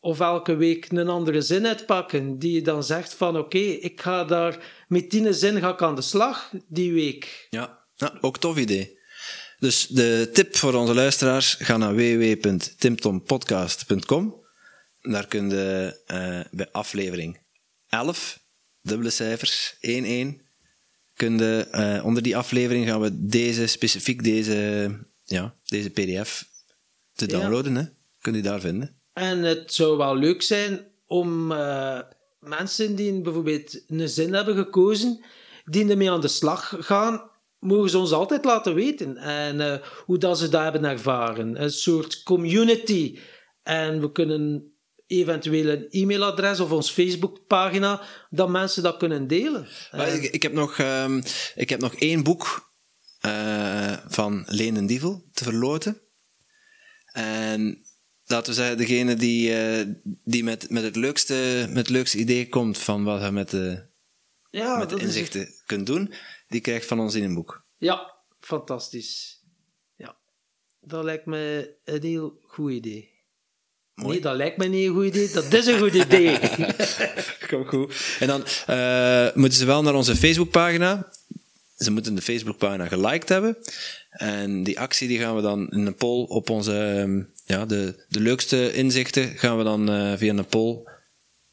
of 0.00 0.20
elke 0.20 0.54
week 0.54 0.90
een 0.92 1.08
andere 1.08 1.40
zin 1.40 1.66
uitpakken, 1.66 2.38
die 2.38 2.52
je 2.52 2.62
dan 2.62 2.84
zegt 2.84 3.14
van 3.14 3.38
oké, 3.38 3.58
ik 3.58 4.00
ga 4.00 4.24
daar 4.24 4.84
met 4.88 5.10
die 5.10 5.32
zin 5.32 5.60
ga 5.60 5.72
ik 5.72 5.82
aan 5.82 5.94
de 5.94 6.02
slag 6.02 6.52
die 6.68 6.92
week. 6.92 7.46
Ja, 7.50 7.84
ja 7.94 8.18
ook 8.20 8.38
tof 8.38 8.56
idee. 8.56 8.94
Dus 9.58 9.86
de 9.86 10.30
tip 10.32 10.56
voor 10.56 10.74
onze 10.74 10.94
luisteraars, 10.94 11.54
ga 11.58 11.76
naar 11.76 11.94
www.timtompodcast.com. 11.94 14.44
Daar 15.00 15.26
kun 15.26 15.50
je 15.50 16.00
eh, 16.06 16.40
bij 16.50 16.68
aflevering 16.72 17.38
11, 17.88 18.44
dubbele 18.86 19.10
cijfers, 19.10 19.76
1-1, 19.80 20.40
kun 21.14 21.38
je, 21.38 21.66
eh, 21.70 22.04
onder 22.04 22.22
die 22.22 22.36
aflevering 22.36 22.86
gaan 22.88 23.00
we 23.00 23.26
deze, 23.26 23.66
specifiek 23.66 24.24
deze, 24.24 24.90
ja, 25.24 25.54
deze 25.64 25.90
pdf 25.90 26.44
te 27.14 27.26
Ja. 27.26 27.38
downloaden. 27.38 27.74
Hè? 27.74 27.82
Kun 28.20 28.34
je 28.34 28.42
daar 28.42 28.60
vinden. 28.60 29.00
En 29.12 29.42
het 29.42 29.72
zou 29.72 29.96
wel 29.96 30.16
leuk 30.16 30.42
zijn 30.42 30.86
om 31.06 31.52
eh, 31.52 32.00
mensen 32.40 32.94
die 32.94 33.20
bijvoorbeeld 33.20 33.80
een 33.86 34.08
zin 34.08 34.34
hebben 34.34 34.56
gekozen, 34.56 35.24
die 35.64 35.88
ermee 35.90 36.10
aan 36.10 36.20
de 36.20 36.28
slag 36.28 36.74
gaan, 36.78 37.30
mogen 37.58 37.90
ze 37.90 37.98
ons 37.98 38.12
altijd 38.12 38.44
laten 38.44 38.74
weten. 38.74 39.16
En 39.16 39.60
eh, 39.60 39.86
hoe 40.04 40.18
dat 40.18 40.38
ze 40.38 40.48
dat 40.48 40.62
hebben 40.62 40.84
ervaren. 40.84 41.62
Een 41.62 41.70
soort 41.70 42.22
community. 42.22 43.18
En 43.62 44.00
we 44.00 44.12
kunnen 44.12 44.72
eventueel 45.06 45.68
een 45.68 45.86
e-mailadres 45.90 46.60
of 46.60 46.70
ons 46.72 46.90
Facebookpagina, 46.90 48.02
dat 48.30 48.48
mensen 48.48 48.82
dat 48.82 48.96
kunnen 48.96 49.26
delen. 49.26 49.68
Maar 49.92 50.06
En- 50.08 50.22
ik, 50.22 50.32
ik, 50.32 50.42
heb 50.42 50.52
nog, 50.52 50.78
ehm, 50.78 51.22
ik 51.54 51.68
heb 51.68 51.80
nog 51.80 51.94
één 51.94 52.22
boek 52.22 52.70
eh, 53.20 53.96
van 54.08 54.44
Leen 54.48 54.76
en 54.76 54.86
Dievel 54.86 55.28
te 55.32 55.44
verloten. 55.44 56.00
En 57.12 57.84
laten 58.24 58.52
we 58.52 58.58
zeggen, 58.58 58.76
degene 58.78 59.14
die, 59.14 59.54
eh, 59.58 59.86
die 60.24 60.44
met, 60.44 60.70
met, 60.70 60.82
het 60.82 60.96
leukste, 60.96 61.64
met 61.68 61.76
het 61.76 61.88
leukste 61.88 62.18
idee 62.18 62.48
komt 62.48 62.78
van 62.78 63.04
wat 63.04 63.20
hij 63.20 63.32
met 63.32 63.50
de, 63.50 63.86
ja, 64.50 64.78
met 64.78 64.88
de 64.88 64.94
dat 64.94 65.04
is- 65.04 65.08
inzichten 65.14 65.48
kunt 65.66 65.86
doen, 65.86 66.12
die 66.48 66.60
krijgt 66.60 66.86
van 66.86 67.00
ons 67.00 67.14
in 67.14 67.24
een 67.24 67.34
boek. 67.34 67.64
Ja, 67.78 68.14
fantastisch. 68.40 69.42
Ja, 69.96 70.16
dat 70.80 71.04
lijkt 71.04 71.26
me 71.26 71.74
een 71.84 72.02
heel 72.02 72.38
goed 72.42 72.72
idee. 72.72 73.14
Mooi. 73.96 74.12
Nee, 74.12 74.20
dat 74.20 74.36
lijkt 74.36 74.56
me 74.56 74.66
niet 74.66 74.86
een 74.88 74.94
goed 74.94 75.04
idee. 75.06 75.30
Dat 75.32 75.52
is 75.52 75.66
een 75.66 75.78
goed 75.78 75.94
idee. 75.94 76.38
Komt 77.50 77.68
goed. 77.68 78.16
En 78.20 78.26
dan 78.26 78.44
eh, 78.66 79.34
moeten 79.34 79.58
ze 79.58 79.66
wel 79.66 79.82
naar 79.82 79.94
onze 79.94 80.16
Facebookpagina. 80.16 81.12
Ze 81.76 81.90
moeten 81.90 82.14
de 82.14 82.22
Facebookpagina 82.22 82.86
geliked 82.86 83.28
hebben. 83.28 83.56
En 84.10 84.62
die 84.62 84.80
actie 84.80 85.08
die 85.08 85.18
gaan 85.18 85.36
we 85.36 85.42
dan 85.42 85.68
in 85.70 85.86
een 85.86 85.94
poll 85.94 86.24
op 86.28 86.50
onze... 86.50 86.72
ehm, 86.78 87.22
ja, 87.44 87.66
de, 87.66 88.04
de 88.08 88.20
leukste 88.20 88.72
inzichten 88.72 89.28
gaan 89.38 89.58
we 89.58 89.64
dan 89.64 89.90
eh, 89.90 90.12
via 90.16 90.34
een 90.34 90.46
poll 90.46 90.78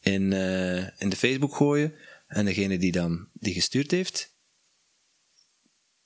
in, 0.01 0.33
eh, 0.33 0.77
in 0.77 1.09
de 1.09 1.15
Facebook 1.15 1.55
gooien. 1.55 1.93
En 2.27 2.45
degene 2.45 2.77
die 2.77 2.91
dan 2.91 3.27
die 3.33 3.53
gestuurd 3.53 3.91
heeft, 3.91 4.31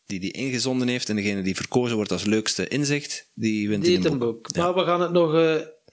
die 0.06 0.20
die 0.20 0.32
ingezonden 0.32 0.88
heeft, 0.88 1.10
en 1.10 1.16
degene 1.16 1.42
die 1.42 1.56
verkozen 1.56 1.96
wordt 1.96 2.12
als 2.12 2.24
leukste 2.26 2.68
inzicht, 2.68 3.32
die 3.34 3.70
wint 3.70 3.84
Die 3.84 3.94
in 3.98 4.06
een 4.06 4.12
een 4.12 4.18
boek. 4.18 4.44
boek. 4.44 4.56
Ja. 4.56 4.64
Maar 4.64 4.74
we 4.76 4.84
gaan 4.90 5.02
het 5.02 5.12
nog 5.12 5.34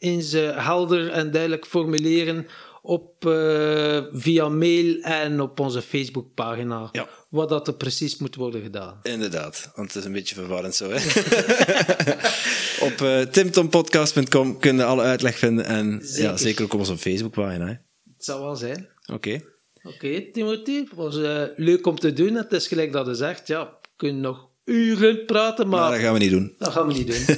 eh, 0.04 0.10
eens 0.10 0.32
eh, 0.32 0.66
helder 0.66 1.10
en 1.10 1.30
duidelijk 1.30 1.66
formuleren 1.66 2.46
op, 2.82 3.26
eh, 3.26 4.02
via 4.12 4.48
mail 4.48 5.00
en 5.00 5.40
op 5.40 5.60
onze 5.60 5.82
Facebookpagina. 5.82 6.88
Ja. 6.92 7.08
Wat 7.28 7.48
dat 7.48 7.68
er 7.68 7.74
precies 7.74 8.16
moet 8.16 8.34
worden 8.34 8.62
gedaan. 8.62 9.00
Inderdaad, 9.02 9.72
want 9.74 9.88
het 9.88 9.96
is 9.96 10.04
een 10.04 10.12
beetje 10.12 10.34
verwarrend 10.34 10.74
zo. 10.74 10.90
Hè? 10.90 10.96
op 12.88 13.00
uh, 13.02 13.20
timtompodcast.com 13.20 14.58
kun 14.58 14.76
je 14.76 14.84
alle 14.84 15.02
uitleg 15.02 15.38
vinden 15.38 15.64
en 15.64 16.00
zeker, 16.02 16.22
ja, 16.30 16.36
Zeker. 16.36 16.64
ook 16.64 16.72
op 16.72 16.78
onze 16.78 16.98
Facebookpagina. 16.98 17.64
hè. 17.66 17.72
Het 18.16 18.24
zal 18.24 18.40
wel 18.40 18.56
zijn. 18.56 18.88
Oké. 19.12 19.40
Oké, 19.82 20.30
Timothy. 20.32 20.72
Het 20.72 20.88
was 20.94 21.18
eh, 21.22 21.42
leuk 21.56 21.86
om 21.86 21.98
te 21.98 22.12
doen. 22.12 22.34
Het 22.34 22.52
is 22.52 22.66
gelijk 22.66 22.92
dat 22.92 23.06
je 23.06 23.14
zegt, 23.14 23.46
ja, 23.46 23.64
we 23.82 23.88
kunnen 23.96 24.20
nog 24.20 24.48
uren 24.64 25.24
praten, 25.24 25.68
Maar 25.68 25.80
maar 25.80 25.90
dat 25.90 26.00
gaan 26.00 26.12
we 26.12 26.18
niet 26.18 26.30
doen. 26.30 26.54
dat 26.58 26.72
gaan 26.72 26.86
we 26.86 26.92
niet 26.92 27.06
doen. 27.26 27.36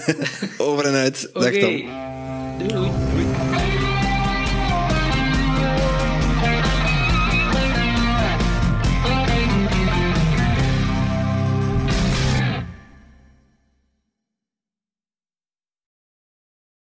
Over 0.66 0.84
en 0.84 0.94
uit. 0.94 1.30
Dag 1.32 1.46
Oké. 1.46 1.84
Dude, 2.58 2.72
we, 2.72 2.88
we 2.88 3.25